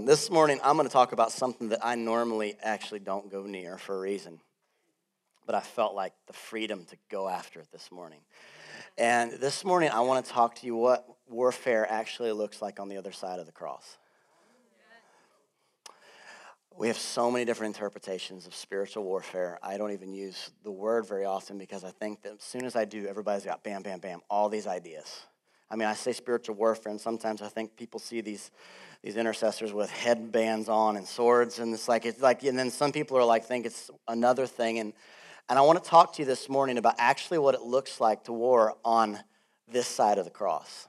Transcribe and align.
fun. 0.00 0.06
This 0.06 0.30
morning, 0.30 0.58
I'm 0.62 0.76
going 0.76 0.88
to 0.88 0.92
talk 0.92 1.12
about 1.12 1.32
something 1.32 1.68
that 1.70 1.80
I 1.82 1.94
normally 1.94 2.56
actually 2.62 3.00
don't 3.00 3.30
go 3.30 3.42
near 3.42 3.78
for 3.78 3.96
a 3.96 4.00
reason. 4.00 4.40
But 5.46 5.54
I 5.54 5.60
felt 5.60 5.94
like 5.94 6.12
the 6.26 6.32
freedom 6.32 6.84
to 6.86 6.96
go 7.10 7.28
after 7.28 7.60
it 7.60 7.68
this 7.72 7.90
morning. 7.90 8.20
And 8.96 9.32
this 9.32 9.64
morning, 9.64 9.90
I 9.90 10.00
want 10.00 10.24
to 10.24 10.30
talk 10.30 10.56
to 10.56 10.66
you 10.66 10.76
what 10.76 11.06
warfare 11.28 11.86
actually 11.90 12.32
looks 12.32 12.62
like 12.62 12.80
on 12.80 12.88
the 12.88 12.96
other 12.96 13.12
side 13.12 13.40
of 13.40 13.46
the 13.46 13.52
cross. 13.52 13.98
We 16.76 16.86
have 16.88 16.98
so 16.98 17.30
many 17.30 17.44
different 17.44 17.76
interpretations 17.76 18.46
of 18.46 18.54
spiritual 18.54 19.04
warfare. 19.04 19.58
I 19.62 19.76
don't 19.76 19.90
even 19.90 20.14
use 20.14 20.50
the 20.62 20.70
word 20.70 21.06
very 21.06 21.26
often 21.26 21.58
because 21.58 21.84
I 21.84 21.90
think 21.90 22.22
that 22.22 22.34
as 22.34 22.42
soon 22.42 22.64
as 22.64 22.74
I 22.74 22.84
do, 22.84 23.06
everybody's 23.06 23.44
got 23.44 23.62
bam, 23.62 23.82
bam, 23.82 23.98
bam, 23.98 24.20
all 24.30 24.48
these 24.48 24.66
ideas. 24.66 25.26
I 25.70 25.76
mean, 25.76 25.86
I 25.86 25.94
say 25.94 26.12
spiritual 26.12 26.56
warfare, 26.56 26.90
and 26.90 27.00
sometimes 27.00 27.42
I 27.42 27.48
think 27.48 27.76
people 27.76 28.00
see 28.00 28.20
these 28.20 28.50
these 29.02 29.16
intercessors 29.16 29.72
with 29.72 29.90
headbands 29.90 30.68
on 30.68 30.96
and 30.96 31.06
swords, 31.06 31.58
and 31.58 31.72
it's 31.72 31.88
like 31.88 32.04
it's 32.04 32.20
like, 32.20 32.42
and 32.42 32.58
then 32.58 32.70
some 32.70 32.92
people 32.92 33.16
are 33.16 33.24
like 33.24 33.44
think 33.44 33.66
it's 33.66 33.90
another 34.08 34.46
thing, 34.46 34.78
and 34.78 34.92
and 35.48 35.58
I 35.58 35.62
want 35.62 35.82
to 35.82 35.88
talk 35.88 36.14
to 36.14 36.22
you 36.22 36.26
this 36.26 36.48
morning 36.48 36.76
about 36.76 36.96
actually 36.98 37.38
what 37.38 37.54
it 37.54 37.62
looks 37.62 38.00
like 38.00 38.24
to 38.24 38.32
war 38.32 38.76
on 38.84 39.18
this 39.68 39.86
side 39.86 40.18
of 40.18 40.24
the 40.24 40.30
cross. 40.30 40.88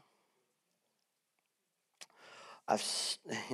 I've 2.67 2.83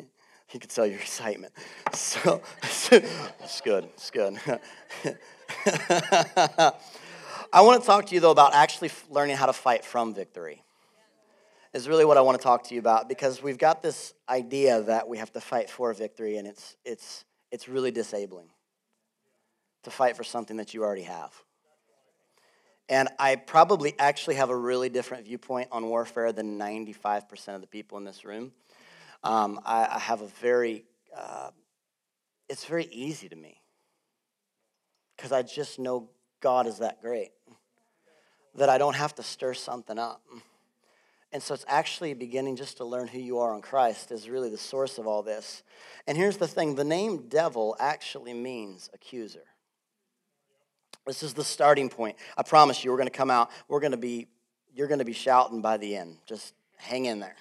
you 0.54 0.60
can 0.60 0.70
tell 0.70 0.86
your 0.86 1.00
excitement. 1.00 1.54
So 1.94 2.42
it's 2.64 3.62
good. 3.62 3.86
It's 3.94 4.12
good. 4.12 4.40
I 7.54 7.62
want 7.62 7.82
to 7.82 7.88
talk 7.88 8.08
to 8.08 8.16
you 8.16 8.22
though 8.22 8.32
about 8.32 8.56
actually 8.56 8.92
learning 9.10 9.38
how 9.38 9.46
to 9.46 9.54
fight 9.54 9.86
from 9.86 10.14
victory 10.14 10.64
is 11.78 11.88
really 11.88 12.06
what 12.06 12.18
I 12.18 12.22
want 12.22 12.40
to 12.40 12.44
talk 12.44 12.64
to 12.64 12.74
you 12.74 12.80
about 12.80 13.08
because 13.08 13.44
we've 13.44 13.60
got 13.60 13.84
this 13.84 14.16
idea 14.28 14.82
that 14.82 15.08
we 15.08 15.20
have 15.20 15.32
to 15.34 15.40
fight 15.40 15.70
for 15.70 15.94
victory, 15.94 16.38
and 16.38 16.48
it's, 16.48 16.76
it's, 16.84 17.24
it's 17.52 17.70
really 17.70 17.92
disabling 17.92 18.50
to 19.84 19.92
fight 19.92 20.18
for 20.18 20.24
something 20.24 20.58
that 20.58 20.74
you 20.74 20.84
already 20.84 21.04
have. 21.04 21.32
And 22.90 23.10
I 23.20 23.36
probably 23.36 23.94
actually 24.00 24.36
have 24.36 24.50
a 24.50 24.56
really 24.56 24.90
different 24.90 25.26
viewpoint 25.26 25.68
on 25.72 25.88
warfare 25.88 26.32
than 26.32 26.58
95% 26.58 27.54
of 27.54 27.62
the 27.62 27.68
people 27.68 28.00
in 28.00 28.06
this 28.06 28.26
room. 28.26 28.54
Um, 29.24 29.60
I, 29.64 29.86
I, 29.86 30.00
have 30.00 30.22
a 30.22 30.28
very, 30.42 30.84
uh, 31.16 31.52
it's 32.50 32.66
very 32.66 32.86
easy 32.86 33.30
to 33.30 33.36
me 33.36 33.62
because 35.16 35.32
I 35.32 35.44
just 35.44 35.78
know 35.78 36.10
God 36.40 36.66
is 36.66 36.80
that 36.80 37.02
great 37.02 37.34
that 38.56 38.70
I 38.70 38.80
don't 38.80 38.96
have 38.96 39.14
to 39.16 39.24
stir 39.24 39.54
something 39.54 40.00
up. 40.00 40.22
And 41.34 41.44
so 41.44 41.54
it's 41.54 41.66
actually 41.68 42.14
beginning 42.14 42.56
just 42.56 42.78
to 42.78 42.86
learn 42.86 43.08
who 43.08 43.20
you 43.20 43.40
are 43.40 43.54
in 43.54 43.62
Christ 43.62 44.12
is 44.12 44.30
really 44.30 44.50
the 44.50 44.58
source 44.58 44.98
of 44.98 45.08
all 45.08 45.24
this. 45.24 45.62
And 46.08 46.18
here's 46.18 46.38
the 46.38 46.48
thing 46.48 46.76
the 46.76 46.84
name 46.84 47.28
devil 47.28 47.76
actually 47.80 48.34
means 48.34 48.90
accuser. 48.94 49.44
This 51.06 51.24
is 51.24 51.34
the 51.34 51.44
starting 51.44 51.90
point. 51.90 52.18
I 52.38 52.44
promise 52.44 52.84
you, 52.84 52.92
we're 52.92 52.98
going 52.98 53.10
to 53.10 53.18
come 53.18 53.32
out, 53.32 53.50
we're 53.68 53.80
going 53.80 53.92
to 53.92 53.98
be, 53.98 54.28
you're 54.74 54.88
going 54.88 55.00
to 55.00 55.06
be 55.06 55.14
shouting 55.14 55.62
by 55.62 55.78
the 55.78 55.96
end. 55.96 56.18
Just 56.26 56.54
hang 56.78 57.06
in 57.06 57.20
there. 57.20 57.36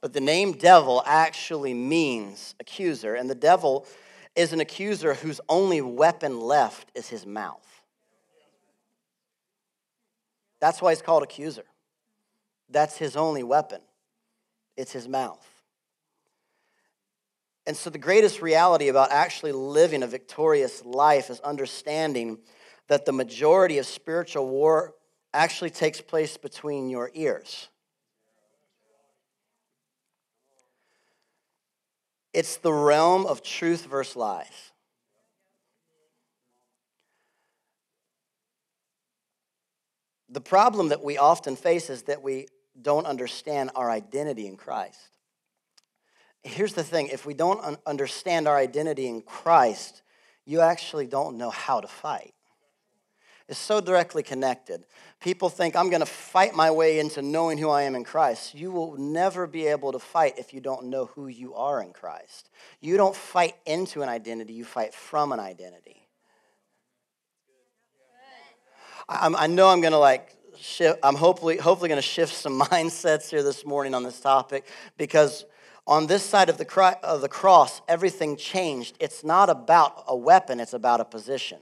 But 0.00 0.12
the 0.12 0.20
name 0.20 0.52
devil 0.52 1.02
actually 1.04 1.74
means 1.74 2.54
accuser. 2.60 3.14
And 3.14 3.28
the 3.28 3.34
devil 3.34 3.86
is 4.34 4.52
an 4.52 4.60
accuser 4.60 5.14
whose 5.14 5.40
only 5.48 5.80
weapon 5.80 6.40
left 6.40 6.90
is 6.94 7.08
his 7.08 7.26
mouth. 7.26 7.66
That's 10.60 10.80
why 10.80 10.92
he's 10.92 11.02
called 11.02 11.22
accuser. 11.22 11.64
That's 12.70 12.96
his 12.96 13.16
only 13.16 13.42
weapon, 13.42 13.80
it's 14.76 14.92
his 14.92 15.08
mouth. 15.08 15.46
And 17.66 17.76
so, 17.76 17.90
the 17.90 17.98
greatest 17.98 18.40
reality 18.40 18.88
about 18.88 19.12
actually 19.12 19.52
living 19.52 20.02
a 20.02 20.06
victorious 20.06 20.84
life 20.84 21.30
is 21.30 21.40
understanding 21.40 22.38
that 22.88 23.04
the 23.04 23.12
majority 23.12 23.78
of 23.78 23.86
spiritual 23.86 24.48
war 24.48 24.94
actually 25.32 25.70
takes 25.70 26.00
place 26.00 26.36
between 26.36 26.88
your 26.88 27.10
ears. 27.14 27.68
It's 32.32 32.56
the 32.56 32.72
realm 32.72 33.26
of 33.26 33.42
truth 33.42 33.84
versus 33.84 34.16
lies. 34.16 34.72
The 40.28 40.40
problem 40.40 40.88
that 40.88 41.02
we 41.02 41.18
often 41.18 41.56
face 41.56 41.90
is 41.90 42.04
that 42.04 42.22
we 42.22 42.46
don't 42.80 43.06
understand 43.06 43.70
our 43.74 43.90
identity 43.90 44.46
in 44.46 44.56
Christ. 44.56 44.98
Here's 46.42 46.74
the 46.74 46.84
thing 46.84 47.08
if 47.08 47.26
we 47.26 47.34
don't 47.34 47.62
un- 47.62 47.78
understand 47.86 48.48
our 48.48 48.56
identity 48.56 49.06
in 49.06 49.22
Christ, 49.22 50.02
you 50.46 50.60
actually 50.60 51.06
don't 51.06 51.36
know 51.36 51.50
how 51.50 51.80
to 51.80 51.88
fight. 51.88 52.34
It's 53.50 53.58
so 53.58 53.80
directly 53.80 54.22
connected. 54.22 54.84
People 55.20 55.48
think, 55.48 55.74
I'm 55.74 55.90
going 55.90 56.00
to 56.00 56.06
fight 56.06 56.54
my 56.54 56.70
way 56.70 57.00
into 57.00 57.20
knowing 57.20 57.58
who 57.58 57.68
I 57.68 57.82
am 57.82 57.96
in 57.96 58.04
Christ. 58.04 58.54
You 58.54 58.70
will 58.70 58.96
never 58.96 59.48
be 59.48 59.66
able 59.66 59.90
to 59.90 59.98
fight 59.98 60.38
if 60.38 60.54
you 60.54 60.60
don't 60.60 60.86
know 60.86 61.06
who 61.06 61.26
you 61.26 61.54
are 61.56 61.82
in 61.82 61.92
Christ. 61.92 62.48
You 62.80 62.96
don't 62.96 63.14
fight 63.14 63.56
into 63.66 64.02
an 64.02 64.08
identity, 64.08 64.52
you 64.52 64.64
fight 64.64 64.94
from 64.94 65.32
an 65.32 65.40
identity. 65.40 66.08
I, 69.08 69.34
I 69.36 69.46
know 69.48 69.68
I'm 69.68 69.80
going 69.80 69.92
to 69.92 69.98
like 69.98 70.36
I'm 71.02 71.16
hopefully, 71.16 71.56
hopefully 71.56 71.88
going 71.88 72.00
to 72.00 72.02
shift 72.06 72.34
some 72.34 72.60
mindsets 72.60 73.30
here 73.30 73.42
this 73.42 73.64
morning 73.64 73.94
on 73.94 74.02
this 74.02 74.20
topic 74.20 74.66
because 74.96 75.44
on 75.86 76.06
this 76.06 76.22
side 76.22 76.48
of 76.48 76.58
the, 76.58 76.98
of 77.02 77.20
the 77.20 77.28
cross, 77.28 77.80
everything 77.88 78.36
changed. 78.36 78.96
It's 79.00 79.24
not 79.24 79.50
about 79.50 80.04
a 80.06 80.16
weapon, 80.16 80.60
it's 80.60 80.72
about 80.72 81.00
a 81.00 81.04
position. 81.04 81.58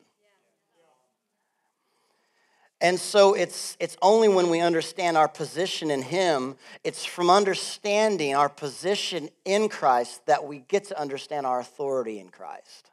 And 2.80 3.00
so 3.00 3.34
it's, 3.34 3.76
it's 3.80 3.96
only 4.02 4.28
when 4.28 4.50
we 4.50 4.60
understand 4.60 5.16
our 5.16 5.26
position 5.26 5.90
in 5.90 6.02
Him, 6.02 6.56
it's 6.84 7.04
from 7.04 7.28
understanding 7.28 8.36
our 8.36 8.48
position 8.48 9.30
in 9.44 9.68
Christ 9.68 10.24
that 10.26 10.44
we 10.44 10.58
get 10.58 10.84
to 10.84 11.00
understand 11.00 11.44
our 11.44 11.58
authority 11.58 12.20
in 12.20 12.28
Christ. 12.28 12.90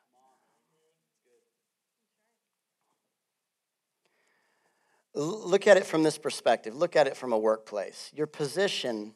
Look 5.16 5.66
at 5.66 5.78
it 5.78 5.86
from 5.86 6.04
this 6.04 6.18
perspective. 6.18 6.76
Look 6.76 6.96
at 6.96 7.08
it 7.08 7.16
from 7.16 7.32
a 7.32 7.38
workplace. 7.38 8.12
Your 8.14 8.28
position, 8.28 9.14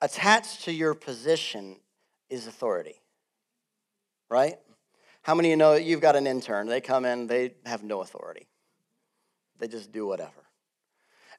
attached 0.00 0.64
to 0.64 0.72
your 0.72 0.94
position, 0.94 1.76
is 2.28 2.48
authority. 2.48 2.96
Right? 4.28 4.56
How 5.22 5.34
many 5.34 5.48
of 5.48 5.50
you 5.50 5.56
know 5.56 5.74
you've 5.74 6.00
got 6.00 6.16
an 6.16 6.26
intern? 6.26 6.66
They 6.66 6.80
come 6.80 7.04
in, 7.04 7.28
they 7.28 7.54
have 7.64 7.84
no 7.84 8.00
authority. 8.00 8.48
They 9.58 9.68
just 9.68 9.92
do 9.92 10.06
whatever. 10.06 10.30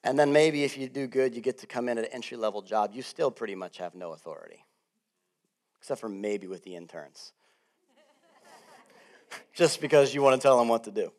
And 0.06 0.18
then 0.18 0.32
maybe 0.32 0.64
if 0.64 0.78
you 0.78 0.88
do 0.88 1.08
good, 1.08 1.36
you 1.36 1.42
get 1.42 1.58
to 1.60 1.68
come 1.68 1.90
in 1.90 1.98
at 1.98 2.06
an 2.06 2.12
entry 2.14 2.38
level 2.38 2.62
job. 2.62 2.92
You 2.94 3.02
still 3.02 3.32
pretty 3.32 3.56
much 3.56 3.78
have 3.78 3.96
no 3.96 4.14
authority, 4.14 4.66
except 5.78 6.00
for 6.00 6.10
maybe 6.10 6.48
with 6.48 6.64
the 6.64 6.76
interns. 6.76 7.34
just 9.54 9.82
because 9.82 10.14
you 10.14 10.22
want 10.22 10.42
to 10.42 10.46
tell 10.46 10.58
them 10.58 10.70
what 10.70 10.86
to 10.86 10.92
do. 10.92 11.12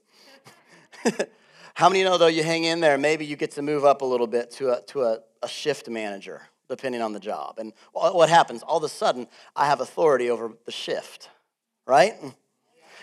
How 1.74 1.88
many 1.88 2.04
know, 2.04 2.16
though, 2.16 2.28
you 2.28 2.44
hang 2.44 2.62
in 2.62 2.78
there, 2.78 2.96
maybe 2.96 3.26
you 3.26 3.34
get 3.34 3.50
to 3.52 3.62
move 3.62 3.84
up 3.84 4.00
a 4.00 4.04
little 4.04 4.28
bit 4.28 4.52
to 4.52 4.70
a, 4.70 4.82
to 4.82 5.02
a, 5.02 5.18
a 5.42 5.48
shift 5.48 5.88
manager, 5.88 6.42
depending 6.68 7.02
on 7.02 7.12
the 7.12 7.18
job. 7.18 7.58
And 7.58 7.72
what 7.92 8.28
happens? 8.28 8.62
All 8.62 8.78
of 8.78 8.84
a 8.84 8.88
sudden, 8.88 9.26
I 9.56 9.66
have 9.66 9.80
authority 9.80 10.30
over 10.30 10.52
the 10.66 10.70
shift, 10.72 11.30
right? 11.84 12.14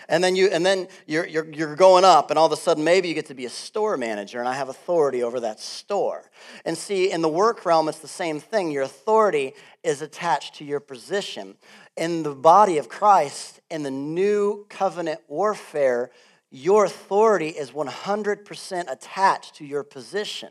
And 0.08 0.24
then, 0.24 0.36
you, 0.36 0.48
and 0.48 0.64
then 0.64 0.88
you're, 1.06 1.26
you're, 1.26 1.52
you're 1.52 1.76
going 1.76 2.04
up, 2.04 2.30
and 2.30 2.38
all 2.38 2.46
of 2.46 2.52
a 2.52 2.56
sudden, 2.56 2.82
maybe 2.82 3.08
you 3.08 3.14
get 3.14 3.26
to 3.26 3.34
be 3.34 3.44
a 3.44 3.50
store 3.50 3.98
manager, 3.98 4.40
and 4.40 4.48
I 4.48 4.54
have 4.54 4.70
authority 4.70 5.22
over 5.22 5.38
that 5.40 5.60
store. 5.60 6.30
And 6.64 6.76
see, 6.76 7.10
in 7.10 7.20
the 7.20 7.28
work 7.28 7.66
realm, 7.66 7.90
it's 7.90 7.98
the 7.98 8.08
same 8.08 8.40
thing. 8.40 8.70
Your 8.70 8.84
authority 8.84 9.52
is 9.84 10.00
attached 10.00 10.54
to 10.56 10.64
your 10.64 10.80
position. 10.80 11.56
In 11.98 12.22
the 12.22 12.34
body 12.34 12.78
of 12.78 12.88
Christ, 12.88 13.60
in 13.70 13.82
the 13.82 13.90
new 13.90 14.64
covenant 14.70 15.20
warfare, 15.28 16.10
your 16.52 16.84
authority 16.84 17.48
is 17.48 17.70
100% 17.70 18.92
attached 18.92 19.54
to 19.56 19.64
your 19.64 19.82
position. 19.82 20.50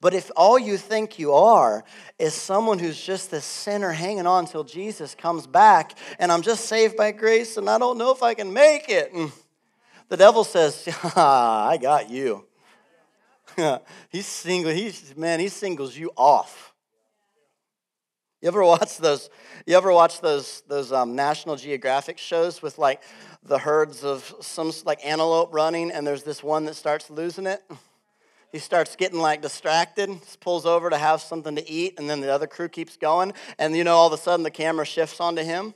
But 0.00 0.14
if 0.14 0.30
all 0.36 0.58
you 0.58 0.76
think 0.78 1.18
you 1.18 1.32
are 1.32 1.84
is 2.18 2.34
someone 2.34 2.78
who's 2.78 3.00
just 3.00 3.30
this 3.30 3.44
sinner 3.44 3.92
hanging 3.92 4.26
on 4.26 4.44
until 4.44 4.64
Jesus 4.64 5.14
comes 5.14 5.46
back, 5.46 5.98
and 6.18 6.30
I'm 6.30 6.42
just 6.42 6.66
saved 6.66 6.96
by 6.96 7.10
grace 7.10 7.56
and 7.56 7.68
I 7.68 7.78
don't 7.78 7.98
know 7.98 8.12
if 8.12 8.22
I 8.22 8.34
can 8.34 8.52
make 8.52 8.88
it, 8.88 9.12
and 9.12 9.32
the 10.08 10.16
devil 10.16 10.44
says, 10.44 10.88
ah, 11.16 11.68
I 11.68 11.76
got 11.78 12.08
you. 12.08 12.46
he's 14.08 14.26
single, 14.26 14.70
he's 14.70 15.16
man, 15.16 15.40
he 15.40 15.48
singles 15.48 15.96
you 15.96 16.12
off. 16.16 16.71
You 18.42 18.48
ever 18.48 18.64
watch 18.64 18.98
those? 18.98 19.30
You 19.66 19.76
ever 19.76 19.92
watch 19.92 20.20
those 20.20 20.64
those 20.66 20.90
um, 20.92 21.14
National 21.14 21.54
Geographic 21.54 22.18
shows 22.18 22.60
with 22.60 22.76
like 22.76 23.00
the 23.44 23.56
herds 23.56 24.02
of 24.02 24.34
some 24.40 24.72
like 24.84 24.98
antelope 25.06 25.54
running, 25.54 25.92
and 25.92 26.04
there's 26.04 26.24
this 26.24 26.42
one 26.42 26.64
that 26.64 26.74
starts 26.74 27.08
losing 27.08 27.46
it. 27.46 27.62
He 28.50 28.58
starts 28.58 28.96
getting 28.96 29.20
like 29.20 29.42
distracted, 29.42 30.10
pulls 30.40 30.66
over 30.66 30.90
to 30.90 30.98
have 30.98 31.20
something 31.20 31.54
to 31.54 31.70
eat, 31.70 31.94
and 31.98 32.10
then 32.10 32.20
the 32.20 32.32
other 32.32 32.48
crew 32.48 32.68
keeps 32.68 32.96
going. 32.96 33.32
And 33.60 33.76
you 33.76 33.84
know, 33.84 33.94
all 33.94 34.08
of 34.08 34.12
a 34.12 34.18
sudden 34.18 34.42
the 34.42 34.50
camera 34.50 34.84
shifts 34.84 35.20
onto 35.20 35.42
him, 35.42 35.72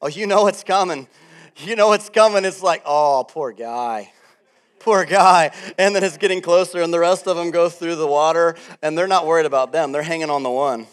Oh, 0.00 0.06
you 0.06 0.28
know 0.28 0.46
it's 0.46 0.62
coming. 0.62 1.08
You 1.56 1.74
know 1.74 1.92
it's 1.92 2.08
coming. 2.08 2.44
It's 2.44 2.62
like, 2.62 2.82
oh, 2.86 3.26
poor 3.28 3.50
guy. 3.50 4.12
Poor 4.78 5.04
guy. 5.04 5.50
And 5.76 5.96
then 5.96 6.04
it's 6.04 6.16
getting 6.16 6.40
closer, 6.40 6.80
and 6.80 6.94
the 6.94 7.00
rest 7.00 7.26
of 7.26 7.36
them 7.36 7.50
go 7.50 7.68
through 7.68 7.96
the 7.96 8.06
water, 8.06 8.54
and 8.80 8.96
they're 8.96 9.08
not 9.08 9.26
worried 9.26 9.46
about 9.46 9.72
them. 9.72 9.90
They're 9.90 10.02
hanging 10.02 10.30
on 10.30 10.44
the 10.44 10.50
one. 10.50 10.86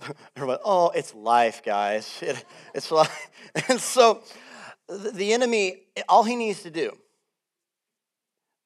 Everybody, 0.36 0.62
oh, 0.64 0.90
it's 0.90 1.14
life, 1.14 1.62
guys. 1.64 2.18
It, 2.22 2.44
it's 2.74 2.90
life. 2.90 3.30
And 3.68 3.80
so 3.80 4.22
the 4.88 5.32
enemy, 5.32 5.82
all 6.08 6.24
he 6.24 6.36
needs 6.36 6.62
to 6.62 6.70
do 6.70 6.96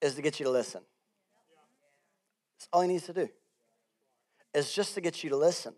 is 0.00 0.14
to 0.14 0.22
get 0.22 0.38
you 0.40 0.44
to 0.44 0.50
listen. 0.50 0.82
That's 2.56 2.68
all 2.72 2.82
he 2.82 2.88
needs 2.88 3.06
to 3.06 3.12
do, 3.12 3.28
is 4.54 4.72
just 4.72 4.94
to 4.94 5.00
get 5.00 5.24
you 5.24 5.30
to 5.30 5.36
listen. 5.36 5.74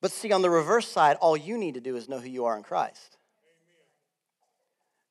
But 0.00 0.12
see, 0.12 0.32
on 0.32 0.42
the 0.42 0.50
reverse 0.50 0.88
side, 0.88 1.16
all 1.20 1.36
you 1.36 1.56
need 1.56 1.74
to 1.74 1.80
do 1.80 1.96
is 1.96 2.08
know 2.08 2.18
who 2.18 2.28
you 2.28 2.44
are 2.44 2.56
in 2.56 2.62
Christ. 2.62 3.16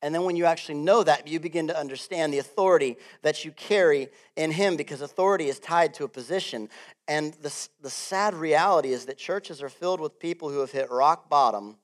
And 0.04 0.14
then 0.14 0.26
when 0.26 0.36
you 0.36 0.44
actually 0.44 0.76
know 0.76 1.02
that, 1.02 1.30
you 1.30 1.40
begin 1.40 1.68
to 1.68 1.80
understand 1.80 2.34
the 2.34 2.40
authority 2.40 2.98
that 3.22 3.46
you 3.46 3.54
carry 3.54 4.10
in 4.36 4.52
Him 4.52 4.76
because 4.76 5.02
authority 5.02 5.48
is 5.48 5.60
tied 5.60 5.94
to 5.94 6.04
a 6.04 6.10
position. 6.10 6.68
And 7.08 7.34
the, 7.36 7.70
the 7.82 7.90
sad 7.90 8.34
reality 8.34 8.92
is 8.92 9.06
that 9.06 9.18
churches 9.18 9.64
are 9.64 9.70
filled 9.70 10.02
with 10.02 10.20
people 10.20 10.50
who 10.50 10.60
have 10.60 10.72
hit 10.72 10.92
rock 10.92 11.30
bottom 11.30 11.78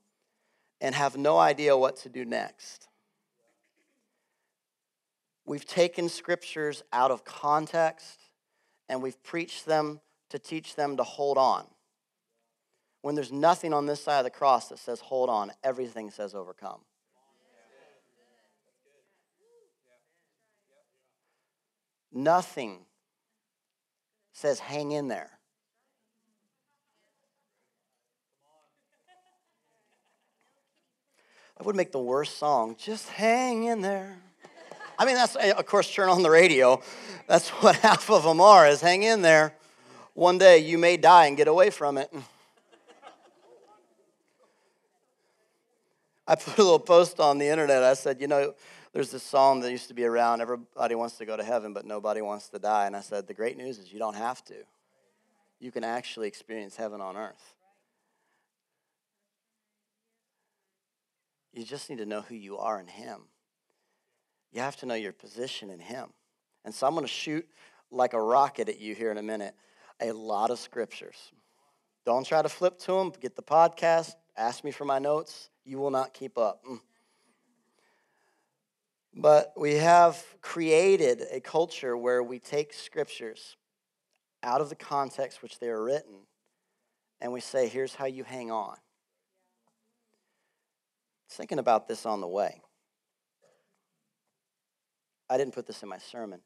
and 0.81 0.93
have 0.95 1.15
no 1.15 1.37
idea 1.37 1.77
what 1.77 1.95
to 1.97 2.09
do 2.09 2.25
next. 2.25 2.89
We've 5.45 5.65
taken 5.65 6.09
scriptures 6.09 6.83
out 6.91 7.11
of 7.11 7.23
context 7.23 8.19
and 8.89 9.01
we've 9.01 9.23
preached 9.23 9.65
them 9.65 10.01
to 10.29 10.39
teach 10.39 10.75
them 10.75 10.97
to 10.97 11.03
hold 11.03 11.37
on 11.37 11.65
when 13.01 13.15
there's 13.15 13.31
nothing 13.31 13.73
on 13.73 13.85
this 13.85 14.03
side 14.03 14.19
of 14.19 14.23
the 14.25 14.29
cross 14.29 14.67
that 14.67 14.77
says 14.77 14.99
hold 14.99 15.29
on, 15.29 15.53
everything 15.63 16.11
says 16.11 16.35
overcome. 16.35 16.81
Nothing 22.11 22.79
says 24.33 24.59
hang 24.59 24.91
in 24.91 25.07
there. 25.07 25.31
That 31.57 31.65
would 31.65 31.75
make 31.75 31.91
the 31.91 31.99
worst 31.99 32.37
song. 32.37 32.77
Just 32.79 33.09
hang 33.09 33.65
in 33.65 33.81
there. 33.81 34.17
I 34.97 35.05
mean, 35.05 35.15
that's, 35.15 35.35
of 35.35 35.65
course, 35.65 35.93
turn 35.93 36.07
on 36.07 36.23
the 36.23 36.29
radio. 36.29 36.81
That's 37.27 37.49
what 37.61 37.75
half 37.77 38.09
of 38.09 38.23
them 38.23 38.39
are, 38.39 38.65
is 38.67 38.79
hang 38.81 39.03
in 39.03 39.21
there. 39.21 39.53
One 40.13 40.37
day 40.37 40.59
you 40.59 40.77
may 40.77 40.97
die 40.97 41.27
and 41.27 41.35
get 41.37 41.47
away 41.49 41.69
from 41.69 41.97
it. 41.97 42.09
I 46.27 46.35
put 46.35 46.57
a 46.57 46.63
little 46.63 46.79
post 46.79 47.19
on 47.19 47.39
the 47.39 47.47
internet. 47.47 47.83
I 47.83 47.93
said, 47.93 48.21
you 48.21 48.27
know, 48.27 48.53
there's 48.93 49.11
this 49.11 49.23
song 49.23 49.59
that 49.61 49.71
used 49.71 49.87
to 49.89 49.93
be 49.93 50.05
around 50.05 50.41
everybody 50.41 50.95
wants 50.95 51.17
to 51.17 51.25
go 51.25 51.37
to 51.37 51.43
heaven, 51.43 51.73
but 51.73 51.85
nobody 51.85 52.21
wants 52.21 52.49
to 52.49 52.59
die. 52.59 52.87
And 52.87 52.95
I 52.95 53.01
said, 53.01 53.27
the 53.27 53.33
great 53.33 53.57
news 53.57 53.77
is 53.77 53.93
you 53.93 53.99
don't 53.99 54.15
have 54.15 54.43
to. 54.45 54.55
You 55.59 55.71
can 55.71 55.83
actually 55.83 56.27
experience 56.27 56.75
heaven 56.75 57.01
on 57.01 57.17
earth. 57.17 57.55
You 61.53 61.63
just 61.63 61.89
need 61.89 61.97
to 61.97 62.05
know 62.05 62.21
who 62.21 62.35
you 62.35 62.57
are 62.57 62.79
in 62.79 62.87
Him. 62.87 63.21
You 64.51 64.61
have 64.61 64.77
to 64.77 64.85
know 64.85 64.93
your 64.93 65.11
position 65.11 65.69
in 65.69 65.79
Him. 65.79 66.09
And 66.63 66.73
so 66.73 66.87
I'm 66.87 66.93
going 66.93 67.05
to 67.05 67.11
shoot 67.11 67.47
like 67.91 68.13
a 68.13 68.21
rocket 68.21 68.69
at 68.69 68.79
you 68.79 68.95
here 68.95 69.11
in 69.11 69.17
a 69.17 69.23
minute 69.23 69.53
a 70.01 70.11
lot 70.11 70.49
of 70.49 70.59
scriptures. 70.59 71.33
Don't 72.05 72.25
try 72.25 72.41
to 72.41 72.49
flip 72.49 72.79
to 72.79 72.93
them. 72.93 73.11
Get 73.19 73.35
the 73.35 73.43
podcast. 73.43 74.13
Ask 74.37 74.63
me 74.63 74.71
for 74.71 74.85
my 74.85 74.99
notes 74.99 75.49
you 75.65 75.77
will 75.77 75.91
not 75.91 76.13
keep 76.13 76.37
up. 76.37 76.63
Mm. 76.65 76.79
But 79.13 79.53
we 79.57 79.75
have 79.75 80.23
created 80.41 81.23
a 81.31 81.39
culture 81.39 81.97
where 81.97 82.21
we 82.23 82.39
take 82.39 82.73
scriptures 82.73 83.57
out 84.43 84.61
of 84.61 84.69
the 84.69 84.75
context 84.75 85.41
which 85.41 85.59
they 85.59 85.69
are 85.69 85.83
written 85.83 86.27
and 87.21 87.33
we 87.33 87.41
say, 87.41 87.67
here's 87.67 87.95
how 87.95 88.05
you 88.05 88.23
hang 88.23 88.51
on. 88.51 88.77
Thinking 91.29 91.59
about 91.59 91.87
this 91.87 92.05
on 92.05 92.21
the 92.21 92.27
way. 92.27 92.61
I 95.29 95.37
didn't 95.37 95.53
put 95.53 95.67
this 95.67 95.83
in 95.83 95.89
my 95.89 95.97
sermon. 95.97 96.39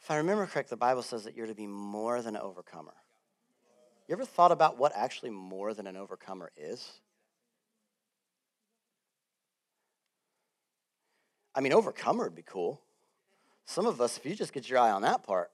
If 0.00 0.10
I 0.10 0.16
remember 0.16 0.46
correct, 0.46 0.70
the 0.70 0.76
Bible 0.76 1.02
says 1.02 1.24
that 1.24 1.36
you're 1.36 1.46
to 1.46 1.54
be 1.54 1.66
more 1.66 2.22
than 2.22 2.34
an 2.34 2.42
overcomer. 2.42 2.94
You 4.08 4.14
ever 4.14 4.24
thought 4.24 4.50
about 4.50 4.78
what 4.78 4.92
actually 4.96 5.30
more 5.30 5.74
than 5.74 5.86
an 5.86 5.96
overcomer 5.96 6.50
is? 6.56 7.00
I 11.54 11.60
mean, 11.60 11.72
overcomer 11.72 12.24
would 12.24 12.34
be 12.34 12.44
cool. 12.46 12.80
Some 13.64 13.86
of 13.86 14.00
us, 14.00 14.16
if 14.16 14.26
you 14.26 14.34
just 14.34 14.52
get 14.52 14.68
your 14.68 14.78
eye 14.78 14.90
on 14.90 15.02
that 15.02 15.22
part, 15.22 15.50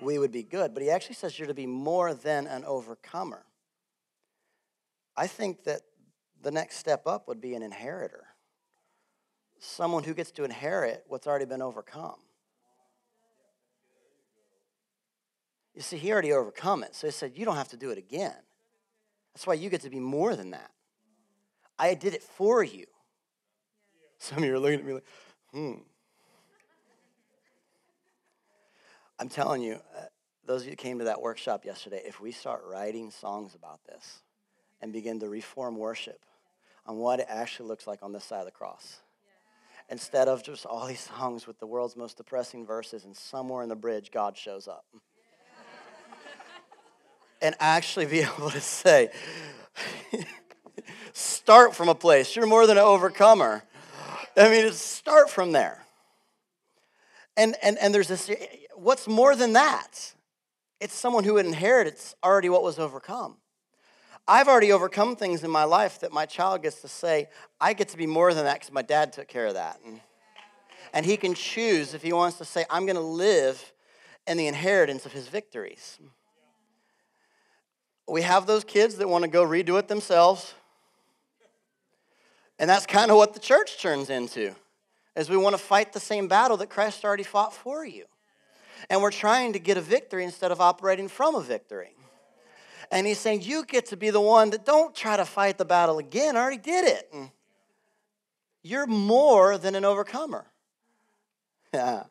we 0.00 0.18
would 0.18 0.32
be 0.32 0.42
good. 0.42 0.74
But 0.74 0.82
he 0.82 0.90
actually 0.90 1.14
says 1.14 1.38
you're 1.38 1.48
to 1.48 1.54
be 1.54 1.66
more 1.66 2.14
than 2.14 2.46
an 2.46 2.64
overcomer. 2.64 3.44
I 5.16 5.26
think 5.26 5.64
that 5.64 5.82
the 6.40 6.50
next 6.50 6.76
step 6.76 7.06
up 7.06 7.28
would 7.28 7.40
be 7.40 7.54
an 7.54 7.62
inheritor, 7.62 8.24
someone 9.58 10.02
who 10.02 10.14
gets 10.14 10.30
to 10.32 10.44
inherit 10.44 11.04
what's 11.06 11.26
already 11.26 11.44
been 11.44 11.62
overcome. 11.62 12.16
You 15.74 15.82
see, 15.82 15.96
he 15.96 16.12
already 16.12 16.32
overcome 16.32 16.82
it. 16.82 16.94
So 16.94 17.06
he 17.06 17.12
said, 17.12 17.32
You 17.34 17.44
don't 17.44 17.56
have 17.56 17.68
to 17.68 17.76
do 17.76 17.90
it 17.90 17.98
again. 17.98 18.34
That's 19.32 19.46
why 19.46 19.54
you 19.54 19.70
get 19.70 19.80
to 19.82 19.90
be 19.90 20.00
more 20.00 20.36
than 20.36 20.50
that. 20.50 20.70
I 21.78 21.94
did 21.94 22.14
it 22.14 22.22
for 22.22 22.62
you. 22.62 22.86
Some 24.22 24.38
of 24.38 24.44
you 24.44 24.54
are 24.54 24.58
looking 24.60 24.78
at 24.78 24.86
me 24.86 24.92
like, 24.92 25.04
hmm. 25.50 25.72
I'm 29.18 29.28
telling 29.28 29.62
you, 29.62 29.80
uh, 29.98 30.02
those 30.46 30.60
of 30.60 30.66
you 30.66 30.70
who 30.72 30.76
came 30.76 31.00
to 31.00 31.06
that 31.06 31.20
workshop 31.20 31.64
yesterday, 31.64 32.02
if 32.06 32.20
we 32.20 32.30
start 32.30 32.62
writing 32.64 33.10
songs 33.10 33.56
about 33.56 33.80
this 33.84 34.20
and 34.80 34.92
begin 34.92 35.18
to 35.18 35.28
reform 35.28 35.76
worship 35.76 36.20
on 36.86 36.98
what 36.98 37.18
it 37.18 37.26
actually 37.28 37.68
looks 37.68 37.88
like 37.88 38.00
on 38.00 38.12
this 38.12 38.22
side 38.22 38.38
of 38.38 38.44
the 38.44 38.52
cross, 38.52 39.00
instead 39.88 40.28
of 40.28 40.44
just 40.44 40.66
all 40.66 40.86
these 40.86 41.00
songs 41.00 41.48
with 41.48 41.58
the 41.58 41.66
world's 41.66 41.96
most 41.96 42.16
depressing 42.16 42.64
verses 42.64 43.04
and 43.04 43.16
somewhere 43.16 43.64
in 43.64 43.68
the 43.68 43.74
bridge 43.74 44.12
God 44.12 44.36
shows 44.36 44.68
up. 44.68 44.84
and 47.40 47.56
actually 47.58 48.06
be 48.06 48.20
able 48.38 48.50
to 48.50 48.60
say, 48.60 49.10
start 51.12 51.74
from 51.74 51.88
a 51.88 51.94
place. 51.96 52.36
You're 52.36 52.46
more 52.46 52.68
than 52.68 52.78
an 52.78 52.84
overcomer. 52.84 53.64
I 54.36 54.48
mean, 54.48 54.66
it's 54.66 54.78
start 54.78 55.30
from 55.30 55.52
there. 55.52 55.84
And, 57.36 57.54
and, 57.62 57.78
and 57.78 57.94
there's 57.94 58.08
this, 58.08 58.30
what's 58.74 59.08
more 59.08 59.34
than 59.36 59.54
that? 59.54 60.14
It's 60.80 60.94
someone 60.94 61.24
who 61.24 61.38
inherits 61.38 62.14
already 62.24 62.48
what 62.48 62.62
was 62.62 62.78
overcome. 62.78 63.36
I've 64.26 64.48
already 64.48 64.70
overcome 64.70 65.16
things 65.16 65.42
in 65.42 65.50
my 65.50 65.64
life 65.64 66.00
that 66.00 66.12
my 66.12 66.26
child 66.26 66.62
gets 66.62 66.80
to 66.82 66.88
say, 66.88 67.28
I 67.60 67.72
get 67.72 67.88
to 67.88 67.96
be 67.96 68.06
more 68.06 68.32
than 68.34 68.44
that 68.44 68.60
because 68.60 68.72
my 68.72 68.82
dad 68.82 69.12
took 69.12 69.28
care 69.28 69.46
of 69.46 69.54
that. 69.54 69.80
And, 69.84 70.00
and 70.92 71.04
he 71.04 71.16
can 71.16 71.34
choose 71.34 71.94
if 71.94 72.02
he 72.02 72.12
wants 72.12 72.38
to 72.38 72.44
say, 72.44 72.64
I'm 72.70 72.86
going 72.86 72.96
to 72.96 73.02
live 73.02 73.72
in 74.26 74.36
the 74.36 74.46
inheritance 74.46 75.06
of 75.06 75.12
his 75.12 75.26
victories. 75.28 75.98
We 78.08 78.22
have 78.22 78.46
those 78.46 78.62
kids 78.62 78.96
that 78.96 79.08
want 79.08 79.22
to 79.24 79.30
go 79.30 79.44
redo 79.44 79.78
it 79.78 79.88
themselves. 79.88 80.54
And 82.62 82.70
that's 82.70 82.86
kind 82.86 83.10
of 83.10 83.16
what 83.16 83.34
the 83.34 83.40
church 83.40 83.82
turns 83.82 84.08
into. 84.08 84.54
Is 85.16 85.28
we 85.28 85.36
want 85.36 85.54
to 85.54 85.60
fight 85.60 85.92
the 85.92 85.98
same 85.98 86.28
battle 86.28 86.56
that 86.58 86.70
Christ 86.70 87.04
already 87.04 87.24
fought 87.24 87.52
for 87.52 87.84
you. 87.84 88.04
And 88.88 89.02
we're 89.02 89.10
trying 89.10 89.54
to 89.54 89.58
get 89.58 89.76
a 89.76 89.80
victory 89.80 90.22
instead 90.22 90.52
of 90.52 90.60
operating 90.60 91.08
from 91.08 91.34
a 91.34 91.42
victory. 91.42 91.96
And 92.92 93.04
he's 93.04 93.18
saying, 93.18 93.42
You 93.42 93.64
get 93.64 93.86
to 93.86 93.96
be 93.96 94.10
the 94.10 94.20
one 94.20 94.50
that 94.50 94.64
don't 94.64 94.94
try 94.94 95.16
to 95.16 95.24
fight 95.24 95.58
the 95.58 95.64
battle 95.64 95.98
again. 95.98 96.36
I 96.36 96.40
already 96.40 96.58
did 96.58 96.86
it. 96.86 97.12
You're 98.62 98.86
more 98.86 99.58
than 99.58 99.74
an 99.74 99.84
overcomer. 99.84 100.46
Yeah. 101.74 102.04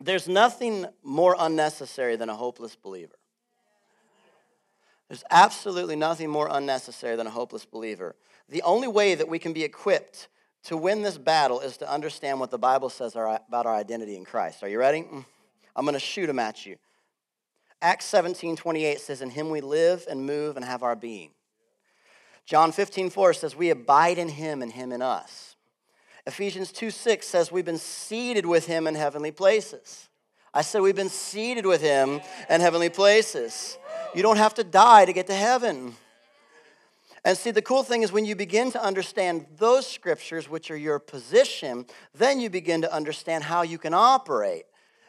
There's 0.00 0.26
nothing 0.26 0.86
more 1.02 1.36
unnecessary 1.38 2.16
than 2.16 2.30
a 2.30 2.34
hopeless 2.34 2.76
believer. 2.76 3.19
There's 5.10 5.24
absolutely 5.32 5.96
nothing 5.96 6.30
more 6.30 6.48
unnecessary 6.48 7.16
than 7.16 7.26
a 7.26 7.30
hopeless 7.30 7.64
believer. 7.64 8.14
The 8.48 8.62
only 8.62 8.86
way 8.86 9.16
that 9.16 9.28
we 9.28 9.40
can 9.40 9.52
be 9.52 9.64
equipped 9.64 10.28
to 10.64 10.76
win 10.76 11.02
this 11.02 11.18
battle 11.18 11.58
is 11.58 11.78
to 11.78 11.92
understand 11.92 12.38
what 12.38 12.52
the 12.52 12.60
Bible 12.60 12.90
says 12.90 13.16
about 13.16 13.66
our 13.66 13.74
identity 13.74 14.14
in 14.14 14.24
Christ. 14.24 14.62
Are 14.62 14.68
you 14.68 14.78
ready? 14.78 15.02
Mm. 15.02 15.24
I'm 15.74 15.84
going 15.84 15.94
to 15.94 15.98
shoot 15.98 16.28
them 16.28 16.38
at 16.38 16.64
you. 16.64 16.76
Acts 17.82 18.04
17 18.04 18.54
28 18.54 19.00
says, 19.00 19.20
In 19.20 19.30
him 19.30 19.50
we 19.50 19.60
live 19.60 20.06
and 20.08 20.24
move 20.24 20.54
and 20.54 20.64
have 20.64 20.84
our 20.84 20.94
being. 20.94 21.30
John 22.44 22.70
15 22.70 23.10
4 23.10 23.32
says, 23.32 23.56
We 23.56 23.70
abide 23.70 24.16
in 24.16 24.28
him 24.28 24.62
and 24.62 24.70
him 24.70 24.92
in 24.92 25.02
us. 25.02 25.56
Ephesians 26.24 26.70
2 26.70 26.92
6 26.92 27.26
says, 27.26 27.50
We've 27.50 27.64
been 27.64 27.78
seated 27.78 28.46
with 28.46 28.66
him 28.66 28.86
in 28.86 28.94
heavenly 28.94 29.32
places. 29.32 30.08
I 30.52 30.62
said 30.62 30.82
we've 30.82 30.96
been 30.96 31.08
seated 31.08 31.64
with 31.64 31.80
him 31.80 32.20
in 32.48 32.60
heavenly 32.60 32.88
places. 32.88 33.78
You 34.14 34.22
don't 34.22 34.38
have 34.38 34.54
to 34.54 34.64
die 34.64 35.04
to 35.04 35.12
get 35.12 35.26
to 35.28 35.34
heaven. 35.34 35.94
And 37.24 37.36
see, 37.36 37.50
the 37.50 37.62
cool 37.62 37.82
thing 37.82 38.02
is 38.02 38.12
when 38.12 38.24
you 38.24 38.34
begin 38.34 38.72
to 38.72 38.82
understand 38.82 39.46
those 39.58 39.86
scriptures, 39.86 40.48
which 40.48 40.70
are 40.70 40.76
your 40.76 40.98
position, 40.98 41.84
then 42.14 42.40
you 42.40 42.48
begin 42.48 42.80
to 42.80 42.92
understand 42.92 43.44
how 43.44 43.62
you 43.62 43.78
can 43.78 43.92
operate. 43.92 44.64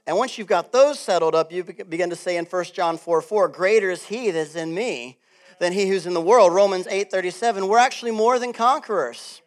And 0.05 0.17
once 0.17 0.37
you've 0.37 0.47
got 0.47 0.71
those 0.71 0.99
settled 0.99 1.35
up, 1.35 1.51
you 1.51 1.63
begin 1.63 2.09
to 2.09 2.15
say 2.15 2.37
in 2.37 2.45
1 2.45 2.63
John 2.73 2.97
4 2.97 3.21
4, 3.21 3.47
greater 3.47 3.89
is 3.89 4.05
he 4.05 4.29
that 4.31 4.39
is 4.39 4.55
in 4.55 4.73
me 4.73 5.19
than 5.59 5.71
he 5.71 5.87
who's 5.87 6.05
in 6.05 6.13
the 6.13 6.21
world. 6.21 6.53
Romans 6.53 6.87
8 6.87 7.09
37, 7.11 7.67
we're 7.67 7.77
actually 7.77 8.11
more 8.11 8.39
than 8.39 8.51
conquerors. 8.51 9.41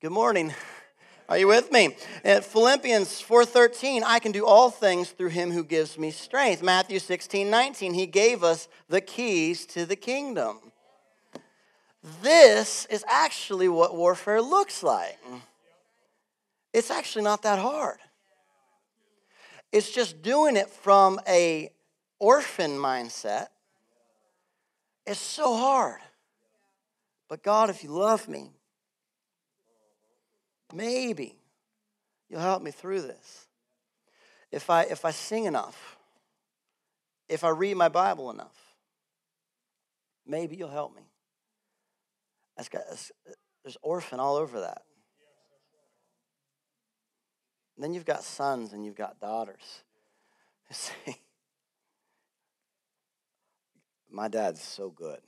Good 0.00 0.12
morning. 0.12 0.54
Are 1.28 1.38
you 1.38 1.46
with 1.46 1.70
me? 1.70 1.96
At 2.24 2.44
Philippians 2.44 3.20
4:13, 3.22 4.02
I 4.04 4.18
can 4.18 4.32
do 4.32 4.44
all 4.44 4.70
things 4.70 5.10
through 5.10 5.30
him 5.30 5.52
who 5.52 5.64
gives 5.64 5.96
me 5.96 6.10
strength. 6.10 6.62
Matthew 6.62 6.98
16, 6.98 7.48
19, 7.48 7.94
he 7.94 8.06
gave 8.06 8.42
us 8.42 8.68
the 8.88 9.00
keys 9.00 9.64
to 9.66 9.86
the 9.86 9.96
kingdom. 9.96 10.72
This 12.22 12.86
is 12.86 13.04
actually 13.08 13.68
what 13.68 13.94
warfare 13.94 14.42
looks 14.42 14.82
like. 14.82 15.18
It's 16.72 16.90
actually 16.90 17.22
not 17.22 17.42
that 17.42 17.58
hard. 17.58 17.98
It's 19.70 19.90
just 19.90 20.22
doing 20.22 20.56
it 20.56 20.68
from 20.68 21.20
a 21.28 21.70
orphan 22.18 22.72
mindset. 22.72 23.48
It's 25.06 25.20
so 25.20 25.56
hard. 25.56 26.00
But 27.28 27.42
God, 27.42 27.70
if 27.70 27.82
you 27.82 27.90
love 27.90 28.28
me, 28.28 28.50
maybe 30.72 31.36
you'll 32.28 32.40
help 32.40 32.62
me 32.62 32.70
through 32.70 33.02
this. 33.02 33.46
If 34.50 34.70
I 34.70 34.82
if 34.82 35.04
I 35.04 35.10
sing 35.10 35.44
enough, 35.44 35.96
if 37.28 37.44
I 37.44 37.48
read 37.50 37.76
my 37.76 37.88
Bible 37.88 38.30
enough, 38.30 38.56
maybe 40.26 40.56
you'll 40.56 40.68
help 40.68 40.94
me. 40.94 41.02
That's 42.56 42.68
got, 42.68 42.82
there's 43.64 43.78
orphan 43.82 44.20
all 44.20 44.36
over 44.36 44.60
that. 44.60 44.82
And 47.76 47.82
then 47.82 47.94
you've 47.94 48.04
got 48.04 48.22
sons 48.22 48.72
and 48.72 48.84
you've 48.84 48.96
got 48.96 49.18
daughters 49.20 49.82
say, 50.70 51.16
My 54.10 54.28
dad's 54.28 54.62
so 54.62 54.90
good. 54.90 55.20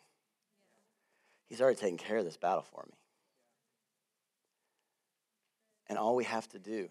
He's 1.49 1.61
already 1.61 1.79
taken 1.79 1.99
care 1.99 2.19
of 2.19 2.25
this 2.25 2.37
battle 2.37 2.65
for 2.71 2.85
me. 2.87 2.97
And 5.89 5.99
all 5.99 6.17
we 6.17 6.25
have 6.25 6.49
to 6.51 6.59
do 6.59 6.89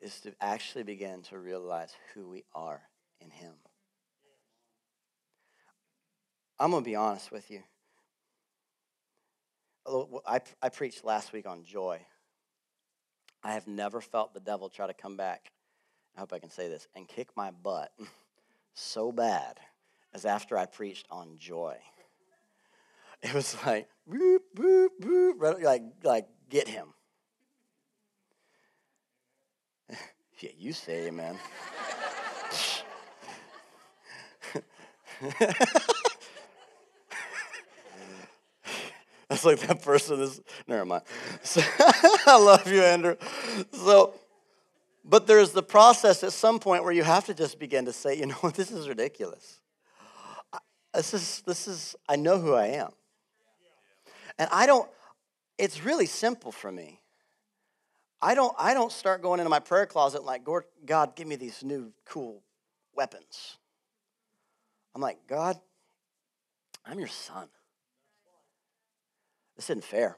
is 0.00 0.20
to 0.20 0.32
actually 0.40 0.84
begin 0.84 1.22
to 1.22 1.38
realize 1.38 1.94
who 2.14 2.28
we 2.28 2.44
are 2.54 2.82
in 3.20 3.30
Him. 3.30 3.54
I'm 6.58 6.70
going 6.70 6.82
to 6.82 6.88
be 6.88 6.96
honest 6.96 7.30
with 7.30 7.50
you. 7.50 7.62
I, 10.26 10.40
I 10.62 10.68
preached 10.68 11.04
last 11.04 11.32
week 11.32 11.46
on 11.46 11.64
joy. 11.64 12.00
I 13.42 13.52
have 13.52 13.66
never 13.66 14.00
felt 14.00 14.34
the 14.34 14.40
devil 14.40 14.68
try 14.68 14.86
to 14.86 14.94
come 14.94 15.16
back. 15.16 15.52
I 16.16 16.20
hope 16.20 16.32
I 16.32 16.38
can 16.38 16.50
say 16.50 16.68
this 16.68 16.88
and 16.94 17.06
kick 17.06 17.28
my 17.36 17.50
butt 17.50 17.92
so 18.74 19.12
bad 19.12 19.58
as 20.12 20.24
after 20.24 20.58
I 20.58 20.66
preached 20.66 21.06
on 21.10 21.38
joy. 21.38 21.76
It 23.22 23.34
was 23.34 23.56
like 23.66 23.88
boop 24.08 24.38
boop 24.56 24.88
boop, 25.00 25.62
like 25.62 25.82
like 26.04 26.26
get 26.48 26.68
him. 26.68 26.94
Yeah, 30.40 30.50
you 30.58 30.72
say 30.72 31.08
amen. 31.08 31.36
That's 39.28 39.44
like 39.44 39.58
that 39.60 39.82
person 39.82 40.20
is, 40.20 40.40
never 40.66 40.84
mind. 40.84 41.02
So, 41.42 41.60
I 42.26 42.38
love 42.40 42.66
you, 42.66 42.82
Andrew. 42.82 43.16
So, 43.72 44.14
but 45.04 45.26
there's 45.26 45.52
the 45.52 45.62
process 45.62 46.22
at 46.22 46.32
some 46.32 46.58
point 46.58 46.82
where 46.82 46.92
you 46.92 47.02
have 47.02 47.26
to 47.26 47.34
just 47.34 47.58
begin 47.58 47.84
to 47.84 47.92
say, 47.92 48.16
you 48.16 48.26
know 48.26 48.34
what, 48.36 48.54
this 48.56 48.70
is 48.70 48.88
ridiculous. 48.88 49.60
This 50.94 51.14
is, 51.14 51.42
this 51.46 51.68
is, 51.68 51.94
I 52.08 52.16
know 52.16 52.38
who 52.38 52.54
I 52.54 52.68
am. 52.68 52.90
And 54.38 54.48
I 54.50 54.66
don't, 54.66 54.88
it's 55.58 55.84
really 55.84 56.06
simple 56.06 56.50
for 56.50 56.72
me. 56.72 57.00
I 58.20 58.34
don't, 58.34 58.54
I 58.58 58.74
don't 58.74 58.90
start 58.90 59.22
going 59.22 59.38
into 59.40 59.50
my 59.50 59.60
prayer 59.60 59.86
closet 59.86 60.24
like, 60.24 60.46
God, 60.84 61.14
give 61.14 61.26
me 61.26 61.36
these 61.36 61.62
new 61.62 61.92
cool 62.04 62.42
weapons. 62.94 63.56
I'm 64.94 65.00
like, 65.00 65.18
God, 65.28 65.56
I'm 66.84 66.98
your 66.98 67.08
son. 67.08 67.48
This 69.56 69.70
isn't 69.70 69.84
fair. 69.84 70.16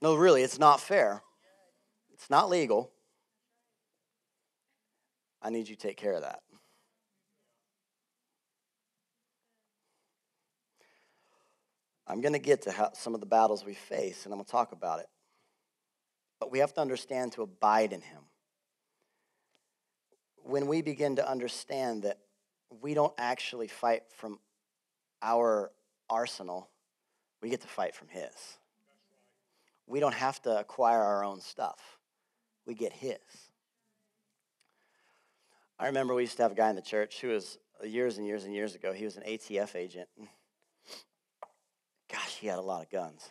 No, 0.00 0.14
really, 0.14 0.42
it's 0.42 0.58
not 0.58 0.80
fair. 0.80 1.22
It's 2.12 2.30
not 2.30 2.48
legal. 2.48 2.92
I 5.40 5.50
need 5.50 5.68
you 5.68 5.74
to 5.74 5.80
take 5.80 5.96
care 5.96 6.12
of 6.12 6.22
that. 6.22 6.40
I'm 12.06 12.20
going 12.20 12.34
to 12.34 12.38
get 12.38 12.62
to 12.62 12.72
how, 12.72 12.90
some 12.92 13.14
of 13.14 13.20
the 13.20 13.26
battles 13.26 13.64
we 13.64 13.74
face, 13.74 14.24
and 14.24 14.32
I'm 14.32 14.38
going 14.38 14.44
to 14.44 14.50
talk 14.50 14.72
about 14.72 15.00
it. 15.00 15.06
But 16.42 16.50
we 16.50 16.58
have 16.58 16.74
to 16.74 16.80
understand 16.80 17.30
to 17.34 17.42
abide 17.42 17.92
in 17.92 18.00
Him. 18.00 18.22
When 20.38 20.66
we 20.66 20.82
begin 20.82 21.14
to 21.14 21.30
understand 21.30 22.02
that 22.02 22.18
we 22.80 22.94
don't 22.94 23.14
actually 23.16 23.68
fight 23.68 24.02
from 24.16 24.40
our 25.22 25.70
arsenal, 26.10 26.68
we 27.40 27.48
get 27.48 27.60
to 27.60 27.68
fight 27.68 27.94
from 27.94 28.08
His. 28.08 28.58
We 29.86 30.00
don't 30.00 30.16
have 30.16 30.42
to 30.42 30.58
acquire 30.58 31.00
our 31.00 31.22
own 31.22 31.40
stuff, 31.40 31.78
we 32.66 32.74
get 32.74 32.92
His. 32.92 33.18
I 35.78 35.86
remember 35.86 36.12
we 36.12 36.22
used 36.22 36.38
to 36.38 36.42
have 36.42 36.50
a 36.50 36.56
guy 36.56 36.70
in 36.70 36.74
the 36.74 36.82
church 36.82 37.20
who 37.20 37.28
was 37.28 37.56
uh, 37.80 37.86
years 37.86 38.18
and 38.18 38.26
years 38.26 38.42
and 38.42 38.52
years 38.52 38.74
ago, 38.74 38.92
he 38.92 39.04
was 39.04 39.16
an 39.16 39.22
ATF 39.22 39.76
agent. 39.76 40.08
Gosh, 42.10 42.38
he 42.40 42.48
had 42.48 42.58
a 42.58 42.62
lot 42.62 42.82
of 42.82 42.90
guns. 42.90 43.30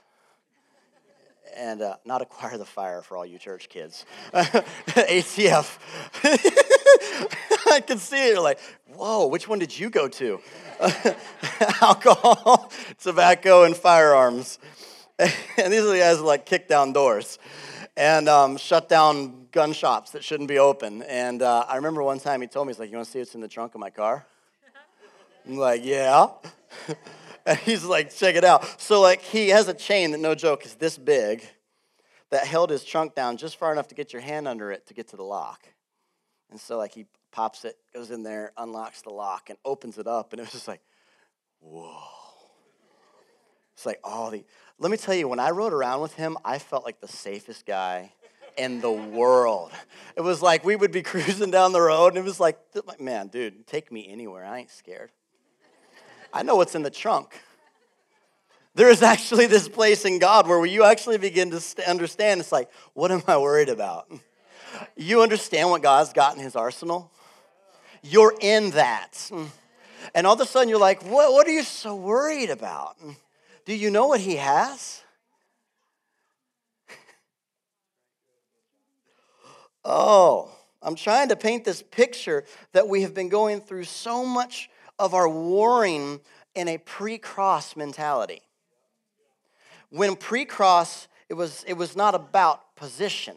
And 1.56 1.82
uh, 1.82 1.98
not 2.06 2.22
acquire 2.22 2.58
the 2.58 2.66
fire 2.66 3.02
for 3.02 3.18
all 3.18 3.26
you 3.26 3.38
church 3.38 3.70
kids. 3.70 4.06
ATF. 4.34 5.78
I 7.72 7.82
can 7.82 7.98
see 7.98 8.28
it. 8.28 8.34
You're 8.34 8.42
like, 8.42 8.60
whoa, 8.96 9.28
which 9.28 9.48
one 9.48 9.60
did 9.60 9.78
you 9.78 9.90
go 9.90 10.08
to? 10.08 10.40
Alcohol, 11.82 12.72
tobacco, 13.00 13.64
and 13.64 13.76
firearms. 13.76 14.60
and 15.20 15.72
these 15.72 15.82
are 15.82 15.92
the 15.92 16.00
guys 16.00 16.18
that 16.18 16.24
like 16.24 16.46
kick 16.46 16.68
down 16.68 16.94
doors 16.94 17.38
and 17.98 18.30
um, 18.30 18.58
shut 18.58 18.90
down 18.90 19.48
gun 19.52 19.74
shops 19.74 20.12
that 20.12 20.24
shouldn't 20.24 20.50
be 20.50 20.60
open. 20.60 21.04
And 21.04 21.42
uh, 21.42 21.66
I 21.68 21.76
remember 21.76 22.02
one 22.04 22.20
time 22.20 22.42
he 22.42 22.48
told 22.48 22.68
me, 22.68 22.74
he's 22.74 22.80
like, 22.80 22.90
you 22.90 22.96
want 22.96 23.06
to 23.06 23.12
see 23.12 23.20
what's 23.20 23.36
in 23.36 23.42
the 23.42 23.48
trunk 23.48 23.76
of 23.76 23.82
my 23.82 23.90
car? 23.90 24.26
I'm 25.48 25.58
like, 25.58 25.84
yeah. 25.84 26.28
and 27.46 27.58
he's 27.60 27.84
like, 27.84 28.14
check 28.14 28.36
it 28.36 28.44
out. 28.44 28.80
So 28.80 29.02
like 29.02 29.22
he 29.22 29.50
has 29.50 29.68
a 29.68 29.74
chain 29.74 30.12
that 30.12 30.20
no 30.20 30.36
joke 30.36 30.66
is 30.66 30.76
this 30.76 30.98
big 30.98 31.44
that 32.30 32.46
held 32.46 32.70
his 32.70 32.84
trunk 32.84 33.16
down 33.16 33.38
just 33.38 33.58
far 33.58 33.72
enough 33.72 33.88
to 33.90 33.96
get 33.96 34.14
your 34.14 34.22
hand 34.22 34.48
under 34.48 34.72
it 34.72 34.88
to 34.88 34.94
get 34.94 35.10
to 35.10 35.18
the 35.18 35.24
lock. 35.24 35.68
And 36.50 36.60
so 36.60 36.78
like 36.78 36.94
he 36.94 37.06
pops 37.32 37.66
it, 37.66 37.78
goes 37.94 38.12
in 38.12 38.24
there, 38.24 38.52
unlocks 38.58 39.02
the 39.02 39.10
lock, 39.10 39.50
and 39.50 39.58
opens 39.64 39.98
it 39.98 40.08
up, 40.08 40.34
and 40.34 40.40
it 40.40 40.44
was 40.44 40.52
just 40.52 40.68
like, 40.68 40.82
whoa. 41.60 41.98
It's 43.74 43.86
like 43.86 44.00
all 44.04 44.30
the. 44.30 44.44
Let 44.80 44.92
me 44.92 44.98
tell 44.98 45.16
you, 45.16 45.28
when 45.28 45.40
I 45.40 45.52
rode 45.52 45.74
around 45.74 46.02
with 46.02 46.14
him, 46.14 46.38
I 46.44 46.60
felt 46.60 46.86
like 46.86 47.00
the 47.00 47.08
safest 47.08 47.66
guy 47.66 48.12
in 48.58 48.82
the 48.82 48.92
world. 48.92 49.72
It 50.16 50.22
was 50.22 50.42
like 50.42 50.64
we 50.64 50.76
would 50.76 50.92
be 50.92 51.02
cruising 51.04 51.52
down 51.52 51.72
the 51.72 51.82
road, 51.82 52.10
and 52.10 52.18
it 52.18 52.24
was 52.24 52.40
like, 52.40 52.60
man, 53.00 53.28
dude, 53.28 53.66
take 53.66 53.92
me 53.92 54.08
anywhere. 54.10 54.46
I 54.46 54.60
ain't 54.60 54.72
scared. 54.72 55.12
I 56.34 56.44
know 56.44 56.56
what's 56.56 56.76
in 56.76 56.84
the 56.84 56.90
trunk. 56.90 57.40
There 58.74 58.90
is 58.90 59.02
actually 59.02 59.48
this 59.48 59.68
place 59.68 60.06
in 60.06 60.20
God 60.20 60.48
where 60.48 60.66
you 60.66 60.86
actually 60.86 61.18
begin 61.18 61.52
to 61.52 61.90
understand. 61.90 62.40
It's 62.40 62.54
like, 62.54 62.70
what 62.94 63.12
am 63.12 63.22
I 63.28 63.38
worried 63.38 63.70
about? 63.70 64.10
You 64.96 65.22
understand 65.22 65.70
what 65.70 65.82
God's 65.82 66.14
got 66.14 66.36
in 66.36 66.42
his 66.42 66.56
arsenal? 66.56 67.12
You're 68.02 68.34
in 68.40 68.72
that. 68.72 69.30
And 70.16 70.26
all 70.26 70.34
of 70.34 70.42
a 70.42 70.46
sudden 70.46 70.70
you're 70.70 70.80
like, 70.80 71.04
what, 71.04 71.34
what 71.34 71.46
are 71.48 71.52
you 71.52 71.64
so 71.64 71.96
worried 71.96 72.50
about? 72.50 72.96
Do 73.66 73.76
you 73.76 73.92
know 73.92 74.08
what 74.08 74.22
he 74.22 74.38
has? 74.38 75.02
oh, 79.86 80.50
I'm 80.82 80.96
trying 80.96 81.28
to 81.30 81.36
paint 81.36 81.66
this 81.66 81.84
picture 81.84 82.46
that 82.72 82.88
we 82.88 83.04
have 83.04 83.14
been 83.14 83.30
going 83.30 83.62
through 83.62 83.84
so 83.84 84.26
much 84.26 84.70
of 85.02 85.16
our 85.16 85.28
warring 85.28 86.22
in 86.54 86.68
a 86.68 86.78
pre 86.78 87.18
cross 87.18 87.76
mentality. 87.76 88.44
When 89.90 90.16
pre 90.16 90.46
cross, 90.46 91.08
it 91.28 91.34
was, 91.34 91.66
it 91.68 91.74
was 91.74 91.96
not 91.96 92.14
about 92.14 92.76
position, 92.76 93.36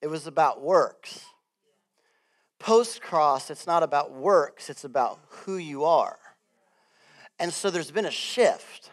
it 0.00 0.06
was 0.06 0.26
about 0.26 0.62
works. 0.62 1.26
Post 2.58 3.02
cross, 3.02 3.50
it's 3.50 3.66
not 3.66 3.82
about 3.82 4.12
works, 4.12 4.70
it's 4.70 4.84
about 4.84 5.20
who 5.28 5.58
you 5.58 5.84
are. 5.84 6.18
And 7.38 7.52
so 7.52 7.70
there's 7.70 7.90
been 7.90 8.06
a 8.06 8.10
shift, 8.10 8.90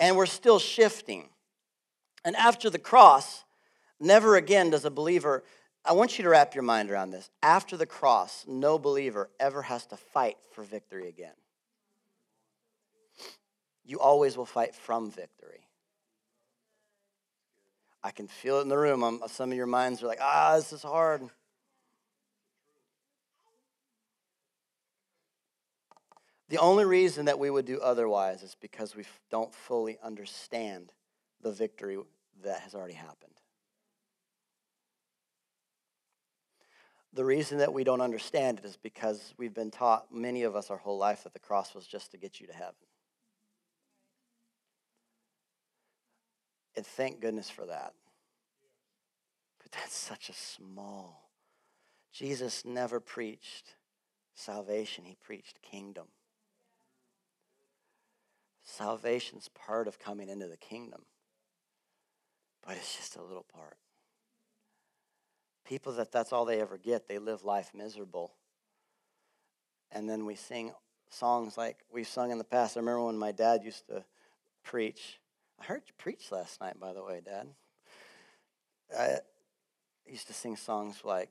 and 0.00 0.16
we're 0.16 0.24
still 0.24 0.58
shifting. 0.58 1.28
And 2.24 2.34
after 2.36 2.70
the 2.70 2.78
cross, 2.78 3.44
never 4.00 4.36
again 4.36 4.70
does 4.70 4.86
a 4.86 4.90
believer, 4.90 5.44
I 5.86 5.92
want 5.92 6.18
you 6.18 6.24
to 6.24 6.30
wrap 6.30 6.54
your 6.54 6.64
mind 6.64 6.90
around 6.90 7.10
this. 7.10 7.30
After 7.42 7.76
the 7.76 7.86
cross, 7.86 8.44
no 8.48 8.78
believer 8.78 9.30
ever 9.38 9.62
has 9.62 9.86
to 9.86 9.96
fight 9.96 10.36
for 10.52 10.64
victory 10.64 11.08
again. 11.08 11.34
You 13.84 14.00
always 14.00 14.36
will 14.36 14.46
fight 14.46 14.74
from 14.74 15.12
victory. 15.12 15.68
I 18.02 18.10
can 18.10 18.26
feel 18.26 18.58
it 18.58 18.62
in 18.62 18.68
the 18.68 18.76
room. 18.78 19.04
I'm, 19.04 19.20
some 19.28 19.50
of 19.52 19.56
your 19.56 19.66
minds 19.66 20.02
are 20.02 20.06
like, 20.06 20.18
ah, 20.20 20.56
this 20.56 20.72
is 20.72 20.82
hard. 20.82 21.22
The 26.48 26.58
only 26.58 26.84
reason 26.84 27.26
that 27.26 27.38
we 27.38 27.50
would 27.50 27.64
do 27.64 27.80
otherwise 27.80 28.42
is 28.42 28.56
because 28.60 28.94
we 28.96 29.04
don't 29.30 29.54
fully 29.54 29.98
understand 30.02 30.92
the 31.42 31.52
victory 31.52 31.98
that 32.44 32.60
has 32.60 32.74
already 32.74 32.94
happened. 32.94 33.32
The 37.16 37.24
reason 37.24 37.56
that 37.58 37.72
we 37.72 37.82
don't 37.82 38.02
understand 38.02 38.58
it 38.58 38.66
is 38.66 38.76
because 38.76 39.32
we've 39.38 39.54
been 39.54 39.70
taught, 39.70 40.12
many 40.12 40.42
of 40.42 40.54
us, 40.54 40.70
our 40.70 40.76
whole 40.76 40.98
life, 40.98 41.24
that 41.24 41.32
the 41.32 41.38
cross 41.38 41.74
was 41.74 41.86
just 41.86 42.10
to 42.10 42.18
get 42.18 42.40
you 42.40 42.46
to 42.46 42.52
heaven. 42.52 42.74
And 46.76 46.84
thank 46.84 47.22
goodness 47.22 47.48
for 47.48 47.64
that. 47.64 47.94
But 49.62 49.72
that's 49.72 49.96
such 49.96 50.28
a 50.28 50.34
small. 50.34 51.30
Jesus 52.12 52.66
never 52.66 53.00
preached 53.00 53.76
salvation, 54.34 55.06
he 55.06 55.16
preached 55.18 55.62
kingdom. 55.62 56.08
Salvation's 58.62 59.48
part 59.54 59.88
of 59.88 59.98
coming 59.98 60.28
into 60.28 60.48
the 60.48 60.58
kingdom, 60.58 61.06
but 62.62 62.76
it's 62.76 62.94
just 62.94 63.16
a 63.16 63.22
little 63.22 63.46
part. 63.50 63.78
People 65.66 65.92
that 65.94 66.12
that's 66.12 66.32
all 66.32 66.44
they 66.44 66.60
ever 66.60 66.78
get, 66.78 67.08
they 67.08 67.18
live 67.18 67.44
life 67.44 67.72
miserable. 67.74 68.32
And 69.90 70.08
then 70.08 70.24
we 70.24 70.36
sing 70.36 70.72
songs 71.10 71.58
like 71.58 71.78
we've 71.92 72.06
sung 72.06 72.30
in 72.30 72.38
the 72.38 72.44
past. 72.44 72.76
I 72.76 72.80
remember 72.80 73.04
when 73.04 73.18
my 73.18 73.32
dad 73.32 73.64
used 73.64 73.86
to 73.88 74.04
preach. 74.62 75.20
I 75.60 75.64
heard 75.64 75.82
you 75.86 75.94
preach 75.98 76.30
last 76.30 76.60
night, 76.60 76.78
by 76.78 76.92
the 76.92 77.02
way, 77.02 77.20
Dad. 77.24 77.48
I 78.96 79.18
used 80.06 80.26
to 80.28 80.34
sing 80.34 80.56
songs 80.56 81.00
like 81.04 81.30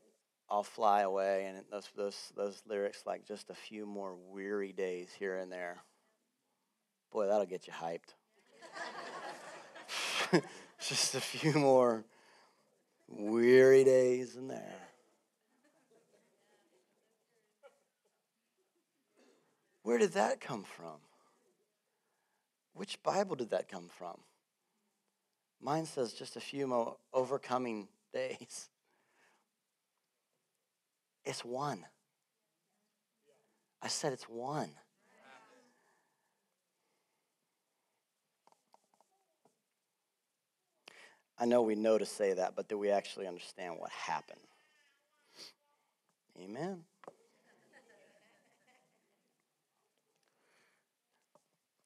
"I'll 0.49 0.63
Fly 0.63 1.01
Away" 1.01 1.45
and 1.45 1.63
those 1.71 1.89
those 1.95 2.33
those 2.35 2.61
lyrics 2.67 3.03
like 3.05 3.25
just 3.25 3.49
a 3.49 3.55
few 3.55 3.85
more 3.85 4.15
weary 4.15 4.73
days 4.73 5.09
here 5.17 5.37
and 5.37 5.51
there. 5.51 5.77
Boy, 7.11 7.27
that'll 7.27 7.45
get 7.45 7.67
you 7.67 7.73
hyped. 7.73 8.15
Just 10.79 11.15
a 11.15 11.21
few 11.21 11.53
more 11.53 12.03
weary 13.07 13.83
days 13.83 14.35
in 14.35 14.47
there. 14.47 14.85
Where 19.83 19.97
did 19.97 20.13
that 20.13 20.41
come 20.41 20.63
from? 20.63 20.97
Which 22.73 23.01
Bible 23.03 23.35
did 23.35 23.51
that 23.51 23.69
come 23.69 23.87
from? 23.87 24.17
Mine 25.61 25.85
says 25.85 26.13
just 26.13 26.35
a 26.35 26.39
few 26.39 26.67
more 26.67 26.97
overcoming 27.13 27.87
days. 28.13 28.69
It's 31.23 31.45
one. 31.45 31.85
I 33.81 33.87
said 33.87 34.13
it's 34.13 34.27
one. 34.29 34.69
I 41.37 41.45
know 41.45 41.61
we 41.61 41.75
know 41.75 41.97
to 41.97 42.05
say 42.05 42.33
that, 42.33 42.55
but 42.55 42.69
do 42.69 42.77
we 42.77 42.89
actually 42.89 43.27
understand 43.27 43.75
what 43.77 43.91
happened? 43.91 44.39
Amen. 46.41 46.83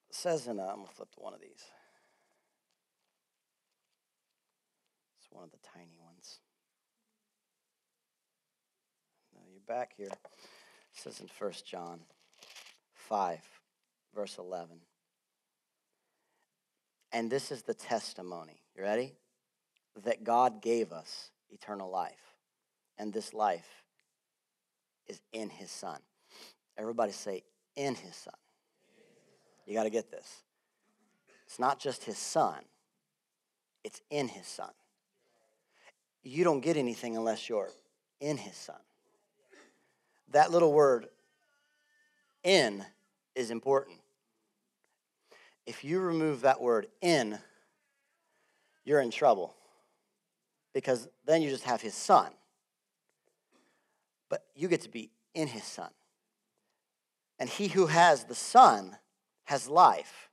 It 0.10 0.16
says 0.16 0.48
in, 0.48 0.60
uh, 0.60 0.64
I'm 0.64 0.76
going 0.76 0.88
to 0.88 0.94
flip 0.94 1.12
to 1.14 1.20
one 1.20 1.34
of 1.34 1.42
these. 1.42 1.64
It's 5.18 5.28
one 5.32 5.44
of 5.44 5.52
the 5.52 5.58
tiny 5.74 5.96
ones. 6.04 6.40
Now 9.34 9.42
you're 9.52 9.62
back 9.68 9.94
here. 9.98 10.08
It 10.08 10.20
says 10.94 11.20
in 11.22 11.28
1 11.40 11.54
John 11.66 12.02
5, 12.94 13.40
verse 14.14 14.38
11. 14.38 14.78
And 17.12 17.32
this 17.32 17.52
is 17.52 17.64
the 17.64 17.74
testimony. 17.74 18.62
You 18.76 18.84
ready? 18.84 19.14
That 20.04 20.24
God 20.24 20.62
gave 20.62 20.92
us 20.92 21.32
eternal 21.50 21.90
life, 21.90 22.36
and 22.98 23.14
this 23.14 23.34
life 23.34 23.84
is 25.08 25.20
in 25.34 25.50
his 25.50 25.72
Son. 25.72 26.00
Everybody 26.78 27.12
say, 27.12 27.44
in 27.76 27.96
his 27.96 28.16
Son. 28.16 28.34
You 29.66 29.74
got 29.74 29.84
to 29.84 29.90
get 29.90 30.12
this. 30.12 30.44
It's 31.46 31.60
not 31.60 31.80
just 31.80 32.04
his 32.06 32.18
Son, 32.18 32.60
it's 33.84 34.02
in 34.10 34.28
his 34.28 34.48
Son. 34.48 34.72
You 36.24 36.44
don't 36.44 36.62
get 36.62 36.78
anything 36.78 37.18
unless 37.18 37.50
you're 37.50 37.70
in 38.20 38.38
his 38.38 38.56
Son. 38.56 38.76
That 40.32 40.52
little 40.52 40.72
word, 40.72 41.08
in, 42.44 42.86
is 43.36 43.52
important. 43.52 43.98
If 45.66 45.84
you 45.84 46.00
remove 46.00 46.42
that 46.42 46.62
word 46.62 46.88
in, 47.02 47.38
you're 48.86 49.02
in 49.02 49.12
trouble 49.12 49.56
because 50.80 51.10
then 51.26 51.42
you 51.42 51.50
just 51.50 51.66
have 51.66 51.82
his 51.82 51.94
son. 51.94 52.32
But 54.30 54.46
you 54.56 54.70
get 54.70 54.80
to 54.82 54.90
be 54.90 55.12
in 55.34 55.50
his 55.50 55.66
son. 55.66 55.90
And 57.38 57.50
he 57.50 57.68
who 57.68 57.88
has 57.88 58.24
the 58.24 58.36
son 58.36 58.96
has 59.44 59.68
life. 59.68 60.30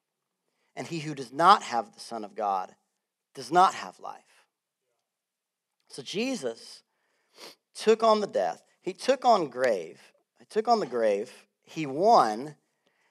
And 0.76 0.87
he 0.87 1.00
who 1.00 1.16
does 1.16 1.32
not 1.32 1.64
have 1.64 1.92
the 1.94 2.00
son 2.00 2.24
of 2.24 2.37
God 2.37 2.72
does 3.35 3.50
not 3.50 3.74
have 3.74 3.98
life. 3.98 4.22
So 5.88 6.00
Jesus 6.00 6.85
took 7.74 8.04
on 8.04 8.20
the 8.20 8.28
death. 8.28 8.62
He 8.82 8.92
took 8.92 9.24
on 9.24 9.48
grave. 9.48 10.00
He 10.38 10.44
took 10.44 10.68
on 10.68 10.78
the 10.78 10.87
grave. 10.87 11.32
He 11.64 11.87
won. 11.87 12.54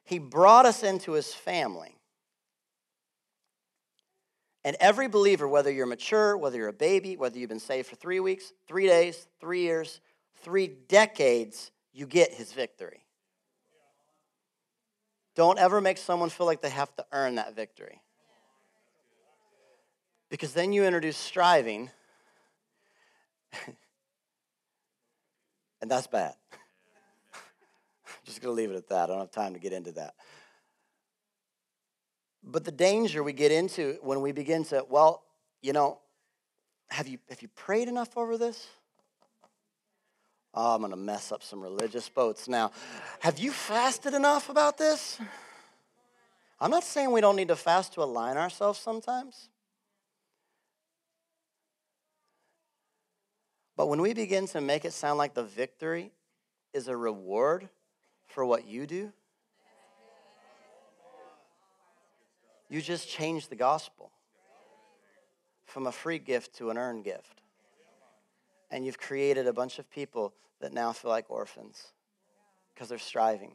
He 0.05 0.19
brought 0.19 0.65
us 0.65 0.83
into 0.83 1.11
his 1.11 1.33
family. 1.33 1.97
And 4.65 4.75
every 4.79 5.07
believer, 5.07 5.47
whether 5.47 5.71
you're 5.71 5.85
mature, 5.85 6.35
whether 6.35 6.57
you're 6.57 6.69
a 6.69 6.73
baby, 6.73 7.15
whether 7.15 7.37
you've 7.37 7.49
been 7.49 7.59
saved 7.59 7.87
for 7.87 7.95
three 7.95 8.19
weeks, 8.19 8.51
three 8.67 8.87
days, 8.87 9.27
three 9.39 9.61
years, 9.61 10.01
three 10.37 10.65
decades, 10.65 11.69
you 11.93 12.07
get 12.07 12.33
his 12.33 12.51
victory. 12.51 13.05
Don't 15.35 15.59
ever 15.59 15.79
make 15.81 15.99
someone 15.99 16.31
feel 16.31 16.47
like 16.47 16.61
they 16.61 16.71
have 16.71 16.95
to 16.95 17.05
earn 17.11 17.35
that 17.35 17.55
victory. 17.55 18.01
Because 20.29 20.53
then 20.53 20.73
you 20.73 20.83
introduce 20.83 21.15
striving, 21.15 21.91
and 25.79 25.91
that's 25.91 26.07
bad. 26.07 26.33
Just 28.25 28.41
gonna 28.41 28.55
leave 28.55 28.71
it 28.71 28.77
at 28.77 28.87
that. 28.89 29.03
I 29.03 29.07
don't 29.07 29.19
have 29.19 29.29
time 29.29 29.53
to 29.53 29.59
get 29.59 29.73
into 29.73 29.91
that. 29.91 30.15
But 32.45 32.63
the 32.63 32.71
danger 32.71 33.23
we 33.23 33.33
get 33.33 33.51
into 33.51 33.97
when 34.01 34.21
we 34.21 34.31
begin 34.31 34.63
to, 34.65 34.85
well, 34.87 35.23
you 35.63 35.73
know, 35.73 35.97
have 36.89 37.07
you, 37.07 37.17
have 37.29 37.41
you 37.41 37.47
prayed 37.49 37.87
enough 37.87 38.15
over 38.15 38.37
this? 38.37 38.67
Oh, 40.53 40.75
I'm 40.75 40.81
going 40.81 40.91
to 40.91 40.97
mess 40.97 41.31
up 41.31 41.41
some 41.41 41.59
religious 41.59 42.07
boats 42.07 42.47
now. 42.47 42.71
Have 43.19 43.39
you 43.39 43.51
fasted 43.51 44.13
enough 44.13 44.49
about 44.49 44.77
this? 44.77 45.19
I'm 46.59 46.69
not 46.71 46.83
saying 46.83 47.11
we 47.11 47.19
don't 47.19 47.35
need 47.35 47.49
to 47.49 47.55
fast 47.55 47.93
to 47.93 48.03
align 48.03 48.37
ourselves 48.37 48.79
sometimes. 48.79 49.49
But 53.75 53.87
when 53.87 54.01
we 54.01 54.13
begin 54.13 54.47
to 54.49 54.61
make 54.61 54.85
it 54.85 54.93
sound 54.93 55.17
like 55.17 55.33
the 55.33 55.43
victory 55.43 56.11
is 56.73 56.87
a 56.87 56.95
reward 56.95 57.67
for 58.27 58.45
what 58.45 58.65
you 58.65 58.87
do, 58.87 59.11
You 62.69 62.81
just 62.81 63.09
changed 63.09 63.49
the 63.49 63.55
gospel 63.55 64.11
from 65.65 65.87
a 65.87 65.91
free 65.91 66.19
gift 66.19 66.55
to 66.57 66.69
an 66.69 66.77
earned 66.77 67.03
gift. 67.03 67.41
And 68.71 68.85
you've 68.85 68.99
created 68.99 69.47
a 69.47 69.53
bunch 69.53 69.79
of 69.79 69.89
people 69.89 70.33
that 70.61 70.73
now 70.73 70.91
feel 70.91 71.11
like 71.11 71.25
orphans 71.29 71.91
because 72.73 72.89
they're 72.89 72.97
striving. 72.97 73.51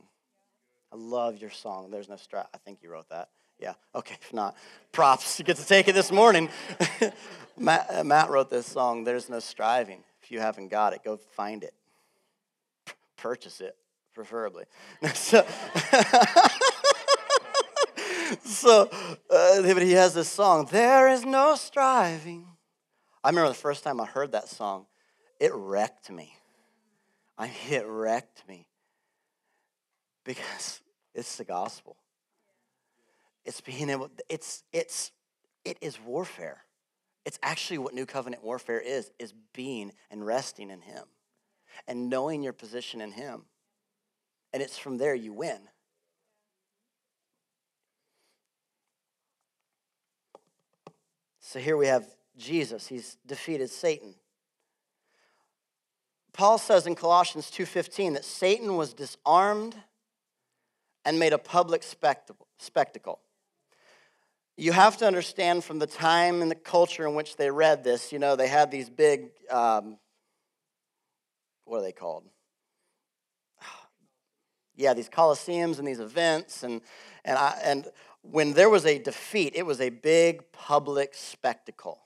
I 0.92 0.96
love 0.96 1.40
your 1.40 1.50
song. 1.50 1.90
There's 1.90 2.08
no 2.08 2.16
strive. 2.16 2.46
I 2.54 2.58
think 2.58 2.78
you 2.82 2.90
wrote 2.90 3.08
that. 3.10 3.28
Yeah. 3.58 3.74
Okay. 3.94 4.16
If 4.20 4.32
not, 4.32 4.56
props. 4.92 5.38
You 5.38 5.44
get 5.44 5.56
to 5.56 5.66
take 5.66 5.88
it 5.88 5.94
this 5.94 6.10
morning. 6.10 6.48
Matt, 7.58 7.86
uh, 7.90 8.04
Matt 8.04 8.30
wrote 8.30 8.50
this 8.50 8.66
song. 8.66 9.04
There's 9.04 9.28
no 9.28 9.38
striving. 9.38 10.02
If 10.22 10.30
you 10.30 10.40
haven't 10.40 10.68
got 10.68 10.94
it, 10.94 11.02
go 11.04 11.16
find 11.16 11.62
it. 11.62 11.74
purchase 13.16 13.60
it, 13.60 13.76
preferably. 14.14 14.64
so, 15.14 15.46
so 18.44 18.88
uh, 19.30 19.62
but 19.62 19.82
he 19.82 19.92
has 19.92 20.14
this 20.14 20.28
song, 20.28 20.68
There 20.70 21.08
is 21.08 21.24
no 21.24 21.56
striving. 21.56 22.46
I 23.22 23.30
remember 23.30 23.48
the 23.48 23.54
first 23.54 23.84
time 23.84 24.00
I 24.00 24.06
heard 24.06 24.32
that 24.32 24.48
song, 24.48 24.86
it 25.38 25.52
wrecked 25.54 26.10
me. 26.10 26.34
I 27.36 27.46
mean, 27.46 27.54
it 27.70 27.86
wrecked 27.86 28.46
me 28.48 28.66
because 30.24 30.80
it's 31.14 31.36
the 31.36 31.44
gospel. 31.44 31.96
It's 33.44 33.60
being 33.60 33.90
able, 33.90 34.10
it's, 34.28 34.62
it's, 34.72 35.12
it 35.64 35.78
is 35.80 35.98
warfare. 36.00 36.64
It's 37.24 37.38
actually 37.42 37.78
what 37.78 37.94
new 37.94 38.06
covenant 38.06 38.44
warfare 38.44 38.80
is, 38.80 39.10
is 39.18 39.34
being 39.54 39.92
and 40.10 40.24
resting 40.24 40.70
in 40.70 40.82
him 40.82 41.04
and 41.86 42.08
knowing 42.08 42.42
your 42.42 42.52
position 42.52 43.00
in 43.00 43.12
him. 43.12 43.42
And 44.52 44.62
it's 44.62 44.78
from 44.78 44.98
there 44.98 45.14
you 45.14 45.32
win. 45.32 45.60
So 51.50 51.58
here 51.58 51.76
we 51.76 51.88
have 51.88 52.06
Jesus. 52.38 52.86
He's 52.86 53.16
defeated 53.26 53.70
Satan. 53.70 54.14
Paul 56.32 56.58
says 56.58 56.86
in 56.86 56.94
Colossians 56.94 57.50
2:15 57.50 58.12
that 58.12 58.24
Satan 58.24 58.76
was 58.76 58.94
disarmed 58.94 59.74
and 61.04 61.18
made 61.18 61.32
a 61.32 61.38
public 61.38 61.82
spectacle. 61.82 63.18
You 64.56 64.70
have 64.70 64.96
to 64.98 65.08
understand 65.08 65.64
from 65.64 65.80
the 65.80 65.88
time 65.88 66.40
and 66.40 66.52
the 66.52 66.54
culture 66.54 67.04
in 67.04 67.16
which 67.16 67.34
they 67.34 67.50
read 67.50 67.82
this, 67.82 68.12
you 68.12 68.20
know, 68.20 68.36
they 68.36 68.46
had 68.46 68.70
these 68.70 68.88
big, 68.88 69.32
um, 69.50 69.98
what 71.64 71.78
are 71.78 71.82
they 71.82 71.90
called? 71.90 72.30
Yeah, 74.76 74.94
these 74.94 75.10
coliseums 75.10 75.80
and 75.80 75.88
these 75.88 75.98
events. 75.98 76.62
And, 76.62 76.80
and, 77.24 77.36
I, 77.36 77.58
and 77.64 77.90
when 78.22 78.52
there 78.52 78.68
was 78.68 78.86
a 78.86 78.98
defeat, 78.98 79.54
it 79.56 79.64
was 79.64 79.80
a 79.80 79.90
big 79.90 80.52
public 80.52 81.14
spectacle. 81.14 82.00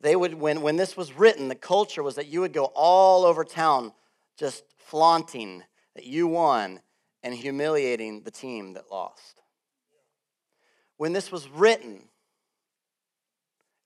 They 0.00 0.16
would, 0.16 0.34
when, 0.34 0.62
when 0.62 0.76
this 0.76 0.96
was 0.96 1.12
written, 1.12 1.48
the 1.48 1.54
culture 1.54 2.02
was 2.02 2.14
that 2.14 2.28
you 2.28 2.40
would 2.40 2.52
go 2.52 2.66
all 2.74 3.24
over 3.24 3.44
town 3.44 3.92
just 4.38 4.64
flaunting 4.78 5.62
that 5.94 6.06
you 6.06 6.26
won 6.26 6.80
and 7.22 7.34
humiliating 7.34 8.22
the 8.22 8.30
team 8.30 8.72
that 8.74 8.90
lost. 8.90 9.40
When 10.96 11.12
this 11.12 11.30
was 11.30 11.48
written, 11.48 12.08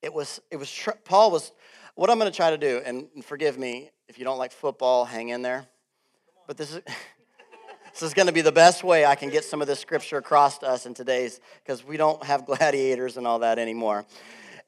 it 0.02 0.12
was, 0.12 0.40
it 0.50 0.56
was 0.56 0.88
Paul 1.04 1.30
was, 1.30 1.52
what 1.94 2.10
I'm 2.10 2.18
going 2.18 2.30
to 2.30 2.36
try 2.36 2.50
to 2.50 2.58
do, 2.58 2.80
and 2.84 3.08
forgive 3.24 3.58
me 3.58 3.90
if 4.08 4.18
you 4.18 4.24
don't 4.24 4.38
like 4.38 4.52
football, 4.52 5.04
hang 5.04 5.30
in 5.30 5.42
there. 5.42 5.66
But 6.46 6.56
this 6.56 6.72
is, 6.72 6.80
this 7.94 8.02
is 8.02 8.12
going 8.12 8.26
to 8.26 8.32
be 8.32 8.40
the 8.40 8.50
best 8.50 8.82
way 8.82 9.06
I 9.06 9.14
can 9.14 9.30
get 9.30 9.44
some 9.44 9.62
of 9.62 9.68
this 9.68 9.78
scripture 9.78 10.16
across 10.16 10.58
to 10.58 10.68
us 10.68 10.84
in 10.84 10.94
today's, 10.94 11.38
because 11.62 11.84
we 11.84 11.96
don't 11.96 12.20
have 12.24 12.44
gladiators 12.46 13.16
and 13.16 13.24
all 13.24 13.38
that 13.38 13.56
anymore. 13.60 14.04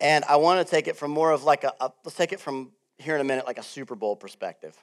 And 0.00 0.24
I 0.26 0.36
want 0.36 0.64
to 0.64 0.70
take 0.70 0.86
it 0.86 0.96
from 0.96 1.10
more 1.10 1.32
of 1.32 1.42
like 1.42 1.64
a, 1.64 1.72
a 1.80 1.90
let's 2.04 2.16
take 2.16 2.32
it 2.32 2.38
from 2.38 2.70
here 2.98 3.16
in 3.16 3.20
a 3.20 3.24
minute, 3.24 3.44
like 3.44 3.58
a 3.58 3.64
Super 3.64 3.96
Bowl 3.96 4.14
perspective. 4.14 4.76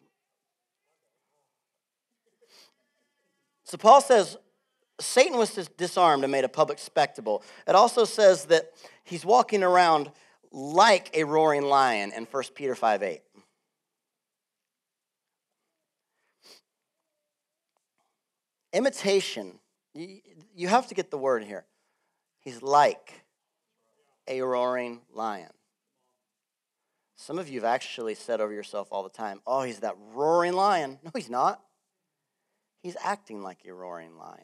So 3.63 3.77
Paul 3.77 4.01
says 4.01 4.38
Satan 4.99 5.38
was 5.38 5.53
disarmed 5.77 6.23
and 6.23 6.32
made 6.32 6.43
a 6.43 6.49
public 6.49 6.79
spectacle. 6.79 7.43
It 7.65 7.75
also 7.75 8.03
says 8.03 8.45
that 8.45 8.71
he's 9.06 9.25
walking 9.25 9.63
around 9.63 10.12
like 10.51 11.15
a 11.15 11.23
roaring 11.23 11.63
lion 11.63 12.12
in 12.12 12.25
1 12.25 12.43
Peter 12.56 12.75
5 12.75 13.03
8. 13.03 13.21
Imitation, 18.74 19.60
you 19.94 20.68
have 20.68 20.88
to 20.88 20.96
get 20.96 21.12
the 21.12 21.18
word 21.18 21.44
here. 21.44 21.66
He's 22.40 22.62
like 22.62 23.14
a 24.28 24.42
roaring 24.42 25.02
lion. 25.14 25.52
Some 27.16 27.40
of 27.40 27.48
you 27.48 27.62
have 27.62 27.66
actually 27.66 28.16
said 28.16 28.42
over 28.42 28.52
yourself 28.52 28.88
all 28.92 29.04
the 29.04 29.10
time, 29.10 29.42
oh, 29.46 29.62
he's 29.62 29.80
that 29.80 29.96
roaring 30.14 30.54
lion. 30.54 31.00
No, 31.04 31.12
he's 31.16 31.30
not. 31.30 31.62
He's 32.82 32.98
acting 33.02 33.42
like 33.42 33.60
a 33.66 33.74
roaring 33.74 34.18
lion. 34.18 34.44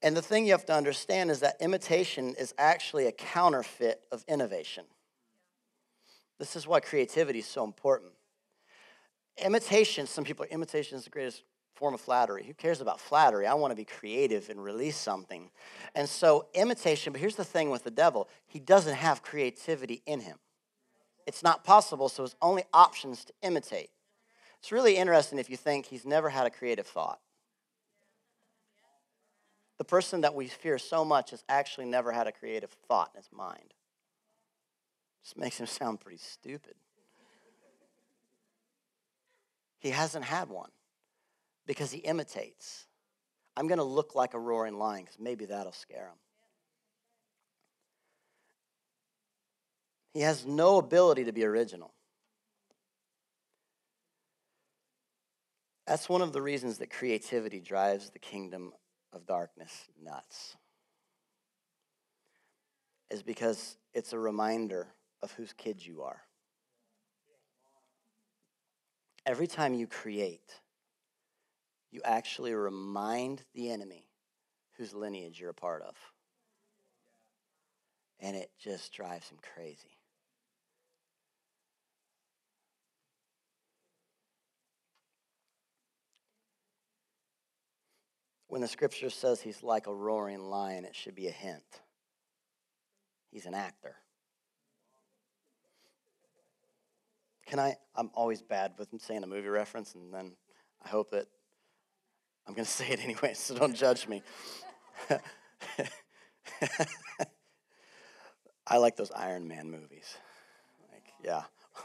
And 0.00 0.16
the 0.16 0.22
thing 0.22 0.46
you 0.46 0.52
have 0.52 0.64
to 0.66 0.74
understand 0.74 1.30
is 1.30 1.40
that 1.40 1.56
imitation 1.60 2.36
is 2.38 2.54
actually 2.56 3.06
a 3.06 3.12
counterfeit 3.12 4.00
of 4.12 4.24
innovation. 4.28 4.84
This 6.38 6.54
is 6.54 6.68
why 6.68 6.78
creativity 6.78 7.40
is 7.40 7.46
so 7.46 7.64
important. 7.64 8.12
Imitation, 9.44 10.06
some 10.06 10.24
people, 10.24 10.46
imitation 10.50 10.96
is 10.96 11.04
the 11.04 11.10
greatest 11.10 11.42
form 11.78 11.94
of 11.94 12.00
flattery. 12.00 12.44
Who 12.44 12.54
cares 12.54 12.80
about 12.80 13.00
flattery? 13.00 13.46
I 13.46 13.54
want 13.54 13.70
to 13.70 13.76
be 13.76 13.84
creative 13.84 14.50
and 14.50 14.62
release 14.62 14.96
something. 14.96 15.50
And 15.94 16.08
so, 16.08 16.46
imitation, 16.52 17.12
but 17.12 17.20
here's 17.20 17.36
the 17.36 17.44
thing 17.44 17.70
with 17.70 17.84
the 17.84 17.90
devil 17.90 18.28
he 18.46 18.58
doesn't 18.58 18.96
have 18.96 19.22
creativity 19.22 20.02
in 20.04 20.20
him. 20.20 20.38
It's 21.26 21.42
not 21.42 21.62
possible, 21.62 22.08
so 22.08 22.24
his 22.24 22.34
only 22.42 22.64
options 22.72 23.24
to 23.26 23.32
imitate. 23.42 23.90
It's 24.58 24.72
really 24.72 24.96
interesting 24.96 25.38
if 25.38 25.48
you 25.48 25.56
think 25.56 25.86
he's 25.86 26.04
never 26.04 26.30
had 26.30 26.46
a 26.46 26.50
creative 26.50 26.86
thought. 26.86 27.20
The 29.76 29.84
person 29.84 30.22
that 30.22 30.34
we 30.34 30.48
fear 30.48 30.78
so 30.78 31.04
much 31.04 31.30
has 31.30 31.44
actually 31.48 31.86
never 31.86 32.10
had 32.10 32.26
a 32.26 32.32
creative 32.32 32.70
thought 32.88 33.12
in 33.14 33.18
his 33.18 33.30
mind. 33.30 33.72
Just 35.22 35.38
makes 35.38 35.60
him 35.60 35.66
sound 35.66 36.00
pretty 36.00 36.18
stupid. 36.18 36.74
He 39.78 39.90
hasn't 39.90 40.24
had 40.24 40.48
one 40.48 40.70
because 41.68 41.92
he 41.92 41.98
imitates. 41.98 42.86
I'm 43.56 43.68
going 43.68 43.78
to 43.78 43.84
look 43.84 44.14
like 44.14 44.34
a 44.34 44.38
roaring 44.38 44.78
lion 44.78 45.04
because 45.04 45.20
maybe 45.20 45.44
that'll 45.44 45.72
scare 45.72 46.06
him. 46.06 46.18
He 50.14 50.20
has 50.22 50.46
no 50.46 50.78
ability 50.78 51.24
to 51.24 51.32
be 51.32 51.44
original. 51.44 51.92
That's 55.86 56.08
one 56.08 56.22
of 56.22 56.32
the 56.32 56.42
reasons 56.42 56.78
that 56.78 56.90
creativity 56.90 57.60
drives 57.60 58.10
the 58.10 58.18
kingdom 58.18 58.72
of 59.12 59.26
darkness 59.26 59.72
nuts. 60.02 60.56
Is 63.10 63.22
because 63.22 63.76
it's 63.92 64.12
a 64.12 64.18
reminder 64.18 64.88
of 65.22 65.32
whose 65.32 65.52
kids 65.52 65.86
you 65.86 66.02
are. 66.02 66.22
Every 69.26 69.46
time 69.46 69.74
you 69.74 69.86
create, 69.86 70.60
you 71.90 72.00
actually 72.04 72.54
remind 72.54 73.42
the 73.54 73.70
enemy 73.70 74.06
whose 74.76 74.94
lineage 74.94 75.40
you're 75.40 75.50
a 75.50 75.54
part 75.54 75.82
of. 75.82 75.94
And 78.20 78.36
it 78.36 78.50
just 78.58 78.92
drives 78.92 79.28
him 79.28 79.38
crazy. 79.54 79.98
When 88.48 88.62
the 88.62 88.68
scripture 88.68 89.10
says 89.10 89.40
he's 89.40 89.62
like 89.62 89.86
a 89.86 89.94
roaring 89.94 90.40
lion, 90.40 90.84
it 90.84 90.96
should 90.96 91.14
be 91.14 91.28
a 91.28 91.32
hint. 91.32 91.80
He's 93.30 93.46
an 93.46 93.54
actor. 93.54 93.94
Can 97.46 97.58
I? 97.58 97.76
I'm 97.94 98.10
always 98.14 98.42
bad 98.42 98.72
with 98.78 98.88
saying 99.00 99.22
a 99.22 99.26
movie 99.26 99.48
reference, 99.48 99.94
and 99.94 100.12
then 100.12 100.32
I 100.84 100.88
hope 100.88 101.10
that 101.10 101.28
I'm 102.48 102.54
going 102.54 102.64
to 102.64 102.70
say 102.70 102.88
it 102.88 103.04
anyway, 103.04 103.34
so 103.34 103.54
don't 103.54 103.76
judge 103.76 104.08
me. 104.08 104.22
I 108.66 108.78
like 108.78 108.96
those 108.96 109.10
Iron 109.10 109.46
Man 109.46 109.70
movies. 109.70 110.16
Like, 110.90 111.04
yeah. 111.22 111.42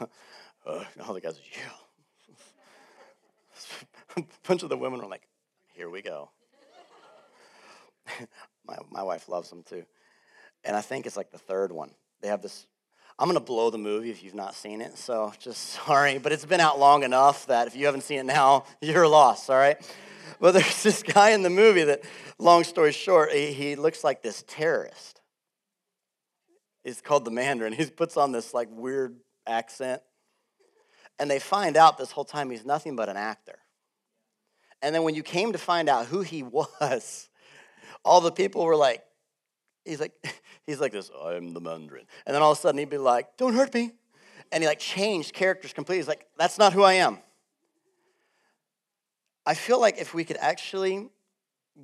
uh, 0.66 0.84
all 1.06 1.12
the 1.12 1.20
guys, 1.20 1.38
yeah. 1.52 1.58
a 4.16 4.22
bunch 4.48 4.62
of 4.62 4.70
the 4.70 4.76
women 4.78 5.02
are 5.02 5.06
like, 5.06 5.28
here 5.74 5.90
we 5.90 6.00
go. 6.00 6.30
my, 8.66 8.76
my 8.90 9.02
wife 9.02 9.28
loves 9.28 9.50
them 9.50 9.62
too. 9.62 9.84
And 10.64 10.74
I 10.74 10.80
think 10.80 11.04
it's 11.04 11.16
like 11.16 11.30
the 11.30 11.38
third 11.38 11.72
one. 11.72 11.90
They 12.22 12.28
have 12.28 12.40
this. 12.40 12.66
I'm 13.18 13.28
going 13.28 13.38
to 13.38 13.44
blow 13.44 13.68
the 13.68 13.76
movie 13.76 14.10
if 14.10 14.24
you've 14.24 14.34
not 14.34 14.54
seen 14.54 14.80
it, 14.80 14.96
so 14.96 15.30
just 15.38 15.60
sorry. 15.84 16.16
But 16.16 16.32
it's 16.32 16.46
been 16.46 16.60
out 16.60 16.78
long 16.78 17.02
enough 17.02 17.46
that 17.48 17.66
if 17.66 17.76
you 17.76 17.84
haven't 17.84 18.00
seen 18.00 18.20
it 18.20 18.26
now, 18.26 18.64
you're 18.80 19.06
lost, 19.06 19.50
all 19.50 19.56
right? 19.56 19.78
Well, 20.40 20.52
there's 20.52 20.82
this 20.82 21.02
guy 21.02 21.30
in 21.30 21.42
the 21.42 21.50
movie 21.50 21.84
that, 21.84 22.02
long 22.38 22.64
story 22.64 22.92
short, 22.92 23.32
he, 23.32 23.52
he 23.52 23.76
looks 23.76 24.04
like 24.04 24.22
this 24.22 24.44
terrorist. 24.46 25.20
He's 26.82 27.00
called 27.00 27.24
the 27.24 27.30
Mandarin. 27.30 27.72
He 27.72 27.86
puts 27.86 28.16
on 28.16 28.32
this 28.32 28.52
like 28.52 28.68
weird 28.70 29.16
accent. 29.46 30.02
And 31.18 31.30
they 31.30 31.38
find 31.38 31.76
out 31.76 31.96
this 31.96 32.10
whole 32.10 32.24
time 32.24 32.50
he's 32.50 32.64
nothing 32.64 32.96
but 32.96 33.08
an 33.08 33.16
actor. 33.16 33.58
And 34.82 34.94
then 34.94 35.02
when 35.02 35.14
you 35.14 35.22
came 35.22 35.52
to 35.52 35.58
find 35.58 35.88
out 35.88 36.06
who 36.06 36.20
he 36.20 36.42
was, 36.42 37.28
all 38.04 38.20
the 38.20 38.32
people 38.32 38.64
were 38.64 38.76
like, 38.76 39.02
he's 39.84 40.00
like, 40.00 40.12
he's 40.66 40.80
like 40.80 40.92
this, 40.92 41.10
I'm 41.24 41.54
the 41.54 41.60
Mandarin. 41.60 42.04
And 42.26 42.34
then 42.34 42.42
all 42.42 42.52
of 42.52 42.58
a 42.58 42.60
sudden 42.60 42.78
he'd 42.78 42.90
be 42.90 42.98
like, 42.98 43.36
don't 43.36 43.54
hurt 43.54 43.72
me. 43.72 43.92
And 44.52 44.62
he 44.62 44.68
like 44.68 44.78
changed 44.78 45.32
characters 45.32 45.72
completely. 45.72 46.00
He's 46.00 46.08
like, 46.08 46.26
that's 46.38 46.58
not 46.58 46.74
who 46.74 46.82
I 46.82 46.94
am. 46.94 47.18
I 49.46 49.54
feel 49.54 49.80
like 49.80 49.98
if 49.98 50.14
we 50.14 50.24
could 50.24 50.38
actually 50.38 51.08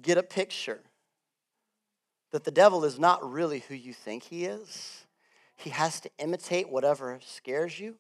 get 0.01 0.19
a 0.19 0.23
picture 0.23 0.81
that 2.31 2.45
the 2.45 2.51
devil 2.51 2.85
is 2.85 2.99
not 2.99 3.31
really 3.31 3.61
who 3.69 3.75
you 3.75 3.93
think 3.93 4.23
he 4.23 4.45
is, 4.45 5.05
he 5.57 5.71
has 5.71 6.01
to 6.01 6.11
imitate 6.19 6.71
whatever 6.71 7.19
scares 7.25 7.79
you. 7.79 7.97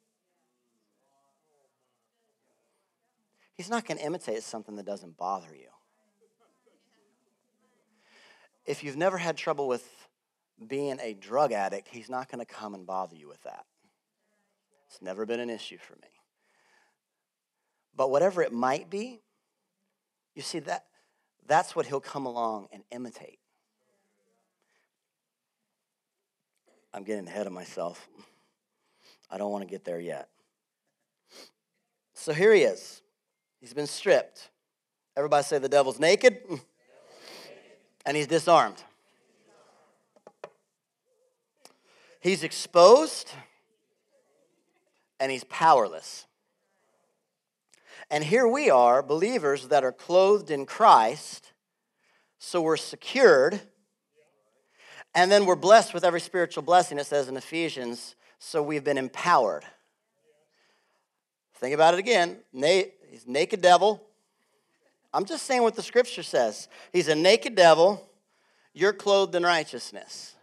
He's 3.55 3.69
not 3.69 3.87
going 3.87 3.99
to 3.99 4.05
imitate 4.05 4.43
something 4.43 4.77
that 4.77 4.87
doesn't 4.87 5.19
bother 5.19 5.55
you. 5.55 5.69
If 8.65 8.83
you've 8.83 8.97
never 8.97 9.19
had 9.19 9.37
trouble 9.37 9.69
with 9.69 9.87
being 10.67 10.99
a 11.03 11.13
drug 11.13 11.53
addict, 11.53 11.89
he's 11.89 12.09
not 12.09 12.31
going 12.31 12.39
to 12.39 12.51
come 12.51 12.75
and 12.75 12.87
bother 12.87 13.17
you 13.17 13.29
with 13.29 13.43
that. 13.43 13.67
It's 14.89 15.03
never 15.03 15.27
been 15.27 15.41
an 15.41 15.51
issue 15.51 15.79
for 15.79 15.95
me. 15.97 16.09
But 17.95 18.11
whatever 18.11 18.43
it 18.43 18.53
might 18.53 18.89
be, 18.89 19.21
you 20.35 20.43
see 20.43 20.61
that 20.61 20.87
that's 21.47 21.75
what 21.75 21.87
he'll 21.87 22.01
come 22.01 22.27
along 22.27 22.69
and 22.73 22.85
imitate. 22.91 23.39
I'm 26.93 27.05
getting 27.05 27.27
ahead 27.27 27.47
of 27.47 27.53
myself. 27.53 28.09
I 29.31 29.39
don't 29.39 29.51
want 29.51 29.63
to 29.63 29.71
get 29.71 29.85
there 29.85 30.01
yet. 30.01 30.29
So 32.15 32.33
here 32.33 32.53
he 32.53 32.63
is. 32.63 33.03
He's 33.61 33.73
been 33.73 33.87
stripped. 33.87 34.51
Everybody 35.17 35.45
say 35.45 35.59
the 35.59 35.69
devil's 35.69 36.01
naked. 36.01 36.39
and 38.07 38.17
he's 38.17 38.27
disarmed. 38.27 38.83
He's 42.21 42.45
exposed 42.45 43.33
and 45.19 45.31
he's 45.31 45.45
powerless. 45.45 46.27
And 48.11 48.25
here 48.25 48.49
we 48.49 48.71
are, 48.71 49.03
believers 49.03 49.69
that 49.69 49.85
are 49.85 49.93
clothed 49.93 50.51
in 50.51 50.67
Christ, 50.67 51.53
so 52.39 52.61
we're 52.61 52.77
secured, 52.77 53.61
and 55.15 55.31
then 55.31 55.47
we're 55.47 55.55
blessed 55.55 55.95
with 55.95 56.05
every 56.05 56.21
spiritual 56.21 56.65
blessing, 56.65 56.99
it 56.99 57.07
says 57.07 57.29
in 57.29 57.37
Ephesians, 57.37 58.17
so 58.39 58.63
we've 58.63 58.83
been 58.83 58.99
empowered. 58.99 59.65
Think 61.55 61.75
about 61.75 61.95
it 61.95 62.01
again. 62.01 62.39
He's 62.53 63.27
naked 63.27 63.61
devil. 63.61 64.03
I'm 65.13 65.25
just 65.25 65.47
saying 65.47 65.63
what 65.63 65.77
the 65.77 65.83
scripture 65.83 66.23
says. 66.23 66.69
He's 66.93 67.09
a 67.09 67.15
naked 67.15 67.55
devil. 67.55 68.09
You're 68.73 68.93
clothed 68.93 69.35
in 69.35 69.43
righteousness. 69.43 70.35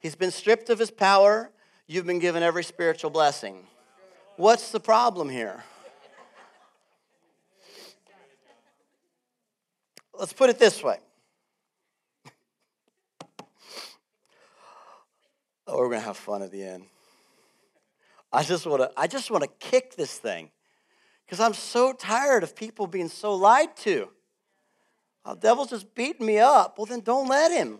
He's 0.00 0.14
been 0.14 0.30
stripped 0.30 0.70
of 0.70 0.78
his 0.78 0.90
power. 0.90 1.50
You've 1.86 2.06
been 2.06 2.18
given 2.18 2.42
every 2.42 2.64
spiritual 2.64 3.10
blessing. 3.10 3.66
What's 4.36 4.70
the 4.70 4.80
problem 4.80 5.28
here? 5.28 5.64
Let's 10.20 10.34
put 10.34 10.50
it 10.50 10.58
this 10.58 10.82
way. 10.82 10.98
Oh, 15.66 15.78
we're 15.78 15.88
gonna 15.88 16.00
have 16.00 16.16
fun 16.16 16.42
at 16.42 16.50
the 16.50 16.64
end. 16.64 16.84
I 18.32 18.42
just 18.42 18.66
want 18.66 18.82
to. 18.82 18.90
I 18.96 19.06
just 19.06 19.30
want 19.30 19.44
to 19.44 19.50
kick 19.60 19.94
this 19.94 20.18
thing 20.18 20.50
because 21.24 21.38
I'm 21.38 21.54
so 21.54 21.92
tired 21.92 22.42
of 22.42 22.56
people 22.56 22.88
being 22.88 23.08
so 23.08 23.36
lied 23.36 23.76
to. 23.78 24.08
Oh, 25.24 25.34
the 25.34 25.40
devil's 25.40 25.70
just 25.70 25.94
beating 25.94 26.26
me 26.26 26.40
up. 26.40 26.76
Well, 26.76 26.86
then 26.86 27.00
don't 27.00 27.28
let 27.28 27.52
him. 27.52 27.78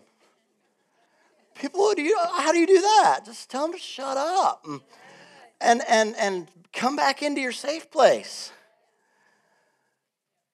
People, 1.53 1.93
do 1.93 2.01
you, 2.01 2.17
how 2.17 2.53
do 2.53 2.59
you 2.59 2.67
do 2.67 2.79
that? 2.79 3.21
Just 3.25 3.49
tell 3.49 3.65
him 3.65 3.73
to 3.73 3.77
shut 3.77 4.15
up 4.15 4.65
and, 5.59 5.81
and, 5.89 6.15
and 6.17 6.47
come 6.71 6.95
back 6.95 7.21
into 7.21 7.41
your 7.41 7.51
safe 7.51 7.91
place. 7.91 8.53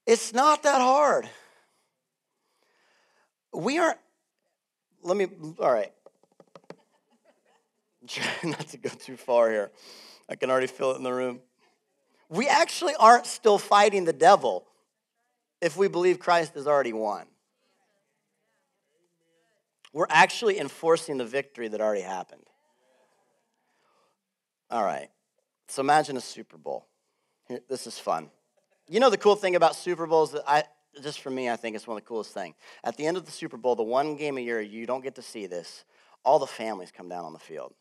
It's 0.08 0.34
not 0.34 0.63
that 0.63 0.82
hard. 0.82 1.30
We 3.58 3.80
aren't, 3.80 3.98
let 5.02 5.17
me, 5.17 5.26
all 5.60 5.74
right. 5.74 5.91
Try 8.08 8.26
not 8.43 8.67
to 8.67 8.78
go 8.78 8.89
too 8.89 9.17
far 9.17 9.50
here. 9.50 9.72
I 10.30 10.36
can 10.36 10.52
already 10.52 10.67
feel 10.67 10.91
it 10.91 10.98
in 10.98 11.04
the 11.04 11.12
room. 11.12 11.39
We 12.30 12.48
actually 12.48 12.93
aren't 13.00 13.26
still 13.26 13.58
fighting 13.58 14.06
the 14.06 14.13
devil 14.13 14.67
if 15.60 15.76
we 15.76 15.88
believe 15.88 16.20
Christ 16.20 16.54
has 16.54 16.67
already 16.67 16.93
won. 16.93 17.26
We're 19.91 20.06
actually 20.10 20.60
enforcing 20.60 21.17
the 21.17 21.26
victory 21.26 21.67
that 21.67 21.82
already 21.82 22.02
happened. 22.02 22.43
All 24.70 24.84
right. 24.84 25.10
So 25.67 25.82
imagine 25.82 26.15
a 26.15 26.22
Super 26.22 26.58
Bowl. 26.58 26.86
This 27.67 27.88
is 27.88 27.98
fun. 27.98 28.30
You 28.88 29.00
know 29.00 29.10
the 29.10 29.17
cool 29.17 29.36
thing 29.36 29.56
about 29.56 29.76
Super 29.76 30.06
Bowls 30.06 30.34
that 30.34 30.43
I 30.46 30.65
just 31.02 31.22
for 31.22 31.30
me 31.30 31.50
I 31.50 31.56
think 31.56 31.76
it's 31.76 31.88
one 31.88 31.98
of 31.98 32.04
the 32.04 32.08
coolest 32.08 32.34
things. 32.34 32.56
At 32.84 32.98
the 32.98 33.06
end 33.06 33.18
of 33.18 33.26
the 33.26 33.32
Super 33.32 33.58
Bowl, 33.58 33.76
the 33.76 33.84
one 33.84 34.16
game 34.16 34.38
a 34.38 34.42
year 34.42 34.62
you 34.62 34.86
don't 34.86 35.04
get 35.04 35.16
to 35.16 35.22
see 35.22 35.46
this, 35.46 35.86
all 36.24 36.40
the 36.40 36.48
families 36.48 36.92
come 36.92 37.10
down 37.10 37.26
on 37.26 37.34
the 37.34 37.40
field. 37.40 37.74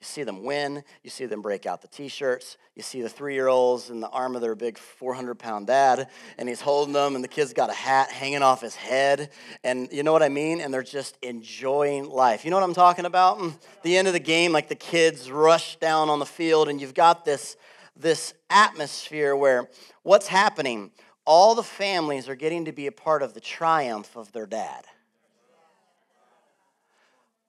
You 0.00 0.06
see 0.06 0.22
them 0.22 0.44
win. 0.44 0.82
You 1.04 1.10
see 1.10 1.26
them 1.26 1.42
break 1.42 1.66
out 1.66 1.82
the 1.82 1.88
t 1.88 2.08
shirts. 2.08 2.56
You 2.74 2.82
see 2.82 3.02
the 3.02 3.08
three 3.08 3.34
year 3.34 3.48
olds 3.48 3.90
in 3.90 4.00
the 4.00 4.08
arm 4.08 4.34
of 4.34 4.40
their 4.40 4.54
big 4.54 4.78
400 4.78 5.34
pound 5.38 5.66
dad, 5.66 6.08
and 6.38 6.48
he's 6.48 6.62
holding 6.62 6.94
them, 6.94 7.14
and 7.14 7.22
the 7.22 7.28
kid's 7.28 7.52
got 7.52 7.68
a 7.68 7.74
hat 7.74 8.10
hanging 8.10 8.42
off 8.42 8.62
his 8.62 8.74
head. 8.74 9.28
And 9.62 9.92
you 9.92 10.02
know 10.02 10.12
what 10.12 10.22
I 10.22 10.30
mean? 10.30 10.62
And 10.62 10.72
they're 10.72 10.82
just 10.82 11.18
enjoying 11.20 12.08
life. 12.08 12.46
You 12.46 12.50
know 12.50 12.56
what 12.56 12.64
I'm 12.64 12.72
talking 12.72 13.04
about? 13.04 13.38
Mm, 13.38 13.54
the 13.82 13.98
end 13.98 14.08
of 14.08 14.14
the 14.14 14.20
game, 14.20 14.52
like 14.52 14.68
the 14.68 14.74
kids 14.74 15.30
rush 15.30 15.76
down 15.76 16.08
on 16.08 16.18
the 16.18 16.26
field, 16.26 16.70
and 16.70 16.80
you've 16.80 16.94
got 16.94 17.26
this, 17.26 17.58
this 17.94 18.32
atmosphere 18.48 19.36
where 19.36 19.68
what's 20.02 20.28
happening? 20.28 20.92
All 21.24 21.54
the 21.54 21.62
families 21.62 22.28
are 22.28 22.34
getting 22.34 22.64
to 22.64 22.72
be 22.72 22.86
a 22.86 22.92
part 22.92 23.22
of 23.22 23.34
the 23.34 23.40
triumph 23.40 24.16
of 24.16 24.32
their 24.32 24.46
dad. 24.46 24.84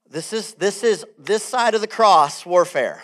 This 0.09 0.33
is 0.33 0.53
this 0.55 0.83
is 0.83 1.05
this 1.17 1.41
side 1.41 1.73
of 1.73 1.81
the 1.81 1.87
cross 1.87 2.45
warfare. 2.45 3.01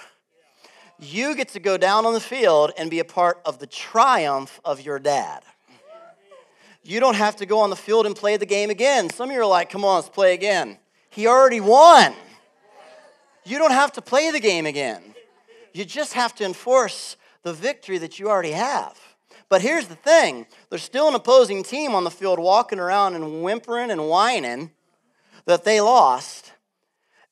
You 0.99 1.35
get 1.35 1.49
to 1.49 1.59
go 1.59 1.77
down 1.77 2.05
on 2.05 2.13
the 2.13 2.19
field 2.19 2.71
and 2.77 2.89
be 2.89 2.99
a 2.99 3.05
part 3.05 3.39
of 3.45 3.59
the 3.59 3.67
triumph 3.67 4.59
of 4.65 4.81
your 4.81 4.99
dad. 4.99 5.43
You 6.83 6.99
don't 6.99 7.15
have 7.15 7.35
to 7.37 7.45
go 7.45 7.59
on 7.59 7.69
the 7.69 7.75
field 7.75 8.05
and 8.05 8.15
play 8.15 8.37
the 8.37 8.45
game 8.45 8.69
again. 8.69 9.09
Some 9.09 9.29
of 9.29 9.35
you 9.35 9.41
are 9.41 9.45
like, 9.45 9.69
come 9.69 9.85
on, 9.85 9.95
let's 9.95 10.09
play 10.09 10.33
again. 10.33 10.77
He 11.09 11.27
already 11.27 11.59
won. 11.59 12.13
You 13.45 13.57
don't 13.57 13.71
have 13.71 13.93
to 13.93 14.01
play 14.01 14.31
the 14.31 14.39
game 14.39 14.65
again. 14.65 15.13
You 15.73 15.85
just 15.85 16.13
have 16.13 16.33
to 16.35 16.45
enforce 16.45 17.15
the 17.43 17.53
victory 17.53 17.97
that 17.99 18.19
you 18.19 18.29
already 18.29 18.51
have. 18.51 18.97
But 19.49 19.61
here's 19.61 19.87
the 19.87 19.95
thing 19.95 20.45
there's 20.69 20.83
still 20.83 21.07
an 21.07 21.15
opposing 21.15 21.63
team 21.63 21.95
on 21.95 22.03
the 22.03 22.11
field 22.11 22.39
walking 22.39 22.79
around 22.79 23.15
and 23.15 23.43
whimpering 23.43 23.91
and 23.91 24.07
whining 24.07 24.71
that 25.45 25.63
they 25.63 25.81
lost. 25.81 26.53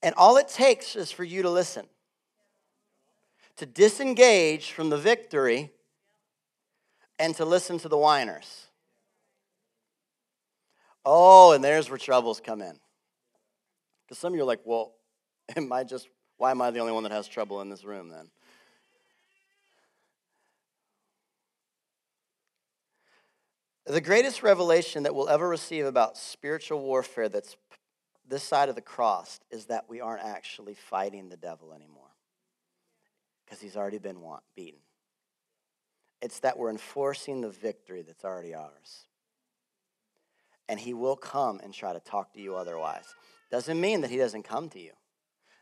And 0.01 0.13
all 0.15 0.37
it 0.37 0.47
takes 0.47 0.95
is 0.95 1.11
for 1.11 1.23
you 1.23 1.41
to 1.41 1.49
listen, 1.49 1.87
to 3.57 3.65
disengage 3.65 4.71
from 4.71 4.89
the 4.89 4.97
victory, 4.97 5.71
and 7.17 7.35
to 7.35 7.45
listen 7.45 7.79
to 7.79 7.89
the 7.89 7.97
whiners. 7.97 8.67
Oh, 11.05 11.53
and 11.53 11.63
there's 11.63 11.89
where 11.89 11.97
troubles 11.97 12.41
come 12.43 12.61
in. 12.61 12.79
Because 14.05 14.17
some 14.19 14.33
of 14.33 14.37
you 14.37 14.43
are 14.43 14.47
like, 14.47 14.61
well, 14.63 14.93
am 15.55 15.71
I 15.71 15.83
just, 15.83 16.07
why 16.37 16.51
am 16.51 16.61
I 16.61 16.71
the 16.71 16.79
only 16.79 16.93
one 16.93 17.03
that 17.03 17.11
has 17.11 17.27
trouble 17.27 17.61
in 17.61 17.69
this 17.69 17.83
room 17.83 18.09
then? 18.09 18.29
The 23.85 24.01
greatest 24.01 24.41
revelation 24.41 25.03
that 25.03 25.13
we'll 25.13 25.29
ever 25.29 25.47
receive 25.47 25.85
about 25.85 26.17
spiritual 26.17 26.81
warfare 26.81 27.29
that's 27.29 27.55
this 28.27 28.43
side 28.43 28.69
of 28.69 28.75
the 28.75 28.81
cross 28.81 29.39
is 29.51 29.65
that 29.65 29.87
we 29.87 30.01
aren't 30.01 30.23
actually 30.23 30.73
fighting 30.73 31.29
the 31.29 31.37
devil 31.37 31.71
anymore 31.71 32.09
because 33.45 33.61
he's 33.61 33.77
already 33.77 33.99
been 33.99 34.17
beaten. 34.55 34.79
It's 36.19 36.39
that 36.39 36.57
we're 36.57 36.71
enforcing 36.71 37.41
the 37.41 37.51
victory 37.51 38.01
that's 38.01 38.25
already 38.25 38.55
ours. 38.55 39.05
And 40.67 40.79
he 40.79 40.95
will 40.95 41.15
come 41.15 41.59
and 41.63 41.71
try 41.71 41.93
to 41.93 41.99
talk 41.99 42.33
to 42.33 42.41
you 42.41 42.55
otherwise. 42.55 43.13
Doesn't 43.51 43.79
mean 43.79 44.01
that 44.01 44.09
he 44.09 44.17
doesn't 44.17 44.43
come 44.43 44.69
to 44.69 44.79
you. 44.79 44.93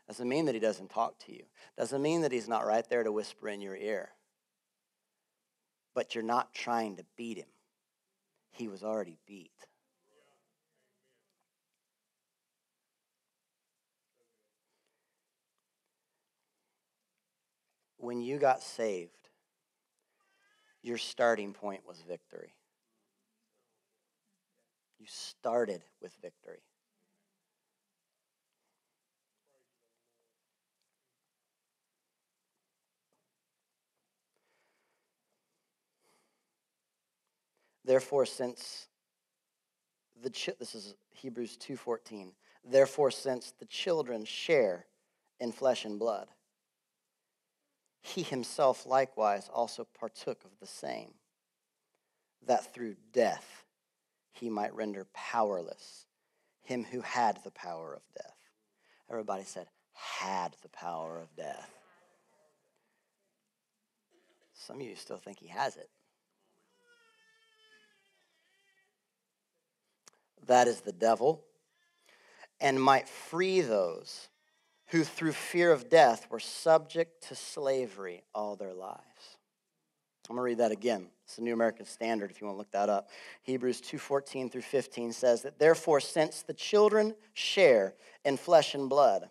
Doesn't 0.08 0.28
mean 0.28 0.46
that 0.46 0.54
he 0.54 0.60
doesn't 0.60 0.90
talk 0.90 1.18
to 1.26 1.32
you. 1.32 1.44
Doesn't 1.76 2.00
mean 2.00 2.22
that 2.22 2.32
he's 2.32 2.48
not 2.48 2.66
right 2.66 2.88
there 2.88 3.02
to 3.02 3.12
whisper 3.12 3.48
in 3.48 3.60
your 3.60 3.76
ear. 3.76 4.10
But 5.94 6.14
you're 6.14 6.24
not 6.24 6.54
trying 6.54 6.96
to 6.96 7.04
beat 7.16 7.36
him. 7.36 7.46
He 8.54 8.68
was 8.68 8.82
already 8.82 9.18
beat. 9.26 9.50
when 18.04 18.20
you 18.20 18.38
got 18.38 18.62
saved, 18.62 19.30
your 20.82 20.98
starting 20.98 21.54
point 21.54 21.80
was 21.86 22.02
victory. 22.06 22.52
You 24.98 25.06
started 25.08 25.82
with 26.02 26.12
victory. 26.20 26.60
Therefore, 37.84 38.26
since 38.26 38.88
the 40.22 40.30
chi- 40.30 40.54
this 40.58 40.74
is 40.74 40.94
Hebrews 41.10 41.56
2:14. 41.58 42.34
Therefore, 42.64 43.10
since 43.10 43.50
the 43.50 43.66
children 43.66 44.24
share 44.24 44.86
in 45.38 45.52
flesh 45.52 45.84
and 45.84 45.98
blood, 45.98 46.28
he 48.00 48.22
himself 48.22 48.86
likewise 48.86 49.48
also 49.48 49.84
partook 49.84 50.44
of 50.44 50.58
the 50.60 50.66
same, 50.66 51.14
that 52.42 52.72
through 52.72 52.96
death 53.12 53.64
he 54.32 54.48
might 54.48 54.74
render 54.74 55.06
powerless 55.12 56.06
him 56.64 56.84
who 56.84 57.00
had 57.02 57.38
the 57.44 57.50
power 57.50 57.94
of 57.94 58.02
death. 58.14 58.36
Everybody 59.10 59.44
said, 59.44 59.68
had 59.92 60.56
the 60.62 60.68
power 60.70 61.18
of 61.20 61.34
death. 61.36 61.70
Some 64.54 64.76
of 64.76 64.82
you 64.82 64.96
still 64.96 65.18
think 65.18 65.38
he 65.38 65.48
has 65.48 65.76
it. 65.76 65.90
That 70.46 70.68
is 70.68 70.80
the 70.80 70.92
devil, 70.92 71.44
and 72.60 72.80
might 72.80 73.08
free 73.08 73.60
those 73.60 74.28
who 74.88 75.04
through 75.04 75.32
fear 75.32 75.72
of 75.72 75.88
death 75.88 76.26
were 76.30 76.40
subject 76.40 77.28
to 77.28 77.34
slavery 77.34 78.22
all 78.34 78.56
their 78.56 78.74
lives. 78.74 79.38
I'm 80.28 80.36
going 80.36 80.44
to 80.46 80.50
read 80.50 80.58
that 80.58 80.72
again. 80.72 81.08
It's 81.24 81.36
the 81.36 81.42
New 81.42 81.52
American 81.52 81.84
Standard 81.84 82.30
if 82.30 82.40
you 82.40 82.46
want 82.46 82.56
to 82.56 82.58
look 82.58 82.70
that 82.72 82.88
up. 82.88 83.08
Hebrews 83.42 83.80
2:14 83.80 84.50
through 84.50 84.62
15 84.62 85.12
says 85.12 85.42
that 85.42 85.58
therefore 85.58 86.00
since 86.00 86.42
the 86.42 86.54
children 86.54 87.14
share 87.32 87.94
in 88.24 88.36
flesh 88.36 88.74
and 88.74 88.88
blood, 88.88 89.28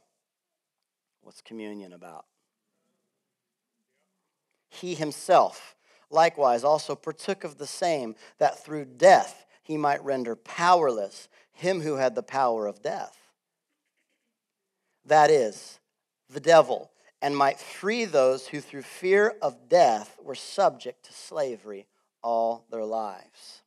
what's 1.22 1.42
communion 1.42 1.94
about? 1.94 2.26
He 4.70 4.96
himself 4.96 5.76
likewise 6.10 6.64
also 6.64 6.96
partook 6.96 7.44
of 7.44 7.58
the 7.58 7.68
same 7.68 8.16
that 8.38 8.64
through 8.64 8.86
death 8.86 9.46
he 9.64 9.78
might 9.78 10.04
render 10.04 10.36
powerless 10.36 11.28
him 11.54 11.82
who 11.82 11.96
had 11.96 12.16
the 12.16 12.24
power 12.24 12.68
of 12.68 12.82
death. 12.82 13.18
That 15.06 15.30
is, 15.32 15.80
the 16.30 16.40
devil, 16.40 16.92
and 17.22 17.36
might 17.36 17.60
free 17.60 18.06
those 18.06 18.48
who 18.48 18.60
through 18.60 18.82
fear 18.84 19.36
of 19.42 19.70
death 19.70 20.18
were 20.22 20.36
subject 20.36 21.06
to 21.06 21.14
slavery 21.14 21.88
all 22.22 22.66
their 22.70 22.84
lives. 22.84 23.62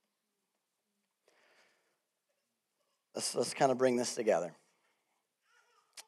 Let's, 3.15 3.35
let's 3.35 3.55
kind 3.55 3.73
of 3.73 3.79
bring 3.79 3.97
this 3.97 4.15
together. 4.15 4.53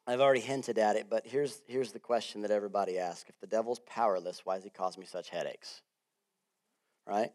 I've 0.06 0.20
already 0.20 0.40
hinted 0.40 0.78
at 0.78 0.96
it, 0.96 1.06
but 1.10 1.26
here's, 1.26 1.60
here's 1.66 1.92
the 1.92 1.98
question 1.98 2.42
that 2.42 2.50
everybody 2.50 2.98
asks. 2.98 3.28
If 3.28 3.38
the 3.40 3.46
devil's 3.46 3.80
powerless, 3.80 4.40
why 4.44 4.56
does 4.56 4.64
he 4.64 4.70
cause 4.70 4.96
me 4.96 5.04
such 5.04 5.28
headaches? 5.28 5.82
Right? 7.06 7.32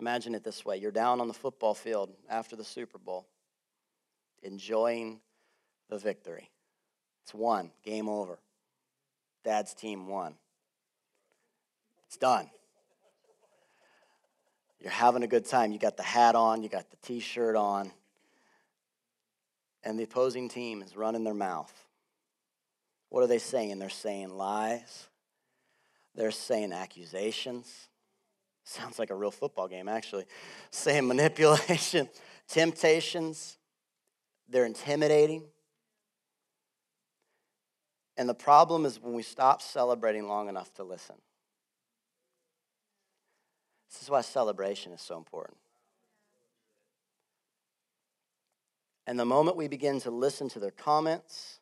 Imagine 0.00 0.34
it 0.34 0.44
this 0.44 0.64
way 0.64 0.78
you're 0.78 0.90
down 0.90 1.20
on 1.20 1.28
the 1.28 1.34
football 1.34 1.74
field 1.74 2.10
after 2.28 2.56
the 2.56 2.64
Super 2.64 2.98
Bowl, 2.98 3.26
enjoying 4.42 5.20
the 5.88 5.98
victory. 5.98 6.50
It's 7.22 7.34
won, 7.34 7.70
game 7.84 8.08
over. 8.08 8.38
Dad's 9.44 9.74
team 9.74 10.08
won. 10.08 10.34
It's 12.06 12.16
done. 12.16 12.50
You're 14.80 14.90
having 14.90 15.22
a 15.22 15.28
good 15.28 15.44
time. 15.44 15.70
You 15.70 15.78
got 15.78 15.96
the 15.96 16.02
hat 16.02 16.34
on, 16.34 16.62
you 16.62 16.68
got 16.68 16.90
the 16.90 16.96
t 16.96 17.20
shirt 17.20 17.54
on, 17.54 17.92
and 19.84 19.98
the 19.98 20.04
opposing 20.04 20.48
team 20.48 20.82
is 20.82 20.96
running 20.96 21.24
their 21.24 21.34
mouth. 21.34 21.72
What 23.08 23.22
are 23.22 23.28
they 23.28 23.38
saying? 23.38 23.78
They're 23.78 23.90
saying 23.90 24.30
lies, 24.30 25.08
they're 26.14 26.30
saying 26.30 26.72
accusations, 26.72 27.88
Sounds 28.64 28.98
like 28.98 29.10
a 29.10 29.14
real 29.14 29.30
football 29.30 29.68
game, 29.68 29.88
actually. 29.88 30.24
Same 30.70 31.08
manipulation, 31.08 32.08
temptations, 32.48 33.58
they're 34.48 34.66
intimidating. 34.66 35.44
And 38.16 38.28
the 38.28 38.34
problem 38.34 38.84
is 38.84 39.00
when 39.00 39.14
we 39.14 39.22
stop 39.22 39.62
celebrating 39.62 40.28
long 40.28 40.48
enough 40.48 40.72
to 40.74 40.84
listen. 40.84 41.16
This 43.90 44.02
is 44.02 44.10
why 44.10 44.20
celebration 44.20 44.92
is 44.92 45.00
so 45.00 45.16
important. 45.16 45.58
And 49.06 49.18
the 49.18 49.24
moment 49.24 49.56
we 49.56 49.68
begin 49.68 50.00
to 50.00 50.10
listen 50.10 50.48
to 50.50 50.60
their 50.60 50.70
comments, 50.70 51.58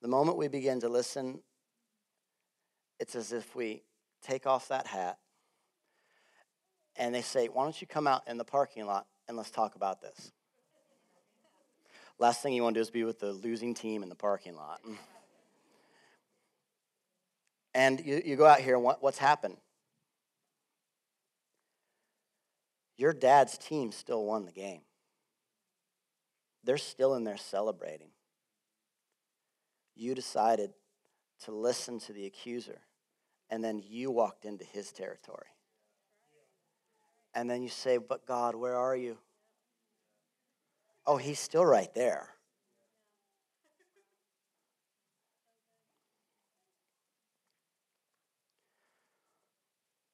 the 0.00 0.08
moment 0.08 0.36
we 0.36 0.48
begin 0.48 0.80
to 0.80 0.88
listen 0.88 1.40
it's 3.02 3.16
as 3.16 3.32
if 3.32 3.56
we 3.56 3.82
take 4.22 4.46
off 4.46 4.68
that 4.68 4.86
hat 4.86 5.18
and 6.94 7.12
they 7.12 7.20
say, 7.20 7.48
Why 7.48 7.64
don't 7.64 7.80
you 7.80 7.86
come 7.88 8.06
out 8.06 8.22
in 8.28 8.38
the 8.38 8.44
parking 8.44 8.86
lot 8.86 9.06
and 9.26 9.36
let's 9.36 9.50
talk 9.50 9.74
about 9.74 10.00
this? 10.00 10.30
Last 12.20 12.42
thing 12.42 12.52
you 12.52 12.62
want 12.62 12.74
to 12.74 12.78
do 12.78 12.82
is 12.82 12.90
be 12.90 13.02
with 13.02 13.18
the 13.18 13.32
losing 13.32 13.74
team 13.74 14.04
in 14.04 14.08
the 14.08 14.14
parking 14.14 14.54
lot. 14.54 14.80
And 17.74 18.00
you, 18.04 18.22
you 18.24 18.36
go 18.36 18.46
out 18.46 18.60
here, 18.60 18.76
and 18.76 18.84
what, 18.84 19.02
what's 19.02 19.18
happened? 19.18 19.56
Your 22.96 23.12
dad's 23.12 23.58
team 23.58 23.90
still 23.90 24.24
won 24.24 24.44
the 24.44 24.52
game. 24.52 24.82
They're 26.62 26.78
still 26.78 27.14
in 27.16 27.24
there 27.24 27.38
celebrating. 27.38 28.10
You 29.96 30.14
decided 30.14 30.74
to 31.44 31.50
listen 31.50 31.98
to 32.00 32.12
the 32.12 32.26
accuser 32.26 32.78
and 33.52 33.62
then 33.62 33.82
you 33.86 34.10
walked 34.10 34.46
into 34.46 34.64
his 34.64 34.90
territory. 34.92 35.46
And 37.34 37.50
then 37.50 37.62
you 37.62 37.68
say, 37.68 37.98
But 37.98 38.24
God, 38.24 38.54
where 38.54 38.74
are 38.74 38.96
you? 38.96 39.18
Oh, 41.06 41.18
he's 41.18 41.38
still 41.38 41.64
right 41.64 41.92
there. 41.94 42.30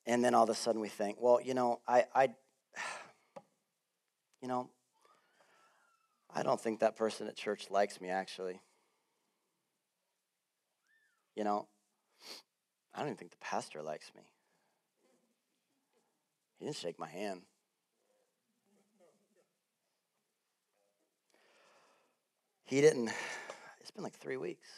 And 0.05 0.25
then 0.25 0.35
all 0.35 0.43
of 0.43 0.51
a 0.51 0.55
sudden 0.55 0.81
we 0.81 0.89
think, 0.89 1.19
well, 1.21 1.39
you 1.41 1.55
know, 1.55 1.81
I, 1.87 2.07
I 2.13 2.31
you 4.43 4.49
know, 4.49 4.69
I 6.35 6.43
don't 6.43 6.61
think 6.61 6.81
that 6.81 6.97
person 6.97 7.29
at 7.29 7.37
church 7.37 7.71
likes 7.71 8.01
me 8.01 8.09
actually. 8.09 8.61
You 11.37 11.45
know, 11.45 11.69
I 12.99 13.03
don't 13.03 13.11
even 13.11 13.17
think 13.17 13.31
the 13.31 13.37
pastor 13.37 13.81
likes 13.81 14.11
me. 14.17 14.23
He 16.59 16.65
didn't 16.65 16.79
shake 16.79 16.99
my 16.99 17.07
hand. 17.07 17.43
He 22.65 22.81
didn't, 22.81 23.13
it's 23.81 23.93
been 23.93 24.03
like 24.03 24.17
three 24.17 24.37
weeks. 24.37 24.69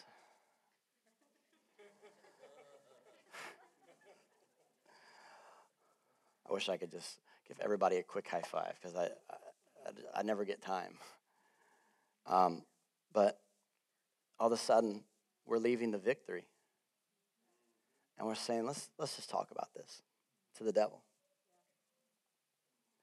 I 6.46 6.52
wish 6.52 6.68
I 6.68 6.76
could 6.76 6.92
just 6.92 7.20
give 7.48 7.58
everybody 7.60 7.96
a 7.96 8.02
quick 8.02 8.28
high 8.28 8.42
five 8.42 8.74
because 8.82 8.96
I, 8.96 9.08
I, 9.30 9.36
I, 10.16 10.22
never 10.22 10.44
get 10.44 10.60
time. 10.60 10.98
Um, 12.26 12.64
but 13.14 13.40
all 14.38 14.48
of 14.48 14.52
a 14.52 14.58
sudden, 14.58 15.04
we're 15.46 15.56
leaving 15.56 15.90
the 15.90 15.96
victory. 15.96 16.49
And 18.20 18.28
we're 18.28 18.34
saying, 18.34 18.66
let's, 18.66 18.90
let's 18.98 19.16
just 19.16 19.30
talk 19.30 19.50
about 19.50 19.72
this 19.74 20.02
to 20.58 20.62
the 20.62 20.72
devil. 20.72 21.00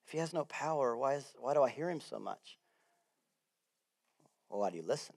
If 0.06 0.12
he 0.12 0.20
has 0.20 0.32
no 0.32 0.46
power, 0.46 0.96
why, 0.96 1.16
is, 1.16 1.34
why 1.40 1.56
do 1.56 1.64
I 1.64 1.70
hear 1.70 1.90
him 1.90 2.00
so 2.00 2.20
much? 2.20 2.60
Well, 4.48 4.60
why 4.60 4.70
do 4.70 4.78
you 4.78 4.84
listen? 4.84 5.16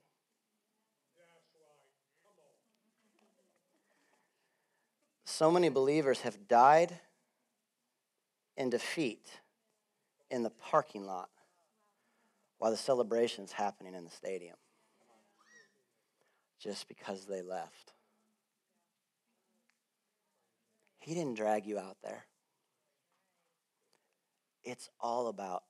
So 5.23 5.51
many 5.51 5.69
believers 5.69 6.21
have 6.21 6.47
died 6.47 6.97
in 8.57 8.71
defeat 8.71 9.27
in 10.31 10.41
the 10.41 10.49
parking 10.49 11.05
lot 11.05 11.29
while 12.57 12.71
the 12.71 12.77
celebration 12.77 13.43
is 13.43 13.51
happening 13.51 13.93
in 13.93 14.03
the 14.03 14.09
stadium 14.09 14.57
just 16.59 16.87
because 16.87 17.25
they 17.25 17.43
left. 17.43 17.93
He 21.01 21.15
didn't 21.15 21.33
drag 21.33 21.65
you 21.65 21.79
out 21.79 21.97
there. 22.03 22.25
It's 24.63 24.87
all 24.99 25.27
about 25.27 25.63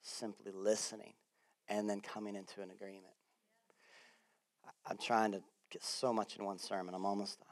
simply 0.00 0.52
listening 0.52 1.12
and 1.68 1.88
then 1.88 2.00
coming 2.00 2.34
into 2.34 2.62
an 2.62 2.70
agreement. 2.70 3.14
I'm 4.86 4.96
trying 4.96 5.32
to 5.32 5.42
get 5.70 5.84
so 5.84 6.14
much 6.14 6.36
in 6.36 6.46
one 6.46 6.58
sermon. 6.58 6.94
I'm 6.94 7.04
almost 7.04 7.38
done. 7.38 7.48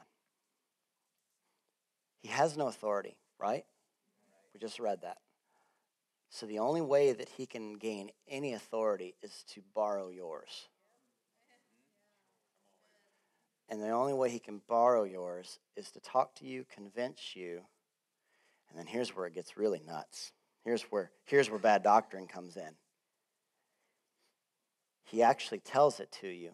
He 2.23 2.29
has 2.29 2.57
no 2.57 2.67
authority, 2.67 3.15
right? 3.39 3.63
We 4.51 4.59
just 4.59 4.79
read 4.79 5.01
that. 5.03 5.17
So 6.29 6.47
the 6.47 6.59
only 6.59 6.81
way 6.81 7.13
that 7.13 7.29
he 7.29 7.45
can 7.45 7.73
gain 7.73 8.09
any 8.27 8.53
authority 8.53 9.13
is 9.21 9.43
to 9.53 9.61
borrow 9.75 10.09
yours. 10.09 10.67
And 13.69 13.81
the 13.81 13.89
only 13.89 14.13
way 14.13 14.29
he 14.29 14.39
can 14.39 14.61
borrow 14.67 15.03
yours 15.03 15.59
is 15.75 15.91
to 15.91 15.99
talk 15.99 16.35
to 16.35 16.45
you, 16.45 16.65
convince 16.73 17.35
you, 17.35 17.61
and 18.69 18.77
then 18.77 18.87
here's 18.87 19.15
where 19.15 19.25
it 19.25 19.33
gets 19.33 19.57
really 19.57 19.81
nuts. 19.85 20.31
Here's 20.63 20.83
where, 20.83 21.11
here's 21.25 21.49
where 21.49 21.59
bad 21.59 21.83
doctrine 21.83 22.27
comes 22.27 22.57
in. 22.57 22.75
He 25.03 25.23
actually 25.23 25.59
tells 25.59 25.99
it 25.99 26.11
to 26.21 26.27
you 26.27 26.51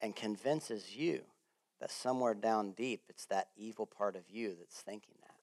and 0.00 0.14
convinces 0.14 0.94
you 0.94 1.22
that 1.80 1.90
somewhere 1.90 2.34
down 2.34 2.72
deep 2.72 3.02
it's 3.08 3.24
that 3.26 3.48
evil 3.56 3.86
part 3.86 4.16
of 4.16 4.22
you 4.28 4.56
that's 4.58 4.80
thinking 4.80 5.14
that. 5.22 5.34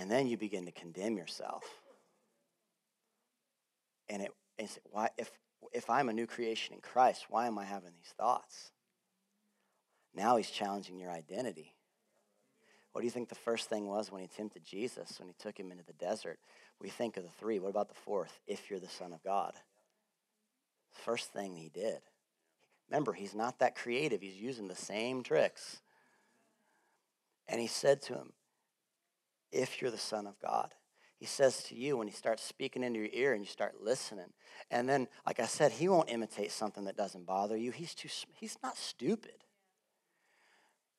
And 0.00 0.10
then 0.10 0.26
you 0.26 0.36
begin 0.36 0.66
to 0.66 0.72
condemn 0.72 1.16
yourself. 1.16 1.64
And 4.08 4.22
it, 4.22 4.32
it's 4.58 4.78
why 4.90 5.10
if 5.18 5.30
if 5.72 5.90
I'm 5.90 6.08
a 6.08 6.12
new 6.12 6.26
creation 6.26 6.74
in 6.74 6.80
Christ, 6.80 7.26
why 7.28 7.46
am 7.46 7.58
I 7.58 7.64
having 7.64 7.92
these 7.96 8.12
thoughts? 8.16 8.72
Now 10.14 10.36
he's 10.36 10.50
challenging 10.50 10.98
your 10.98 11.10
identity. 11.10 11.74
What 12.92 13.02
do 13.02 13.06
you 13.06 13.10
think 13.10 13.28
the 13.28 13.34
first 13.34 13.68
thing 13.68 13.86
was 13.86 14.10
when 14.10 14.22
he 14.22 14.28
tempted 14.28 14.64
Jesus, 14.64 15.18
when 15.18 15.28
he 15.28 15.34
took 15.38 15.58
him 15.58 15.70
into 15.70 15.84
the 15.84 15.92
desert? 15.92 16.38
We 16.80 16.88
think 16.88 17.16
of 17.16 17.22
the 17.22 17.28
three. 17.28 17.58
What 17.58 17.70
about 17.70 17.88
the 17.88 17.94
fourth? 17.94 18.40
If 18.46 18.70
you're 18.70 18.80
the 18.80 18.88
Son 18.88 19.12
of 19.12 19.22
God. 19.22 19.52
First 20.92 21.32
thing 21.32 21.54
he 21.54 21.68
did. 21.68 22.00
Remember, 22.90 23.12
he's 23.12 23.34
not 23.34 23.58
that 23.58 23.76
creative. 23.76 24.22
He's 24.22 24.40
using 24.40 24.68
the 24.68 24.74
same 24.74 25.22
tricks. 25.22 25.82
And 27.46 27.60
he 27.60 27.66
said 27.66 28.02
to 28.02 28.14
him, 28.14 28.32
If 29.52 29.80
you're 29.80 29.90
the 29.90 29.98
Son 29.98 30.26
of 30.26 30.38
God 30.40 30.72
he 31.18 31.26
says 31.26 31.64
to 31.64 31.74
you 31.74 31.96
when 31.96 32.06
he 32.06 32.14
starts 32.14 32.44
speaking 32.44 32.84
into 32.84 33.00
your 33.00 33.08
ear 33.12 33.32
and 33.32 33.42
you 33.42 33.50
start 33.50 33.82
listening. 33.82 34.32
And 34.70 34.88
then, 34.88 35.08
like 35.26 35.40
I 35.40 35.46
said, 35.46 35.72
he 35.72 35.88
won't 35.88 36.10
imitate 36.10 36.52
something 36.52 36.84
that 36.84 36.96
doesn't 36.96 37.26
bother 37.26 37.56
you. 37.56 37.72
He's 37.72 37.94
too 37.94 38.08
he's 38.34 38.56
not 38.62 38.76
stupid. 38.76 39.32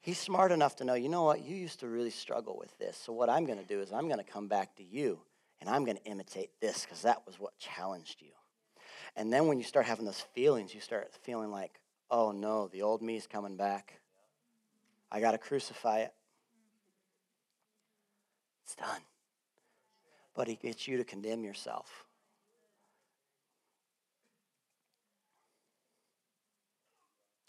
He's 0.02 0.18
smart 0.18 0.52
enough 0.52 0.76
to 0.78 0.84
know, 0.84 0.94
you 0.94 1.10
know 1.10 1.24
what, 1.24 1.44
you 1.44 1.56
used 1.56 1.82
to 1.82 1.88
really 1.88 2.10
struggle 2.10 2.58
with 2.58 2.78
this. 2.78 2.98
So 2.98 3.14
what 3.14 3.30
I'm 3.30 3.46
going 3.46 3.60
to 3.60 3.66
do 3.66 3.82
is 3.82 3.92
I'm 3.92 4.08
going 4.08 4.20
to 4.20 4.30
come 4.30 4.48
back 4.48 4.76
to 4.78 4.84
you 4.84 5.20
and 5.60 5.70
I'm 5.70 5.84
going 5.84 5.98
to 5.98 6.04
imitate 6.06 6.52
this 6.62 6.86
because 6.86 7.02
that 7.02 7.26
was 7.26 7.40
what 7.40 7.58
challenged 7.58 8.22
you. 8.22 8.32
And 9.16 9.32
then 9.32 9.48
when 9.48 9.58
you 9.58 9.64
start 9.66 9.86
having 9.86 10.06
those 10.06 10.22
feelings, 10.34 10.74
you 10.74 10.80
start 10.80 11.14
feeling 11.24 11.52
like, 11.52 11.80
oh 12.10 12.32
no, 12.32 12.68
the 12.70 12.82
old 12.82 13.02
me 13.02 13.18
is 13.18 13.28
coming 13.28 13.58
back. 13.58 14.00
I 15.12 15.20
got 15.20 15.32
to 15.32 15.38
crucify 15.38 16.00
it. 16.00 16.14
It's 18.64 18.76
done 18.76 19.02
but 20.40 20.48
he 20.48 20.56
gets 20.56 20.88
you 20.88 20.96
to 20.96 21.04
condemn 21.04 21.44
yourself. 21.44 22.06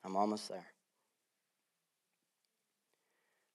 I'm 0.02 0.16
almost 0.16 0.48
there. 0.48 0.66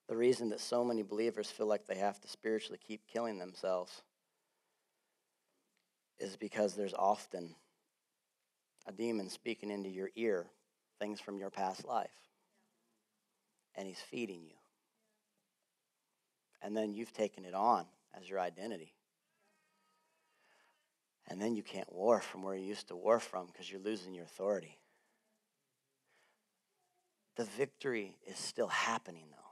The 0.07 0.15
reason 0.15 0.47
that 0.51 0.61
so 0.61 0.85
many 0.85 1.03
believers 1.03 1.51
feel 1.51 1.65
like 1.65 1.85
they 1.85 1.97
have 1.97 2.17
to 2.21 2.29
spiritually 2.29 2.79
keep 2.87 3.01
killing 3.11 3.37
themselves 3.37 4.03
is 6.17 6.37
because 6.37 6.75
there's 6.75 6.93
often 6.93 7.55
a 8.87 8.93
demon 8.93 9.29
speaking 9.29 9.69
into 9.69 9.89
your 9.89 10.11
ear 10.15 10.45
things 10.97 11.19
from 11.19 11.39
your 11.39 11.49
past 11.49 11.85
life. 11.85 12.07
And 13.75 13.85
he's 13.85 13.99
feeding 13.99 14.45
you. 14.45 14.55
And 16.61 16.77
then 16.77 16.93
you've 16.93 17.11
taken 17.11 17.43
it 17.43 17.53
on 17.53 17.85
as 18.17 18.29
your 18.29 18.39
identity. 18.39 18.94
And 21.27 21.41
then 21.41 21.55
you 21.55 21.63
can't 21.63 21.91
war 21.91 22.21
from 22.21 22.43
where 22.43 22.55
you 22.55 22.65
used 22.65 22.87
to 22.89 22.95
war 22.95 23.19
from 23.19 23.47
because 23.47 23.71
you're 23.71 23.81
losing 23.81 24.13
your 24.13 24.25
authority. 24.25 24.77
The 27.35 27.45
victory 27.45 28.17
is 28.27 28.37
still 28.37 28.67
happening, 28.67 29.25
though. 29.31 29.51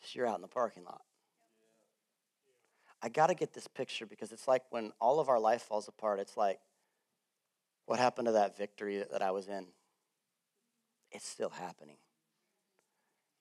Just 0.00 0.14
you're 0.14 0.26
out 0.26 0.36
in 0.36 0.42
the 0.42 0.48
parking 0.48 0.84
lot. 0.84 1.02
I 3.02 3.08
got 3.08 3.28
to 3.28 3.34
get 3.34 3.52
this 3.52 3.66
picture 3.68 4.06
because 4.06 4.32
it's 4.32 4.48
like 4.48 4.62
when 4.70 4.92
all 5.00 5.20
of 5.20 5.28
our 5.28 5.38
life 5.38 5.62
falls 5.62 5.88
apart, 5.88 6.18
it's 6.20 6.36
like, 6.36 6.58
what 7.86 7.98
happened 7.98 8.26
to 8.26 8.32
that 8.32 8.56
victory 8.56 9.04
that 9.10 9.22
I 9.22 9.30
was 9.30 9.48
in? 9.48 9.66
It's 11.10 11.26
still 11.26 11.50
happening. 11.50 11.96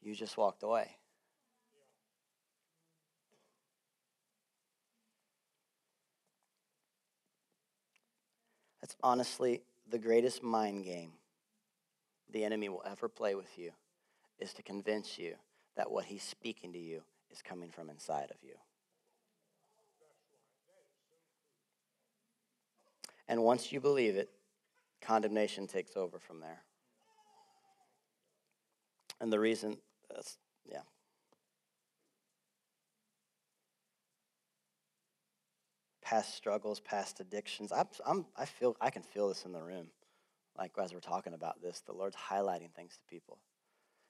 You 0.01 0.15
just 0.15 0.37
walked 0.37 0.63
away. 0.63 0.97
That's 8.87 8.95
honestly 9.03 9.63
the 9.91 9.99
greatest 9.99 10.41
mind 10.41 10.85
game 10.85 11.11
the 12.31 12.45
enemy 12.45 12.69
will 12.69 12.83
ever 12.89 13.09
play 13.09 13.35
with 13.35 13.59
you 13.59 13.71
is 14.39 14.53
to 14.53 14.63
convince 14.63 15.19
you 15.19 15.35
that 15.75 15.91
what 15.91 16.05
he's 16.05 16.23
speaking 16.23 16.71
to 16.71 16.79
you 16.79 17.01
is 17.29 17.41
coming 17.41 17.69
from 17.69 17.89
inside 17.89 18.31
of 18.31 18.37
you. 18.41 18.53
And 23.27 23.43
once 23.43 23.73
you 23.73 23.81
believe 23.81 24.15
it, 24.15 24.29
condemnation 25.01 25.67
takes 25.67 25.97
over 25.97 26.17
from 26.17 26.39
there. 26.39 26.61
And 29.19 29.33
the 29.33 29.39
reason, 29.41 29.79
yeah, 30.65 30.83
past 36.07 36.35
struggles, 36.35 36.79
past 36.79 37.19
addictions. 37.19 37.73
I'm, 37.73 37.87
I'm, 38.05 38.25
I 38.37 38.45
feel 38.45 38.77
I 38.79 38.89
can 38.89 39.03
feel 39.03 39.27
this 39.27 39.43
in 39.43 39.51
the 39.51 39.61
room. 39.61 39.87
Like 40.57 40.71
as 40.81 40.93
we're 40.93 41.01
talking 41.01 41.33
about 41.33 41.61
this, 41.61 41.81
the 41.81 41.91
Lord's 41.91 42.15
highlighting 42.15 42.71
things 42.73 42.93
to 42.93 43.03
people 43.09 43.39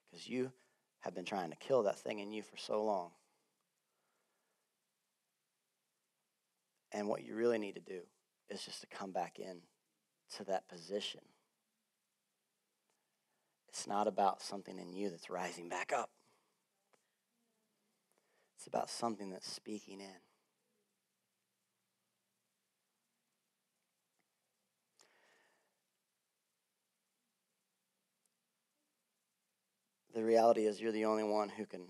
because 0.06 0.28
you 0.28 0.52
have 1.00 1.16
been 1.16 1.26
trying 1.26 1.50
to 1.50 1.56
kill 1.56 1.84
that 1.84 1.98
thing 1.98 2.20
in 2.20 2.32
you 2.32 2.43
for 2.43 2.56
so 2.56 2.84
long. 2.84 3.10
And 6.91 7.08
what 7.08 7.26
you 7.26 7.36
really 7.36 7.58
need 7.58 7.74
to 7.76 7.82
do 7.82 8.02
is 8.50 8.64
just 8.64 8.82
to 8.82 8.88
come 8.88 9.12
back 9.12 9.39
in 9.39 9.62
to 10.36 10.43
that 10.45 10.70
position. 10.70 11.22
It's 13.70 13.88
not 13.88 14.08
about 14.08 14.43
something 14.43 14.78
in 14.78 14.93
you 14.93 15.10
that's 15.10 15.32
rising 15.32 15.68
back 15.68 15.91
up. 15.91 16.12
It's 18.56 18.68
about 18.68 18.89
something 18.91 19.32
that's 19.32 19.52
speaking 19.52 20.00
in. 20.00 20.26
The 30.18 30.24
reality 30.24 30.65
is 30.65 30.82
you're 30.82 30.91
the 30.91 31.05
only 31.05 31.24
one 31.24 31.47
who 31.47 31.63
can 31.63 31.82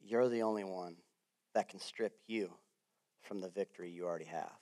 you're 0.00 0.28
the 0.28 0.42
only 0.42 0.62
one 0.62 0.94
that 1.54 1.68
can 1.68 1.80
strip 1.80 2.12
you 2.28 2.52
from 3.22 3.40
the 3.40 3.48
victory 3.48 3.90
you 3.90 4.04
already 4.04 4.26
have. 4.26 4.52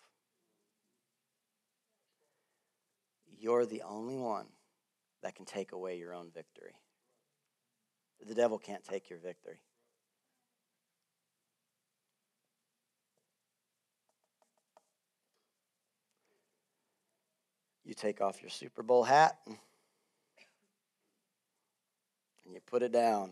You're 3.38 3.66
the 3.66 3.82
only 3.82 4.16
one 4.16 4.46
that 5.22 5.34
can 5.34 5.44
take 5.44 5.72
away 5.72 5.98
your 5.98 6.14
own 6.14 6.30
victory. 6.34 6.72
The 8.26 8.34
devil 8.34 8.58
can't 8.58 8.82
take 8.82 9.10
your 9.10 9.18
victory. 9.18 9.60
You 17.84 17.92
take 17.92 18.22
off 18.22 18.40
your 18.40 18.48
Super 18.48 18.82
Bowl 18.82 19.04
hat 19.04 19.36
and 22.44 22.54
you 22.54 22.60
put 22.60 22.82
it 22.82 22.92
down. 22.92 23.30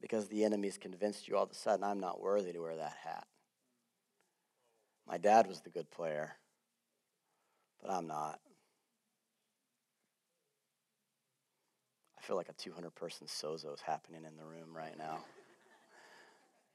Because 0.00 0.28
the 0.28 0.44
enemy's 0.44 0.78
convinced 0.78 1.26
you 1.26 1.36
all 1.36 1.44
of 1.44 1.50
a 1.50 1.54
sudden 1.54 1.84
I'm 1.84 2.00
not 2.00 2.20
worthy 2.20 2.52
to 2.52 2.60
wear 2.60 2.76
that 2.76 2.96
hat. 3.02 3.26
My 5.08 5.18
dad 5.18 5.46
was 5.46 5.60
the 5.60 5.70
good 5.70 5.90
player, 5.90 6.32
but 7.82 7.90
I'm 7.90 8.06
not. 8.06 8.40
I 12.18 12.22
feel 12.22 12.36
like 12.36 12.48
a 12.48 12.54
200 12.54 12.94
person 12.94 13.26
sozo 13.26 13.72
is 13.72 13.80
happening 13.80 14.24
in 14.24 14.36
the 14.36 14.44
room 14.44 14.76
right 14.76 14.98
now. 14.98 15.18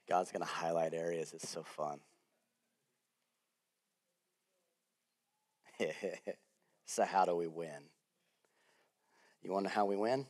God's 0.08 0.32
going 0.32 0.44
to 0.44 0.48
highlight 0.48 0.94
areas. 0.94 1.32
It's 1.34 1.48
so 1.48 1.62
fun. 1.62 2.00
so, 6.86 7.04
how 7.04 7.24
do 7.24 7.36
we 7.36 7.46
win? 7.46 7.82
You 9.42 9.52
want 9.52 9.66
to 9.66 9.68
know 9.68 9.74
how 9.74 9.84
we 9.84 9.96
win? 9.96 10.26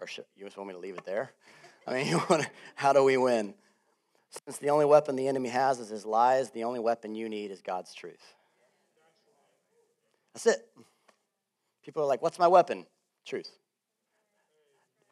Or 0.00 0.06
should, 0.06 0.24
you 0.36 0.44
just 0.44 0.56
want 0.56 0.68
me 0.68 0.74
to 0.74 0.80
leave 0.80 0.96
it 0.96 1.04
there? 1.04 1.32
I 1.86 1.94
mean, 1.94 2.06
you 2.10 2.18
want 2.30 2.42
to, 2.42 2.50
how 2.74 2.92
do 2.92 3.04
we 3.04 3.16
win? 3.16 3.54
Since 4.30 4.58
the 4.58 4.70
only 4.70 4.84
weapon 4.84 5.16
the 5.16 5.26
enemy 5.26 5.48
has 5.48 5.80
is 5.80 5.88
his 5.88 6.04
lies, 6.04 6.50
the 6.50 6.64
only 6.64 6.80
weapon 6.80 7.14
you 7.14 7.28
need 7.28 7.50
is 7.50 7.62
God's 7.62 7.94
truth. 7.94 8.34
That's 10.34 10.46
it. 10.46 10.68
People 11.82 12.02
are 12.02 12.06
like, 12.06 12.22
what's 12.22 12.38
my 12.38 12.46
weapon? 12.46 12.86
Truth. 13.24 13.50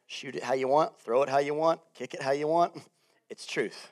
Shoot 0.06 0.36
it 0.36 0.42
how 0.42 0.54
you 0.54 0.68
want, 0.68 0.98
throw 1.00 1.22
it 1.22 1.28
how 1.28 1.38
you 1.38 1.54
want, 1.54 1.80
kick 1.94 2.14
it 2.14 2.22
how 2.22 2.32
you 2.32 2.46
want. 2.46 2.72
It's 3.28 3.44
truth. 3.44 3.90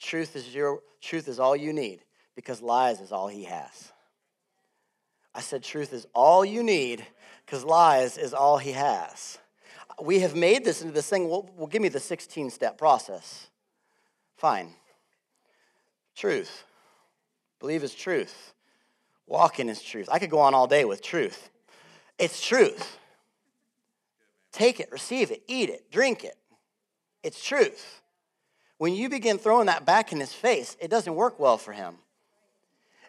Truth 0.00 0.34
is 0.34 0.52
your 0.52 0.80
truth 1.00 1.28
is 1.28 1.38
all 1.38 1.54
you 1.54 1.72
need 1.72 2.00
because 2.34 2.60
lies 2.60 3.00
is 3.00 3.12
all 3.12 3.28
he 3.28 3.44
has. 3.44 3.92
I 5.34 5.40
said, 5.40 5.62
truth 5.62 5.92
is 5.92 6.06
all 6.14 6.44
you 6.44 6.62
need 6.62 7.04
because 7.44 7.64
lies 7.64 8.16
is 8.18 8.32
all 8.32 8.58
he 8.58 8.72
has. 8.72 9.38
We 10.00 10.20
have 10.20 10.34
made 10.34 10.64
this 10.64 10.82
into 10.82 10.94
this 10.94 11.08
thing. 11.08 11.28
Well, 11.28 11.50
well 11.56 11.66
give 11.66 11.82
me 11.82 11.88
the 11.88 12.00
16 12.00 12.50
step 12.50 12.78
process. 12.78 13.48
Fine. 14.36 14.70
Truth. 16.16 16.64
Believe 17.60 17.82
is 17.82 17.94
truth. 17.94 18.52
Walk 19.26 19.58
in 19.58 19.68
is 19.68 19.82
truth. 19.82 20.08
I 20.10 20.18
could 20.18 20.30
go 20.30 20.40
on 20.40 20.54
all 20.54 20.66
day 20.66 20.84
with 20.84 21.02
truth. 21.02 21.48
It's 22.18 22.44
truth. 22.44 22.98
Take 24.52 24.78
it, 24.78 24.88
receive 24.92 25.30
it, 25.30 25.42
eat 25.48 25.68
it, 25.68 25.90
drink 25.90 26.22
it. 26.22 26.36
It's 27.22 27.42
truth. 27.44 28.02
When 28.78 28.94
you 28.94 29.08
begin 29.08 29.38
throwing 29.38 29.66
that 29.66 29.84
back 29.84 30.12
in 30.12 30.20
his 30.20 30.32
face, 30.32 30.76
it 30.80 30.90
doesn't 30.90 31.14
work 31.14 31.40
well 31.40 31.56
for 31.56 31.72
him. 31.72 31.96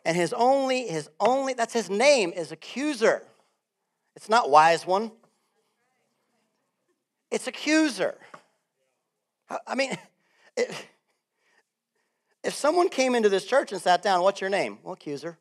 And 0.06 0.16
his 0.16 0.34
only, 0.34 0.88
his 0.88 1.10
only, 1.20 1.56
that's 1.56 1.74
his 1.74 1.90
name 1.90 2.32
is 2.32 2.52
accuser. 2.52 3.24
It's 4.16 4.30
not 4.30 4.52
wise 4.52 4.86
one. 4.86 5.12
It's 7.32 7.48
accuser. 7.48 8.16
I 9.66 9.74
mean, 9.74 9.98
if, 10.58 10.88
if 12.44 12.54
someone 12.54 12.88
came 12.90 13.16
into 13.16 13.30
this 13.30 13.46
church 13.46 13.72
and 13.72 13.82
sat 13.82 14.04
down, 14.04 14.22
what's 14.22 14.40
your 14.40 14.52
name? 14.52 14.78
Well, 14.84 14.94
accuser. 14.94 15.40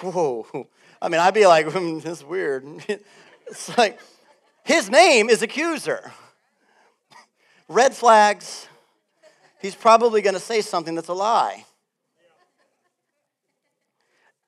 Whoa. 0.00 0.66
I 1.02 1.08
mean, 1.08 1.20
I'd 1.20 1.34
be 1.34 1.46
like, 1.46 1.66
mm, 1.66 2.02
this 2.02 2.18
is 2.18 2.24
weird. 2.24 2.66
It's 3.46 3.76
like, 3.76 3.98
his 4.62 4.88
name 4.88 5.28
is 5.28 5.42
accuser. 5.42 6.12
Red 7.66 7.92
flags. 7.92 8.68
He's 9.60 9.74
probably 9.74 10.22
going 10.22 10.34
to 10.34 10.40
say 10.40 10.60
something 10.60 10.94
that's 10.94 11.08
a 11.08 11.14
lie. 11.14 11.64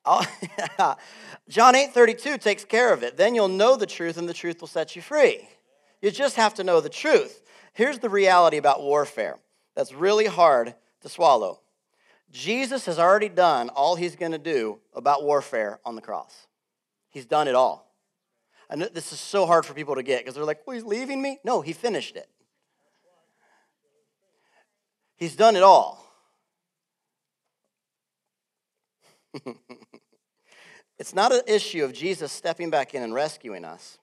Oh, 0.05 0.25
John 1.49 1.75
8 1.75 1.93
32 1.93 2.39
takes 2.39 2.65
care 2.65 2.93
of 2.93 3.03
it. 3.03 3.17
Then 3.17 3.35
you'll 3.35 3.49
know 3.49 3.77
the 3.77 3.87
truth, 3.87 4.17
and 4.17 4.29
the 4.29 4.35
truth 4.35 4.61
will 4.61 4.69
set 4.69 4.97
you 4.97 5.03
free. 5.03 5.49
You 6.01 6.11
just 6.11 6.37
have 6.37 6.55
to 6.55 6.65
know 6.65 6.81
the 6.81 6.89
truth. 6.89 7.43
Here's 7.73 8.01
the 8.01 8.11
reality 8.11 8.57
about 8.57 8.83
warfare 8.83 9.39
that's 9.75 9.93
really 9.95 10.27
hard 10.27 10.75
to 11.03 11.09
swallow. 11.09 11.61
Jesus 12.33 12.87
has 12.87 12.99
already 12.99 13.29
done 13.29 13.69
all 13.71 13.95
he's 13.95 14.17
going 14.17 14.33
to 14.33 14.39
do 14.39 14.79
about 14.95 15.23
warfare 15.23 15.79
on 15.85 15.95
the 15.95 16.03
cross. 16.03 16.47
He's 17.11 17.27
done 17.27 17.47
it 17.47 17.55
all. 17.55 17.93
And 18.71 18.83
this 18.83 19.13
is 19.13 19.21
so 19.21 19.47
hard 19.47 19.67
for 19.67 19.75
people 19.75 19.95
to 19.97 20.03
get 20.03 20.21
because 20.21 20.35
they're 20.35 20.45
like, 20.45 20.67
well, 20.67 20.75
he's 20.75 20.85
leaving 20.85 21.21
me? 21.21 21.39
No, 21.45 21.61
he 21.61 21.75
finished 21.75 22.17
it. 22.17 22.29
He's 25.17 25.37
done 25.37 25.57
it 25.57 25.63
all. 25.63 26.03
it's 31.03 31.15
not 31.17 31.33
an 31.33 31.43
issue 31.49 31.83
of 31.83 31.93
Jesus 31.93 32.31
stepping 32.31 32.71
back 32.71 32.95
in 32.95 33.03
and 33.03 33.13
rescuing 33.13 33.65
us. 33.65 33.99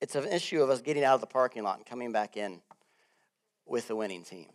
It's 0.00 0.14
an 0.14 0.26
issue 0.26 0.62
of 0.62 0.70
us 0.70 0.80
getting 0.80 1.04
out 1.04 1.16
of 1.16 1.20
the 1.20 1.26
parking 1.26 1.62
lot 1.62 1.76
and 1.76 1.84
coming 1.84 2.12
back 2.12 2.38
in 2.38 2.62
with 3.66 3.88
the 3.88 3.96
winning 3.96 4.24
team 4.24 4.46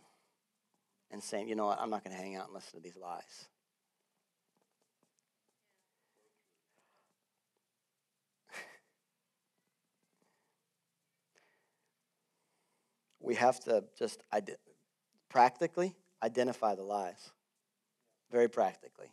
and 1.12 1.22
saying, 1.22 1.48
you 1.48 1.54
know 1.54 1.66
what, 1.66 1.80
I'm 1.80 1.90
not 1.90 2.02
going 2.02 2.16
to 2.16 2.20
hang 2.20 2.34
out 2.34 2.46
and 2.46 2.54
listen 2.54 2.80
to 2.80 2.82
these 2.82 2.96
lies. 2.96 3.44
we 13.20 13.36
have 13.36 13.60
to 13.60 13.84
just 13.96 14.24
practically 15.28 15.94
identify 16.20 16.74
the 16.74 16.82
lies. 16.82 17.30
Very 18.32 18.48
practically. 18.48 19.12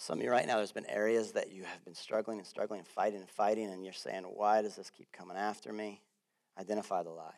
Some 0.00 0.18
of 0.18 0.24
you 0.24 0.30
right 0.30 0.46
now, 0.46 0.56
there's 0.56 0.72
been 0.72 0.88
areas 0.88 1.32
that 1.32 1.52
you 1.52 1.62
have 1.64 1.84
been 1.84 1.94
struggling 1.94 2.38
and 2.38 2.46
struggling 2.46 2.78
and 2.78 2.88
fighting 2.88 3.20
and 3.20 3.28
fighting, 3.28 3.70
and 3.70 3.84
you're 3.84 3.92
saying, 3.92 4.22
Why 4.22 4.62
does 4.62 4.74
this 4.74 4.88
keep 4.88 5.12
coming 5.12 5.36
after 5.36 5.74
me? 5.74 6.00
Identify 6.58 7.02
the 7.02 7.10
lie. 7.10 7.34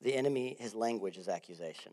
The 0.00 0.16
enemy, 0.16 0.56
his 0.58 0.74
language 0.74 1.18
is 1.18 1.28
accusation. 1.28 1.92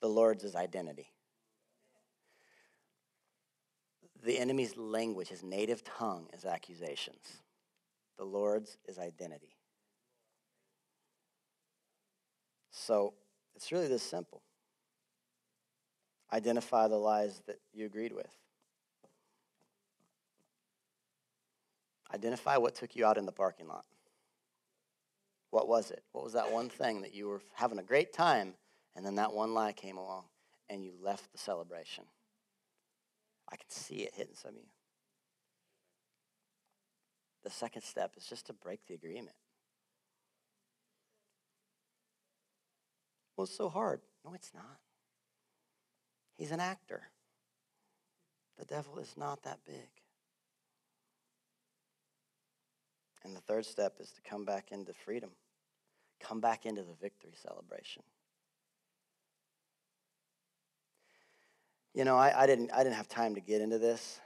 The 0.00 0.08
Lord's 0.08 0.42
is 0.42 0.56
identity. 0.56 1.12
The 4.24 4.40
enemy's 4.40 4.76
language, 4.76 5.28
his 5.28 5.44
native 5.44 5.84
tongue, 5.84 6.26
is 6.36 6.44
accusations. 6.44 7.42
The 8.18 8.24
Lord's 8.24 8.76
is 8.88 8.98
identity. 8.98 9.54
So 12.72 13.14
it's 13.54 13.70
really 13.70 13.86
this 13.86 14.02
simple 14.02 14.42
identify 16.32 16.88
the 16.88 16.96
lies 16.96 17.42
that 17.46 17.56
you 17.72 17.86
agreed 17.86 18.12
with. 18.12 18.30
Identify 22.14 22.56
what 22.56 22.74
took 22.74 22.96
you 22.96 23.04
out 23.04 23.18
in 23.18 23.26
the 23.26 23.32
parking 23.32 23.68
lot. 23.68 23.84
What 25.50 25.68
was 25.68 25.90
it? 25.90 26.02
What 26.12 26.24
was 26.24 26.34
that 26.34 26.50
one 26.52 26.68
thing 26.68 27.02
that 27.02 27.14
you 27.14 27.28
were 27.28 27.40
having 27.54 27.78
a 27.78 27.82
great 27.82 28.12
time 28.12 28.54
and 28.96 29.04
then 29.04 29.16
that 29.16 29.32
one 29.32 29.54
lie 29.54 29.72
came 29.72 29.96
along 29.96 30.24
and 30.68 30.84
you 30.84 30.92
left 31.02 31.32
the 31.32 31.38
celebration? 31.38 32.04
I 33.50 33.56
can 33.56 33.70
see 33.70 33.96
it 33.96 34.14
hitting 34.14 34.34
some 34.34 34.50
of 34.50 34.56
you. 34.56 34.68
The 37.44 37.50
second 37.50 37.82
step 37.82 38.12
is 38.16 38.26
just 38.26 38.46
to 38.46 38.52
break 38.52 38.86
the 38.86 38.94
agreement. 38.94 39.36
Well, 43.36 43.44
it's 43.44 43.56
so 43.56 43.68
hard. 43.68 44.00
No, 44.24 44.34
it's 44.34 44.52
not. 44.52 44.78
He's 46.38 46.52
an 46.52 46.60
actor. 46.60 47.02
The 48.58 48.64
devil 48.64 48.98
is 49.00 49.14
not 49.16 49.42
that 49.42 49.58
big. 49.66 49.88
And 53.24 53.36
the 53.36 53.40
third 53.40 53.66
step 53.66 53.96
is 54.00 54.12
to 54.12 54.22
come 54.22 54.44
back 54.44 54.68
into 54.70 54.92
freedom, 54.92 55.30
come 56.20 56.40
back 56.40 56.64
into 56.64 56.82
the 56.82 56.94
victory 56.94 57.32
celebration. 57.42 58.04
You 61.92 62.04
know, 62.04 62.16
I, 62.16 62.42
I, 62.42 62.46
didn't, 62.46 62.70
I 62.72 62.84
didn't 62.84 62.94
have 62.94 63.08
time 63.08 63.34
to 63.34 63.40
get 63.40 63.60
into 63.60 63.78
this. 63.78 64.20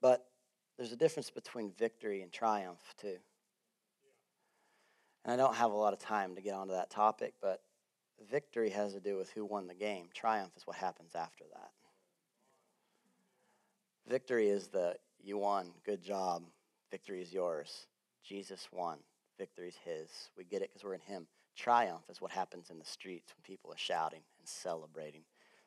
But 0.00 0.24
there's 0.78 0.92
a 0.92 0.96
difference 0.96 1.30
between 1.30 1.72
victory 1.76 2.22
and 2.22 2.32
triumph, 2.32 2.94
too. 3.00 3.16
And 5.24 5.32
I 5.32 5.36
don't 5.36 5.56
have 5.56 5.72
a 5.72 5.76
lot 5.76 5.92
of 5.92 5.98
time 5.98 6.36
to 6.36 6.40
get 6.40 6.54
onto 6.54 6.72
that 6.72 6.90
topic, 6.90 7.34
but 7.40 7.62
Victory 8.30 8.70
has 8.70 8.92
to 8.94 9.00
do 9.00 9.16
with 9.16 9.30
who 9.30 9.44
won 9.44 9.66
the 9.66 9.74
game. 9.74 10.08
Triumph 10.14 10.52
is 10.56 10.66
what 10.66 10.76
happens 10.76 11.14
after 11.14 11.44
that. 11.52 11.70
Victory 14.08 14.48
is 14.48 14.68
the 14.68 14.96
you 15.22 15.38
won, 15.38 15.70
good 15.84 16.02
job. 16.02 16.42
Victory 16.90 17.22
is 17.22 17.32
yours. 17.32 17.86
Jesus 18.24 18.68
won. 18.72 18.98
Victory 19.38 19.68
is 19.68 19.76
his. 19.84 20.08
We 20.36 20.44
get 20.44 20.62
it 20.62 20.70
because 20.70 20.84
we're 20.84 20.94
in 20.94 21.00
him. 21.00 21.26
Triumph 21.56 22.02
is 22.08 22.20
what 22.20 22.30
happens 22.30 22.70
in 22.70 22.78
the 22.78 22.84
streets 22.84 23.32
when 23.34 23.42
people 23.42 23.72
are 23.72 23.78
shouting 23.78 24.22
and 24.38 24.48
celebrating. 24.48 25.22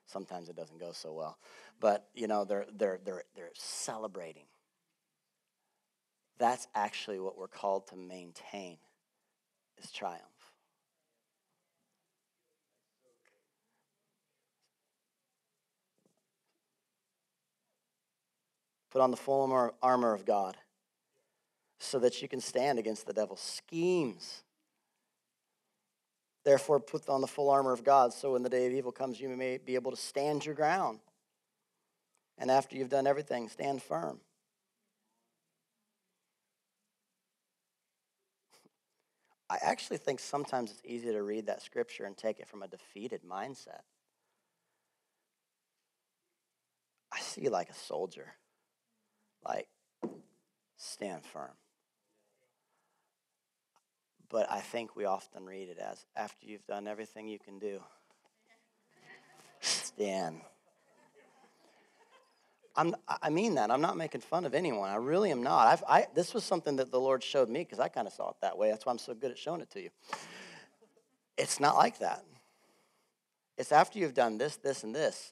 Sometimes 0.05 0.49
it 0.49 0.55
doesn't 0.55 0.79
go 0.79 0.91
so 0.91 1.13
well. 1.13 1.37
But 1.79 2.07
you 2.13 2.27
know, 2.27 2.45
they're 2.45 2.65
they're 2.75 2.99
they're 3.03 3.23
they're 3.35 3.51
celebrating. 3.53 4.45
That's 6.37 6.67
actually 6.75 7.19
what 7.19 7.37
we're 7.37 7.47
called 7.47 7.87
to 7.87 7.95
maintain 7.95 8.77
is 9.81 9.91
triumph. 9.91 10.21
Put 18.95 19.01
on 19.01 19.11
the 19.11 19.17
full 19.17 19.73
armor 19.83 20.13
of 20.13 20.23
God 20.23 20.55
so 21.81 21.99
that 21.99 22.21
you 22.21 22.29
can 22.29 22.39
stand 22.39 22.79
against 22.79 23.05
the 23.05 23.11
devil's 23.11 23.41
schemes. 23.41 24.45
Therefore, 26.45 26.79
put 26.79 27.09
on 27.09 27.19
the 27.19 27.27
full 27.27 27.49
armor 27.49 27.73
of 27.73 27.83
God 27.83 28.13
so 28.13 28.31
when 28.31 28.43
the 28.43 28.47
day 28.47 28.67
of 28.67 28.71
evil 28.71 28.93
comes, 28.93 29.19
you 29.19 29.27
may 29.27 29.57
be 29.57 29.75
able 29.75 29.91
to 29.91 29.97
stand 29.97 30.45
your 30.45 30.55
ground. 30.55 30.99
And 32.37 32.49
after 32.49 32.77
you've 32.77 32.87
done 32.87 33.05
everything, 33.05 33.49
stand 33.49 33.83
firm. 33.83 34.21
I 39.49 39.57
actually 39.61 39.97
think 39.97 40.21
sometimes 40.21 40.71
it's 40.71 40.81
easy 40.85 41.11
to 41.11 41.21
read 41.21 41.47
that 41.47 41.61
scripture 41.61 42.05
and 42.05 42.15
take 42.15 42.39
it 42.39 42.47
from 42.47 42.63
a 42.63 42.67
defeated 42.69 43.23
mindset. 43.29 43.81
I 47.11 47.19
see 47.19 47.49
like 47.49 47.67
a 47.69 47.73
soldier 47.73 48.35
like 49.45 49.67
stand 50.77 51.23
firm. 51.25 51.51
But 54.29 54.51
I 54.51 54.59
think 54.59 54.95
we 54.95 55.05
often 55.05 55.45
read 55.45 55.69
it 55.69 55.77
as 55.77 56.05
after 56.15 56.45
you've 56.45 56.65
done 56.65 56.87
everything 56.87 57.27
you 57.27 57.39
can 57.39 57.59
do, 57.59 57.79
stand. 59.61 60.41
I'm, 62.75 62.95
I 63.07 63.29
mean 63.29 63.55
that. 63.55 63.71
I'm 63.71 63.81
not 63.81 63.95
making 63.95 64.21
fun 64.21 64.45
of 64.45 64.53
anyone. 64.53 64.89
I 64.89 64.95
really 64.95 65.31
am 65.31 65.41
not. 65.41 65.67
I've, 65.67 65.83
I, 65.87 66.07
this 66.13 66.33
was 66.33 66.43
something 66.43 66.75
that 66.75 66.91
the 66.91 66.99
Lord 66.99 67.23
showed 67.23 67.47
me 67.49 67.59
because 67.59 67.79
I 67.79 67.87
kind 67.87 68.05
of 68.05 68.13
saw 68.13 68.31
it 68.31 68.35
that 68.41 68.57
way. 68.57 68.69
That's 68.69 68.85
why 68.85 68.91
I'm 68.91 68.97
so 68.97 69.13
good 69.13 69.31
at 69.31 69.37
showing 69.37 69.61
it 69.61 69.69
to 69.71 69.81
you. 69.81 69.89
It's 71.37 71.59
not 71.59 71.75
like 71.77 71.99
that. 71.99 72.23
It's 73.57 73.71
after 73.71 73.99
you've 73.99 74.13
done 74.13 74.37
this, 74.37 74.57
this, 74.57 74.83
and 74.83 74.93
this. 74.93 75.31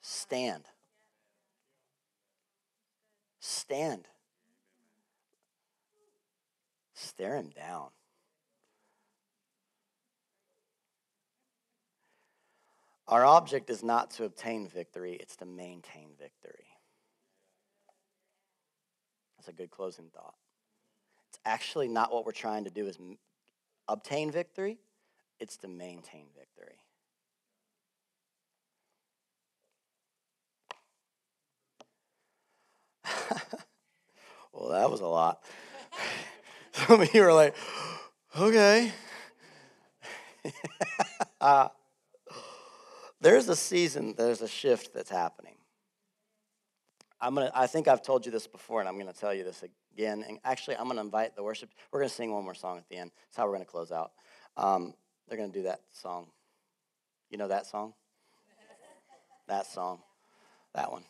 Stand. 0.00 0.64
Stand. 3.40 4.06
Stare 6.94 7.36
him 7.36 7.50
down. 7.50 7.88
Our 13.06 13.24
object 13.24 13.70
is 13.70 13.82
not 13.82 14.10
to 14.12 14.24
obtain 14.24 14.68
victory, 14.68 15.14
it's 15.14 15.36
to 15.36 15.46
maintain 15.46 16.10
victory. 16.20 16.66
That's 19.36 19.48
a 19.48 19.52
good 19.52 19.70
closing 19.70 20.10
thought. 20.14 20.34
It's 21.30 21.38
actually 21.46 21.88
not 21.88 22.12
what 22.12 22.26
we're 22.26 22.32
trying 22.32 22.64
to 22.64 22.70
do 22.70 22.86
is 22.86 22.98
obtain 23.88 24.30
victory, 24.30 24.78
it's 25.40 25.56
to 25.58 25.68
maintain 25.68 26.26
victory. 26.36 26.76
well, 34.52 34.70
that 34.70 34.90
was 34.90 35.00
a 35.00 35.06
lot. 35.06 35.42
Some 36.72 37.00
of 37.00 37.14
you 37.14 37.22
are 37.22 37.32
like, 37.32 37.54
okay. 38.38 38.92
uh, 41.40 41.68
there's 43.20 43.48
a 43.48 43.56
season, 43.56 44.14
there's 44.16 44.42
a 44.42 44.48
shift 44.48 44.94
that's 44.94 45.10
happening. 45.10 45.54
I'm 47.20 47.34
gonna, 47.34 47.50
I 47.54 47.66
think 47.66 47.88
I've 47.88 48.02
told 48.02 48.26
you 48.26 48.32
this 48.32 48.46
before, 48.46 48.80
and 48.80 48.88
I'm 48.88 48.94
going 48.94 49.12
to 49.12 49.18
tell 49.18 49.34
you 49.34 49.42
this 49.42 49.64
again. 49.92 50.24
And 50.26 50.38
actually, 50.44 50.76
I'm 50.76 50.84
going 50.84 50.96
to 50.96 51.02
invite 51.02 51.34
the 51.34 51.42
worship. 51.42 51.70
We're 51.90 52.00
going 52.00 52.08
to 52.08 52.14
sing 52.14 52.32
one 52.32 52.44
more 52.44 52.54
song 52.54 52.78
at 52.78 52.88
the 52.88 52.96
end. 52.96 53.10
That's 53.26 53.36
how 53.36 53.44
we're 53.44 53.54
going 53.54 53.64
to 53.64 53.70
close 53.70 53.90
out. 53.90 54.12
Um, 54.56 54.94
they're 55.26 55.36
going 55.36 55.50
to 55.50 55.58
do 55.58 55.64
that 55.64 55.80
song. 55.90 56.28
You 57.30 57.38
know 57.38 57.48
that 57.48 57.66
song? 57.66 57.94
that 59.48 59.66
song. 59.66 60.00
That 60.74 60.92
one. 60.92 61.04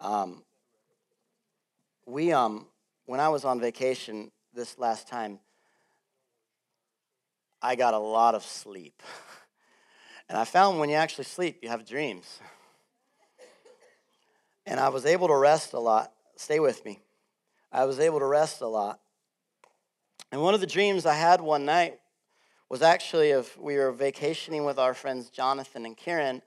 Um, 0.00 0.42
we, 2.06 2.32
um, 2.32 2.66
when 3.06 3.20
I 3.20 3.28
was 3.28 3.44
on 3.44 3.60
vacation 3.60 4.30
this 4.52 4.78
last 4.78 5.08
time, 5.08 5.38
I 7.62 7.76
got 7.76 7.94
a 7.94 7.98
lot 7.98 8.34
of 8.34 8.44
sleep. 8.44 9.02
And 10.26 10.38
I 10.38 10.44
found 10.44 10.80
when 10.80 10.88
you 10.88 10.96
actually 10.96 11.24
sleep, 11.24 11.58
you 11.62 11.68
have 11.68 11.86
dreams. 11.86 12.40
And 14.64 14.80
I 14.80 14.88
was 14.88 15.04
able 15.04 15.28
to 15.28 15.36
rest 15.36 15.74
a 15.74 15.78
lot. 15.78 16.12
Stay 16.36 16.60
with 16.60 16.82
me. 16.84 17.00
I 17.70 17.84
was 17.84 18.00
able 18.00 18.20
to 18.20 18.24
rest 18.24 18.62
a 18.62 18.66
lot. 18.66 19.00
And 20.32 20.40
one 20.40 20.54
of 20.54 20.60
the 20.60 20.66
dreams 20.66 21.04
I 21.04 21.14
had 21.14 21.40
one 21.40 21.66
night 21.66 21.98
was 22.70 22.82
actually 22.82 23.32
of 23.32 23.54
we 23.58 23.76
were 23.76 23.92
vacationing 23.92 24.64
with 24.64 24.78
our 24.78 24.94
friends 24.94 25.28
Jonathan 25.28 25.84
and 25.84 25.96
Karen, 25.96 26.40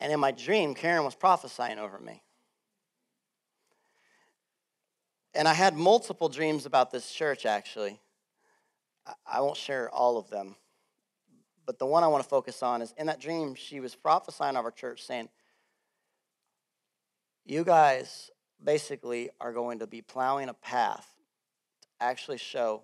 and 0.00 0.12
in 0.12 0.20
my 0.20 0.30
dream, 0.30 0.74
Karen 0.74 1.04
was 1.04 1.14
prophesying 1.14 1.78
over 1.78 1.98
me. 1.98 2.22
And 5.34 5.46
I 5.46 5.54
had 5.54 5.76
multiple 5.76 6.28
dreams 6.28 6.66
about 6.66 6.90
this 6.90 7.10
church, 7.10 7.46
actually. 7.46 8.00
I 9.26 9.40
won't 9.40 9.56
share 9.56 9.90
all 9.90 10.18
of 10.18 10.30
them. 10.30 10.56
But 11.66 11.78
the 11.78 11.86
one 11.86 12.02
I 12.02 12.08
want 12.08 12.22
to 12.22 12.28
focus 12.28 12.62
on 12.62 12.80
is 12.80 12.94
in 12.96 13.06
that 13.06 13.20
dream, 13.20 13.54
she 13.54 13.80
was 13.80 13.94
prophesying 13.94 14.56
of 14.56 14.64
our 14.64 14.70
church 14.70 15.04
saying, 15.04 15.28
You 17.44 17.62
guys 17.62 18.30
basically 18.62 19.30
are 19.40 19.52
going 19.52 19.80
to 19.80 19.86
be 19.86 20.00
plowing 20.00 20.48
a 20.48 20.54
path 20.54 21.06
to 21.82 21.88
actually 22.00 22.38
show 22.38 22.82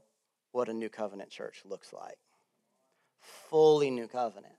what 0.53 0.69
a 0.69 0.73
new 0.73 0.89
covenant 0.89 1.31
church 1.31 1.63
looks 1.65 1.93
like. 1.93 2.19
Fully 3.49 3.91
new 3.91 4.07
covenant. 4.07 4.55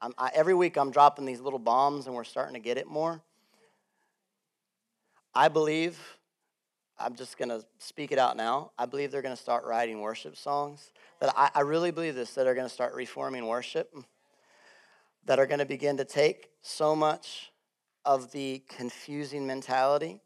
I, 0.00 0.30
every 0.34 0.54
week 0.54 0.76
I'm 0.76 0.90
dropping 0.90 1.26
these 1.26 1.40
little 1.40 1.58
bombs 1.58 2.06
and 2.06 2.14
we're 2.14 2.24
starting 2.24 2.54
to 2.54 2.60
get 2.60 2.78
it 2.78 2.86
more. 2.86 3.20
I 5.34 5.48
believe, 5.48 6.17
I'm 6.98 7.14
just 7.14 7.38
going 7.38 7.48
to 7.48 7.64
speak 7.78 8.12
it 8.12 8.18
out 8.18 8.36
now. 8.36 8.72
I 8.78 8.86
believe 8.86 9.10
they're 9.10 9.22
going 9.22 9.36
to 9.36 9.40
start 9.40 9.64
writing 9.64 10.00
worship 10.00 10.36
songs 10.36 10.90
that 11.20 11.32
I, 11.36 11.50
I 11.54 11.60
really 11.60 11.90
believe 11.90 12.14
this, 12.14 12.34
that 12.34 12.46
are 12.46 12.54
going 12.54 12.66
to 12.66 12.72
start 12.72 12.94
reforming 12.94 13.46
worship, 13.46 13.94
that 15.24 15.38
are 15.38 15.46
going 15.46 15.60
to 15.60 15.66
begin 15.66 15.96
to 15.98 16.04
take 16.04 16.48
so 16.62 16.96
much 16.96 17.52
of 18.04 18.32
the 18.32 18.62
confusing 18.68 19.46
mentality 19.46 20.20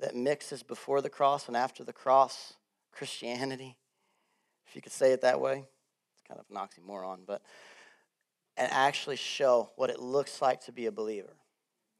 that 0.00 0.14
mixes 0.14 0.62
before 0.62 1.00
the 1.00 1.10
cross 1.10 1.48
and 1.48 1.56
after 1.56 1.84
the 1.84 1.92
cross 1.92 2.54
Christianity, 2.92 3.76
if 4.66 4.76
you 4.76 4.82
could 4.82 4.92
say 4.92 5.12
it 5.12 5.22
that 5.22 5.40
way. 5.40 5.64
It's 6.14 6.28
kind 6.28 6.40
of 6.40 6.46
an 6.50 6.56
oxymoron, 6.56 7.20
but 7.26 7.42
and 8.56 8.70
actually 8.70 9.16
show 9.16 9.70
what 9.76 9.88
it 9.88 9.98
looks 9.98 10.42
like 10.42 10.60
to 10.66 10.72
be 10.72 10.86
a 10.86 10.92
believer, 10.92 11.36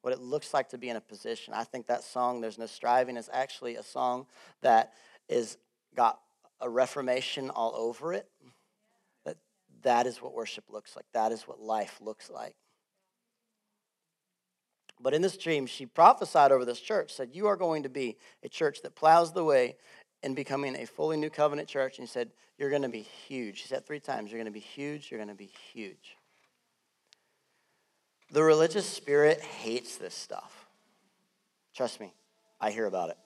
what 0.02 0.12
it 0.12 0.20
looks 0.20 0.52
like 0.52 0.68
to 0.70 0.78
be 0.78 0.88
in 0.88 0.96
a 0.96 1.00
position. 1.00 1.54
I 1.54 1.64
think 1.64 1.86
that 1.86 2.04
song, 2.04 2.40
There's 2.40 2.58
No 2.58 2.66
Striving, 2.66 3.16
is 3.16 3.30
actually 3.32 3.76
a 3.76 3.82
song 3.82 4.26
that 4.60 4.92
is 5.28 5.56
got 5.96 6.20
a 6.60 6.68
reformation 6.68 7.50
all 7.50 7.74
over 7.74 8.12
it. 8.12 8.28
That 9.24 9.36
that 9.82 10.06
is 10.06 10.20
what 10.20 10.34
worship 10.34 10.64
looks 10.68 10.94
like. 10.96 11.06
That 11.14 11.32
is 11.32 11.42
what 11.42 11.60
life 11.60 11.98
looks 12.00 12.28
like. 12.28 12.56
But 15.00 15.14
in 15.14 15.22
this 15.22 15.36
dream, 15.36 15.66
she 15.66 15.86
prophesied 15.86 16.52
over 16.52 16.64
this 16.64 16.80
church, 16.80 17.12
said, 17.12 17.30
You 17.32 17.46
are 17.46 17.56
going 17.56 17.84
to 17.84 17.88
be 17.88 18.16
a 18.42 18.48
church 18.48 18.82
that 18.82 18.94
plows 18.94 19.32
the 19.32 19.44
way 19.44 19.76
in 20.22 20.34
becoming 20.34 20.76
a 20.76 20.86
fully 20.86 21.16
new 21.16 21.30
covenant 21.30 21.68
church. 21.68 21.98
And 21.98 22.08
she 22.08 22.12
said, 22.12 22.30
You're 22.58 22.70
going 22.70 22.82
to 22.82 22.88
be 22.88 23.02
huge. 23.02 23.62
She 23.62 23.68
said 23.68 23.84
three 23.84 24.00
times, 24.00 24.30
You're 24.30 24.38
going 24.38 24.52
to 24.52 24.52
be 24.52 24.60
huge, 24.60 25.10
you're 25.10 25.18
going 25.18 25.28
to 25.28 25.34
be 25.34 25.50
huge. 25.72 26.16
The 28.32 28.42
religious 28.42 28.88
spirit 28.88 29.42
hates 29.42 29.96
this 29.96 30.14
stuff. 30.14 30.66
Trust 31.74 32.00
me, 32.00 32.14
I 32.58 32.70
hear 32.70 32.86
about 32.86 33.10
it. 33.10 33.18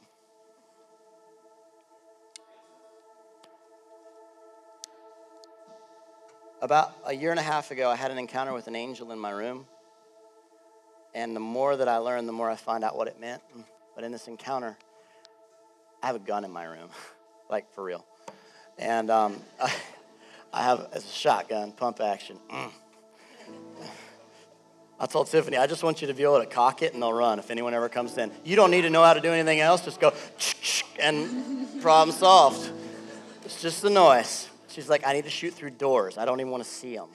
About 6.60 6.92
a 7.06 7.12
year 7.12 7.30
and 7.30 7.38
a 7.38 7.42
half 7.42 7.70
ago, 7.70 7.88
I 7.88 7.94
had 7.94 8.10
an 8.10 8.18
encounter 8.18 8.52
with 8.52 8.66
an 8.66 8.74
angel 8.74 9.12
in 9.12 9.18
my 9.18 9.30
room. 9.30 9.66
And 11.14 11.36
the 11.36 11.40
more 11.40 11.76
that 11.76 11.86
I 11.86 11.98
learned, 11.98 12.28
the 12.28 12.32
more 12.32 12.50
I 12.50 12.56
find 12.56 12.82
out 12.82 12.96
what 12.96 13.06
it 13.06 13.20
meant. 13.20 13.42
But 13.94 14.02
in 14.02 14.10
this 14.10 14.26
encounter, 14.26 14.76
I 16.02 16.06
have 16.08 16.16
a 16.16 16.20
gun 16.20 16.44
in 16.44 16.50
my 16.50 16.64
room, 16.64 16.88
like 17.50 17.72
for 17.74 17.84
real. 17.84 18.04
And 18.76 19.10
um, 19.10 19.40
I, 20.52 20.62
have 20.62 20.88
it's 20.94 21.08
a 21.08 21.14
shotgun, 21.14 21.70
pump 21.72 22.00
action. 22.00 22.38
I 24.98 25.06
told 25.06 25.26
Tiffany, 25.26 25.58
I 25.58 25.66
just 25.66 25.82
want 25.82 26.00
you 26.00 26.08
to 26.08 26.14
be 26.14 26.22
able 26.22 26.40
to 26.40 26.46
cock 26.46 26.82
it 26.82 26.94
and 26.94 27.02
they'll 27.02 27.12
run 27.12 27.38
if 27.38 27.50
anyone 27.50 27.74
ever 27.74 27.88
comes 27.88 28.16
in. 28.16 28.30
You 28.44 28.56
don't 28.56 28.70
need 28.70 28.82
to 28.82 28.90
know 28.90 29.02
how 29.02 29.12
to 29.12 29.20
do 29.20 29.30
anything 29.30 29.60
else, 29.60 29.84
just 29.84 30.00
go 30.00 30.12
and 30.98 31.82
problem 31.82 32.16
solved. 32.16 32.70
It's 33.44 33.60
just 33.60 33.82
the 33.82 33.90
noise. 33.90 34.48
She's 34.68 34.88
like, 34.88 35.06
I 35.06 35.12
need 35.12 35.24
to 35.24 35.30
shoot 35.30 35.52
through 35.52 35.70
doors. 35.70 36.16
I 36.16 36.24
don't 36.24 36.40
even 36.40 36.50
want 36.50 36.64
to 36.64 36.68
see 36.68 36.96
them. 36.96 37.08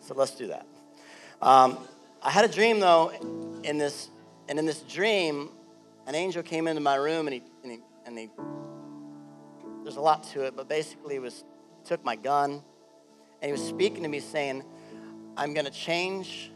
so 0.00 0.14
let's 0.14 0.32
do 0.32 0.48
that. 0.48 0.66
Um, 1.40 1.78
I 2.22 2.30
had 2.30 2.44
a 2.44 2.48
dream 2.48 2.80
though, 2.80 3.10
in 3.62 3.78
this, 3.78 4.08
and 4.48 4.58
in 4.58 4.66
this 4.66 4.80
dream, 4.82 5.50
an 6.06 6.14
angel 6.16 6.42
came 6.42 6.66
into 6.66 6.80
my 6.80 6.96
room 6.96 7.28
and 7.28 7.34
he, 7.34 7.42
and 7.62 7.72
he, 7.72 7.78
and 8.06 8.18
he 8.18 8.28
there's 9.84 9.96
a 9.96 10.00
lot 10.00 10.24
to 10.24 10.42
it, 10.42 10.56
but 10.56 10.68
basically 10.68 11.14
he 11.14 11.18
was 11.20 11.44
took 11.84 12.04
my 12.04 12.16
gun 12.16 12.60
and 13.40 13.48
he 13.48 13.52
was 13.52 13.64
speaking 13.64 14.02
to 14.02 14.08
me 14.08 14.18
saying, 14.18 14.64
I'm 15.36 15.54
going 15.54 15.66
to 15.66 15.72
change 15.72 16.50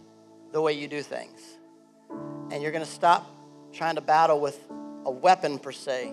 the 0.52 0.60
way 0.60 0.72
you 0.72 0.88
do 0.88 1.02
things. 1.02 1.40
And 2.50 2.62
you're 2.62 2.72
going 2.72 2.84
to 2.84 2.90
stop 2.90 3.30
trying 3.72 3.94
to 3.96 4.00
battle 4.00 4.40
with 4.40 4.58
a 5.04 5.10
weapon 5.10 5.58
per 5.58 5.72
se 5.72 6.12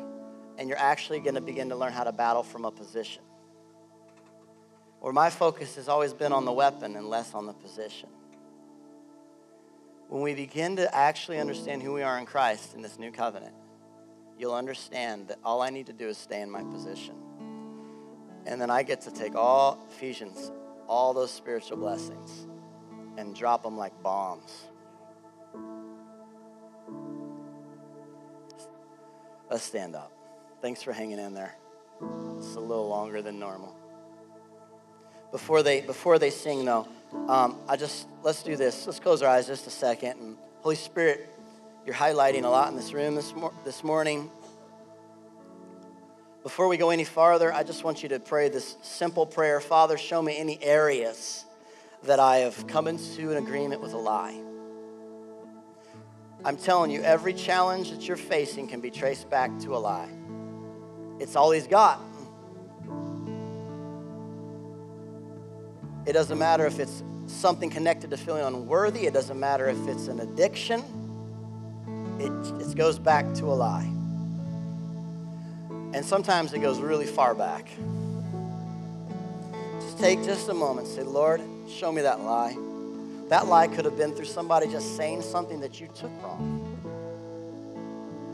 and 0.58 0.68
you're 0.68 0.78
actually 0.78 1.20
going 1.20 1.36
to 1.36 1.42
begin 1.42 1.70
to 1.70 1.76
learn 1.76 1.94
how 1.94 2.04
to 2.04 2.12
battle 2.12 2.44
from 2.44 2.66
a 2.66 2.72
position. 2.72 3.22
Where 5.00 5.14
my 5.14 5.30
focus 5.30 5.76
has 5.76 5.88
always 5.88 6.14
been 6.14 6.34
on 6.34 6.46
the 6.46 6.52
weapon 6.52 6.96
and 6.96 7.08
less 7.08 7.34
on 7.34 7.46
the 7.46 7.54
position. 7.54 8.10
When 10.10 10.22
we 10.22 10.34
begin 10.34 10.78
to 10.78 10.96
actually 10.96 11.40
understand 11.40 11.84
who 11.84 11.94
we 11.94 12.02
are 12.02 12.18
in 12.18 12.26
Christ 12.26 12.74
in 12.74 12.82
this 12.82 12.98
new 12.98 13.12
covenant, 13.12 13.54
you'll 14.40 14.56
understand 14.56 15.28
that 15.28 15.38
all 15.44 15.62
I 15.62 15.70
need 15.70 15.86
to 15.88 15.94
do 15.94 16.08
is 16.08 16.18
stay 16.18 16.42
in 16.42 16.50
my 16.50 16.64
position. 16.64 17.16
And 18.46 18.60
then 18.60 18.70
I 18.72 18.84
get 18.84 19.02
to 19.02 19.12
take 19.12 19.36
all 19.36 19.86
Ephesians, 19.92 20.52
all 20.88 21.14
those 21.14 21.32
spiritual 21.32 21.78
blessings, 21.78 22.48
and 23.18 23.36
drop 23.36 23.64
them 23.64 23.78
like 23.78 23.92
bombs. 24.02 24.68
Let's 29.50 29.64
stand 29.64 29.96
up. 29.96 30.12
Thanks 30.62 30.84
for 30.84 30.94
hanging 30.94 31.20
in 31.20 31.34
there. 31.34 31.56
It's 32.38 32.56
a 32.56 32.60
little 32.60 32.88
longer 32.88 33.22
than 33.22 33.40
normal. 33.40 33.76
Before 35.32 35.64
they 35.64 35.82
before 35.82 36.20
they 36.20 36.30
sing 36.30 36.64
though, 36.64 36.88
um, 37.28 37.60
I 37.68 37.76
just 37.76 38.08
let's 38.24 38.44
do 38.44 38.56
this. 38.56 38.86
Let's 38.86 39.00
close 39.00 39.22
our 39.22 39.30
eyes 39.30 39.48
just 39.48 39.68
a 39.68 39.72
second. 39.72 40.20
And 40.20 40.38
Holy 40.62 40.76
Spirit, 40.76 41.30
you're 41.86 41.96
highlighting 41.96 42.44
a 42.44 42.50
lot 42.50 42.70
in 42.70 42.76
this 42.76 42.94
room 42.94 43.16
this, 43.16 43.34
mor- 43.34 43.54
this 43.66 43.84
morning. 43.84 44.30
Before 46.44 46.68
we 46.68 46.78
go 46.78 46.92
any 46.92 47.04
farther, 47.04 47.52
I 47.52 47.64
just 47.64 47.84
want 47.84 48.04
you 48.04 48.10
to 48.10 48.20
pray 48.20 48.48
this 48.50 48.78
simple 48.82 49.26
prayer 49.26 49.60
Father, 49.60 49.98
show 49.98 50.22
me 50.22 50.38
any 50.38 50.62
areas 50.64 51.46
that 52.04 52.20
I 52.20 52.38
have 52.38 52.68
come 52.68 52.88
into 52.88 53.32
an 53.32 53.38
agreement 53.38 53.82
with 53.82 53.94
a 53.94 53.98
lie. 53.98 54.40
I'm 56.46 56.58
telling 56.58 56.92
you, 56.92 57.02
every 57.02 57.34
challenge 57.34 57.92
that 57.92 58.08
you're 58.08 58.16
facing 58.16 58.68
can 58.68 58.80
be 58.80 58.92
traced 58.92 59.30
back 59.30 59.58
to 59.60 59.76
a 59.76 59.80
lie. 59.80 60.10
It's 61.20 61.36
all 61.36 61.52
he's 61.52 61.68
got. 61.68 62.00
It 66.06 66.14
doesn't 66.14 66.38
matter 66.38 66.66
if 66.66 66.80
it's 66.80 67.04
something 67.26 67.70
connected 67.70 68.10
to 68.12 68.18
feeling 68.18 68.46
unworthy, 68.46 69.08
it 69.08 69.14
doesn't 69.14 69.38
matter 69.38 69.68
if 69.68 69.88
it's 69.88 70.08
an 70.08 70.22
addiction, 70.22 70.82
it, 72.20 72.62
it 72.62 72.76
goes 72.78 72.98
back 72.98 73.34
to 73.36 73.46
a 73.46 73.54
lie. 73.54 73.92
And 75.94 76.06
sometimes 76.06 76.54
it 76.54 76.60
goes 76.60 76.80
really 76.80 77.06
far 77.06 77.36
back. 77.36 77.68
Just 79.82 80.00
take 80.00 80.24
just 80.24 80.48
a 80.48 80.54
moment, 80.54 80.88
say, 80.88 81.04
Lord, 81.04 81.42
show 81.70 81.92
me 81.92 82.02
that 82.02 82.22
lie. 82.22 82.56
That 83.30 83.48
lie 83.48 83.68
could 83.68 83.86
have 83.86 83.98
been 83.98 84.16
through 84.16 84.26
somebody 84.26 84.68
just 84.68 84.96
saying 84.96 85.22
something 85.22 85.60
that 85.60 85.82
you 85.82 85.88
took 85.94 86.12
wrong. 86.24 86.64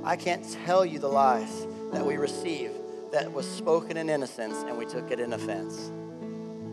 I 0.03 0.15
can't 0.15 0.47
tell 0.65 0.85
you 0.85 0.99
the 0.99 1.07
lies 1.07 1.65
that 1.91 2.05
we 2.05 2.17
receive 2.17 2.71
that 3.11 3.31
was 3.31 3.49
spoken 3.49 3.97
in 3.97 4.09
innocence 4.09 4.57
and 4.67 4.77
we 4.77 4.85
took 4.85 5.11
it 5.11 5.19
in 5.19 5.33
offense. 5.33 5.91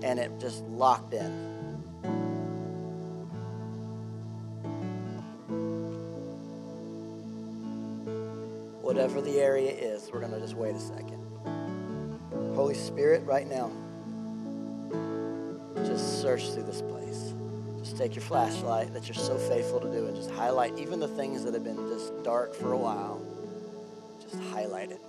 And 0.02 0.18
it 0.18 0.38
just 0.38 0.64
locked 0.64 1.14
in. 1.14 1.30
Whatever 8.80 9.20
the 9.20 9.38
area 9.38 9.70
is, 9.70 10.11
we're 10.12 10.20
going 10.20 10.32
to 10.32 10.40
just 10.40 10.54
wait 10.54 10.74
a 10.74 10.80
second. 10.80 11.24
Holy 12.54 12.74
Spirit, 12.74 13.22
right 13.24 13.46
now, 13.46 13.70
just 15.87 16.20
search 16.20 16.51
through 16.51 16.64
this 16.64 16.83
place. 16.83 17.35
Just 17.81 17.97
take 17.97 18.14
your 18.14 18.22
flashlight 18.22 18.93
that 18.93 19.07
you're 19.09 19.14
so 19.14 19.37
faithful 19.37 19.81
to 19.81 19.91
do 19.91 20.07
and 20.07 20.14
just 20.16 20.31
highlight 20.31 20.78
even 20.78 21.01
the 21.01 21.09
things 21.09 21.45
that 21.45 21.55
have 21.55 21.64
been 21.64 21.89
just 21.89 22.12
dark 22.22 22.55
for 22.55 22.72
a 22.72 22.76
while. 22.76 23.20
Just 24.20 24.37
highlight 24.51 24.91
it. 24.91 25.01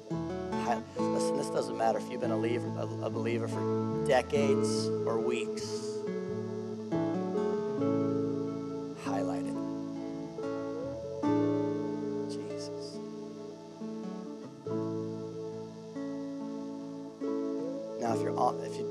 Listen, 0.97 1.37
this 1.37 1.49
doesn't 1.49 1.77
matter 1.77 1.99
if 1.99 2.09
you've 2.09 2.21
been 2.21 2.31
a 2.31 3.09
believer 3.09 3.47
for 3.47 4.05
decades 4.07 4.87
or 5.05 5.19
weeks. 5.19 5.90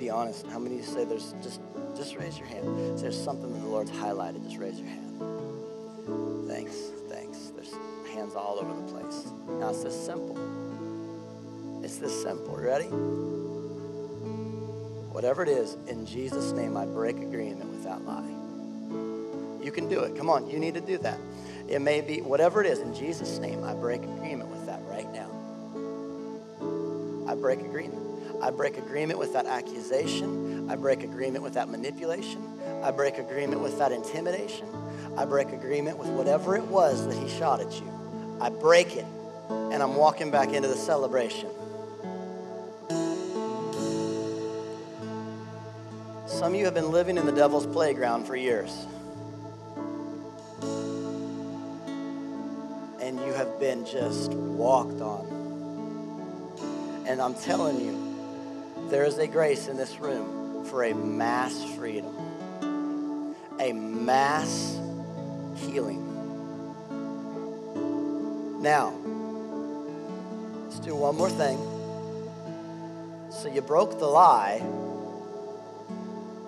Be 0.01 0.09
honest, 0.09 0.47
how 0.47 0.59
many 0.59 0.81
say 0.81 1.05
there's 1.05 1.35
just 1.43 1.61
just 1.95 2.17
raise 2.17 2.39
your 2.39 2.49
hand? 2.49 2.99
There's 2.99 3.23
something 3.23 3.53
that 3.53 3.61
the 3.61 3.67
Lord's 3.67 3.91
highlighted, 3.91 4.43
just 4.45 4.57
raise 4.57 4.81
your 4.81 4.89
hand. 4.89 6.49
Thanks, 6.49 6.75
thanks. 7.11 7.53
There's 7.55 7.75
hands 8.15 8.35
all 8.35 8.59
over 8.59 8.73
the 8.73 8.91
place. 8.91 9.27
Now 9.61 9.69
it's 9.69 9.85
this 9.85 9.95
simple. 9.95 10.39
It's 11.85 11.99
this 11.99 12.23
simple. 12.23 12.57
Ready? 12.57 12.87
Whatever 15.13 15.43
it 15.43 15.51
is, 15.51 15.77
in 15.87 16.07
Jesus' 16.07 16.53
name, 16.53 16.79
I 16.79 16.87
break 16.87 17.19
agreement 17.19 17.69
with 17.71 17.85
that 17.85 18.03
lie. 18.07 18.25
You 19.63 19.71
can 19.71 19.87
do 19.87 20.01
it. 20.01 20.17
Come 20.17 20.31
on, 20.31 20.49
you 20.49 20.59
need 20.59 20.73
to 20.75 20.81
do 20.81 20.97
that. 20.99 21.19
It 21.69 21.81
may 21.83 22.01
be 22.01 22.23
whatever 22.23 22.65
it 22.65 22.67
is, 22.67 22.79
in 22.79 22.95
Jesus' 22.95 23.39
name, 23.39 23.63
I 23.65 23.75
break 23.75 24.03
agreement 24.03 24.49
with 24.49 24.65
that 24.65 24.81
right 24.85 25.13
now. 25.13 25.29
I 27.31 27.35
break 27.35 27.61
agreement. 27.61 28.10
I 28.43 28.51
break 28.51 28.79
agreement 28.79 29.19
with 29.19 29.33
that 29.35 29.47
accusation. 29.47 30.71
I 30.71 30.77
break 30.77 31.03
agreement 31.03 31.43
with 31.45 31.55
that 31.55 31.69
manipulation. 31.69 32.59
I 32.83 32.91
break 32.91 33.19
agreement 33.19 33.61
with 33.61 33.79
that 33.79 33.93
intimidation. 33.93 34.67
I 35.17 35.25
break 35.27 35.53
agreement 35.53 35.99
with 35.99 36.09
whatever 36.09 36.57
it 36.57 36.65
was 36.65 37.07
that 37.07 37.17
he 37.17 37.29
shot 37.39 37.61
at 37.61 37.73
you. 37.81 38.39
I 38.41 38.49
break 38.49 38.97
it, 38.97 39.05
and 39.51 39.83
I'm 39.83 39.97
walking 39.97 40.31
back 40.31 40.53
into 40.53 40.69
the 40.69 40.77
celebration. 40.77 41.51
Some 46.27 46.55
of 46.55 46.59
you 46.59 46.65
have 46.65 46.73
been 46.75 46.91
living 46.91 47.19
in 47.19 47.27
the 47.27 47.33
devil's 47.33 47.67
playground 47.67 48.25
for 48.25 48.35
years. 48.35 48.87
And 53.03 53.19
you 53.21 53.35
have 53.35 53.61
been 53.61 53.85
just 53.85 54.33
walked 54.33 55.03
on. 55.03 55.27
And 57.07 57.21
I'm 57.21 57.35
telling 57.35 57.81
you, 57.81 58.10
there 58.91 59.05
is 59.05 59.19
a 59.19 59.29
grace 59.29 59.69
in 59.69 59.77
this 59.77 60.01
room 60.01 60.65
for 60.65 60.83
a 60.83 60.93
mass 60.93 61.65
freedom, 61.77 62.13
a 63.61 63.73
mass 63.73 64.77
healing. 65.55 66.07
Now, 68.61 68.93
let's 70.65 70.81
do 70.81 70.97
one 70.97 71.17
more 71.17 71.31
thing. 71.31 71.57
So 73.31 73.49
you 73.49 73.61
broke 73.61 74.01
the 74.01 74.07
lie. 74.07 74.61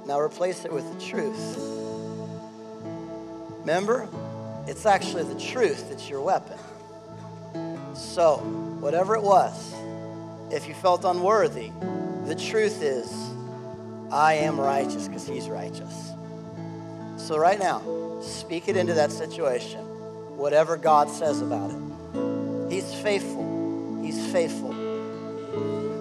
Now 0.05 0.19
replace 0.19 0.65
it 0.65 0.73
with 0.73 0.93
the 0.93 1.07
truth. 1.07 1.57
Remember, 3.61 4.09
it's 4.67 4.85
actually 4.85 5.23
the 5.23 5.39
truth 5.39 5.91
that's 5.91 6.11
your 6.11 6.21
weapon. 6.23 6.59
So, 7.95 8.39
whatever 8.81 9.15
it 9.15 9.23
was, 9.23 9.73
if 10.51 10.67
you 10.67 10.75
felt 10.75 11.05
unworthy, 11.05 11.71
the 12.27 12.35
truth 12.35 12.83
is, 12.83 13.11
I 14.11 14.35
am 14.35 14.61
righteous 14.61 15.09
because 15.09 15.27
He's 15.27 15.49
righteous. 15.49 16.13
So, 17.17 17.37
right 17.39 17.59
now, 17.59 18.21
speak 18.23 18.69
it 18.69 18.77
into 18.77 18.95
that 18.95 19.13
situation, 19.13 19.81
whatever 20.37 20.77
God 20.77 21.09
says 21.09 21.41
about 21.41 21.71
it. 21.71 22.73
He's 22.73 22.93
faithful. 22.95 24.01
He's 24.03 24.31
faithful. 24.33 24.73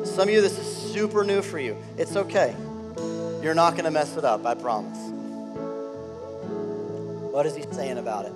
Some 0.05 0.27
of 0.27 0.33
you, 0.33 0.41
this 0.41 0.57
is 0.57 0.93
super 0.93 1.23
new 1.23 1.41
for 1.41 1.59
you. 1.59 1.77
It's 1.97 2.15
okay. 2.15 2.55
You're 3.41 3.55
not 3.55 3.71
going 3.71 3.85
to 3.85 3.91
mess 3.91 4.17
it 4.17 4.23
up, 4.23 4.45
I 4.45 4.55
promise. 4.55 4.97
What 7.31 7.45
is 7.45 7.55
He 7.55 7.63
saying 7.71 7.97
about 7.97 8.25
it? 8.25 8.33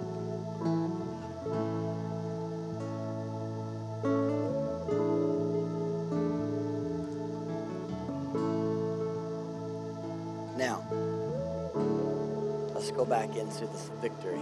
Into 13.46 13.68
this 13.68 13.90
victory. 14.02 14.42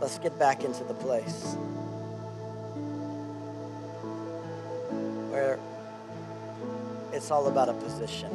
Let's 0.00 0.18
get 0.18 0.38
back 0.38 0.62
into 0.62 0.84
the 0.84 0.94
place 0.94 1.56
where 5.30 5.58
it's 7.12 7.30
all 7.30 7.48
about 7.48 7.68
a 7.68 7.72
position. 7.72 8.30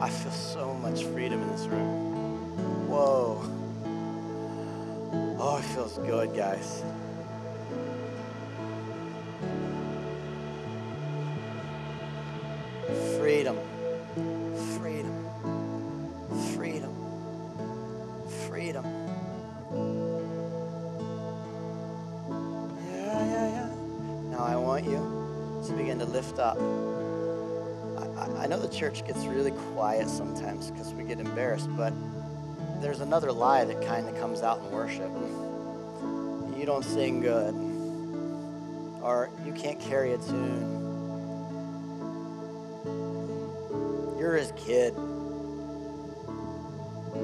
I 0.00 0.08
feel 0.08 0.32
so 0.32 0.74
much 0.74 1.04
freedom 1.04 1.42
in 1.42 1.48
this 1.50 1.66
room. 1.66 2.88
Whoa. 2.88 3.42
Oh, 5.38 5.58
it 5.58 5.64
feels 5.74 5.98
good, 5.98 6.34
guys. 6.34 6.82
Church 28.78 29.04
gets 29.04 29.24
really 29.24 29.50
quiet 29.74 30.08
sometimes 30.08 30.70
because 30.70 30.94
we 30.94 31.02
get 31.02 31.18
embarrassed, 31.18 31.68
but 31.76 31.92
there's 32.80 33.00
another 33.00 33.32
lie 33.32 33.64
that 33.64 33.84
kind 33.84 34.08
of 34.08 34.16
comes 34.20 34.42
out 34.42 34.60
in 34.60 34.70
worship. 34.70 35.10
You 36.56 36.64
don't 36.64 36.84
sing 36.84 37.20
good, 37.20 37.54
or 39.02 39.30
you 39.44 39.52
can't 39.52 39.80
carry 39.80 40.12
a 40.12 40.18
tune. 40.18 40.84
You're 44.16 44.36
his 44.36 44.52
kid. 44.56 44.94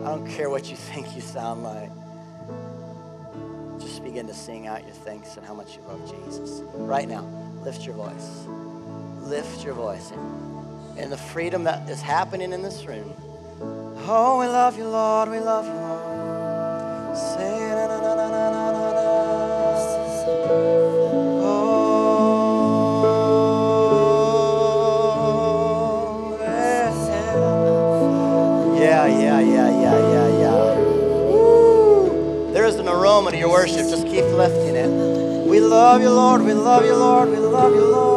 I 0.03 0.09
don't 0.09 0.29
care 0.29 0.51
what 0.51 0.69
you 0.69 0.77
think 0.93 1.15
you 1.15 1.21
sound 1.21 1.63
like. 1.63 1.91
Just 3.81 4.03
begin 4.03 4.27
to 4.27 4.35
sing 4.35 4.67
out 4.67 4.83
your 4.83 4.95
thanks 4.95 5.37
and 5.37 5.47
how 5.47 5.55
much 5.55 5.77
you 5.77 5.83
love 5.83 6.01
Jesus. 6.11 6.63
Right 6.75 7.09
now, 7.09 7.23
lift 7.63 7.87
your 7.87 7.95
voice. 7.95 8.45
Lift 9.29 9.65
your 9.65 9.75
voice 9.75 10.13
and 10.97 11.11
the 11.13 11.17
freedom 11.17 11.65
that 11.65 11.89
is 11.89 12.01
happening 12.03 12.53
in 12.53 12.63
this 12.63 12.85
room. 12.87 13.15
Oh, 14.07 14.39
we 14.41 14.47
love 14.47 14.79
you, 14.79 14.89
Lord. 14.89 15.31
We 15.31 15.41
love 15.41 15.67
you, 15.67 15.73
Lord. 15.73 17.17
Say 17.17 17.71
na 17.71 17.87
na 17.87 17.99
na 18.01 18.15
na 18.17 18.29
na 18.29 18.71
na 18.73 18.93
Oh, 21.43 21.97
yeah, 28.79 29.07
yeah, 29.07 29.41
yeah, 29.41 29.71
yeah, 29.71 29.99
yeah, 30.13 30.29
yeah. 30.41 30.75
There 32.53 32.67
is 32.67 32.77
an 32.77 32.89
aroma 32.89 33.31
to 33.33 33.37
your 33.39 33.51
worship. 33.51 33.89
Just 33.89 34.07
keep 34.07 34.25
lifting 34.25 34.77
it. 34.77 34.91
We 35.47 35.61
love 35.61 36.03
you, 36.03 36.11
Lord. 36.11 36.43
We 36.43 36.55
love 36.55 36.85
you, 36.85 36.95
Lord. 36.95 37.31
We 37.31 37.39
love 37.39 37.75
you, 37.75 37.85
Lord. 37.87 38.14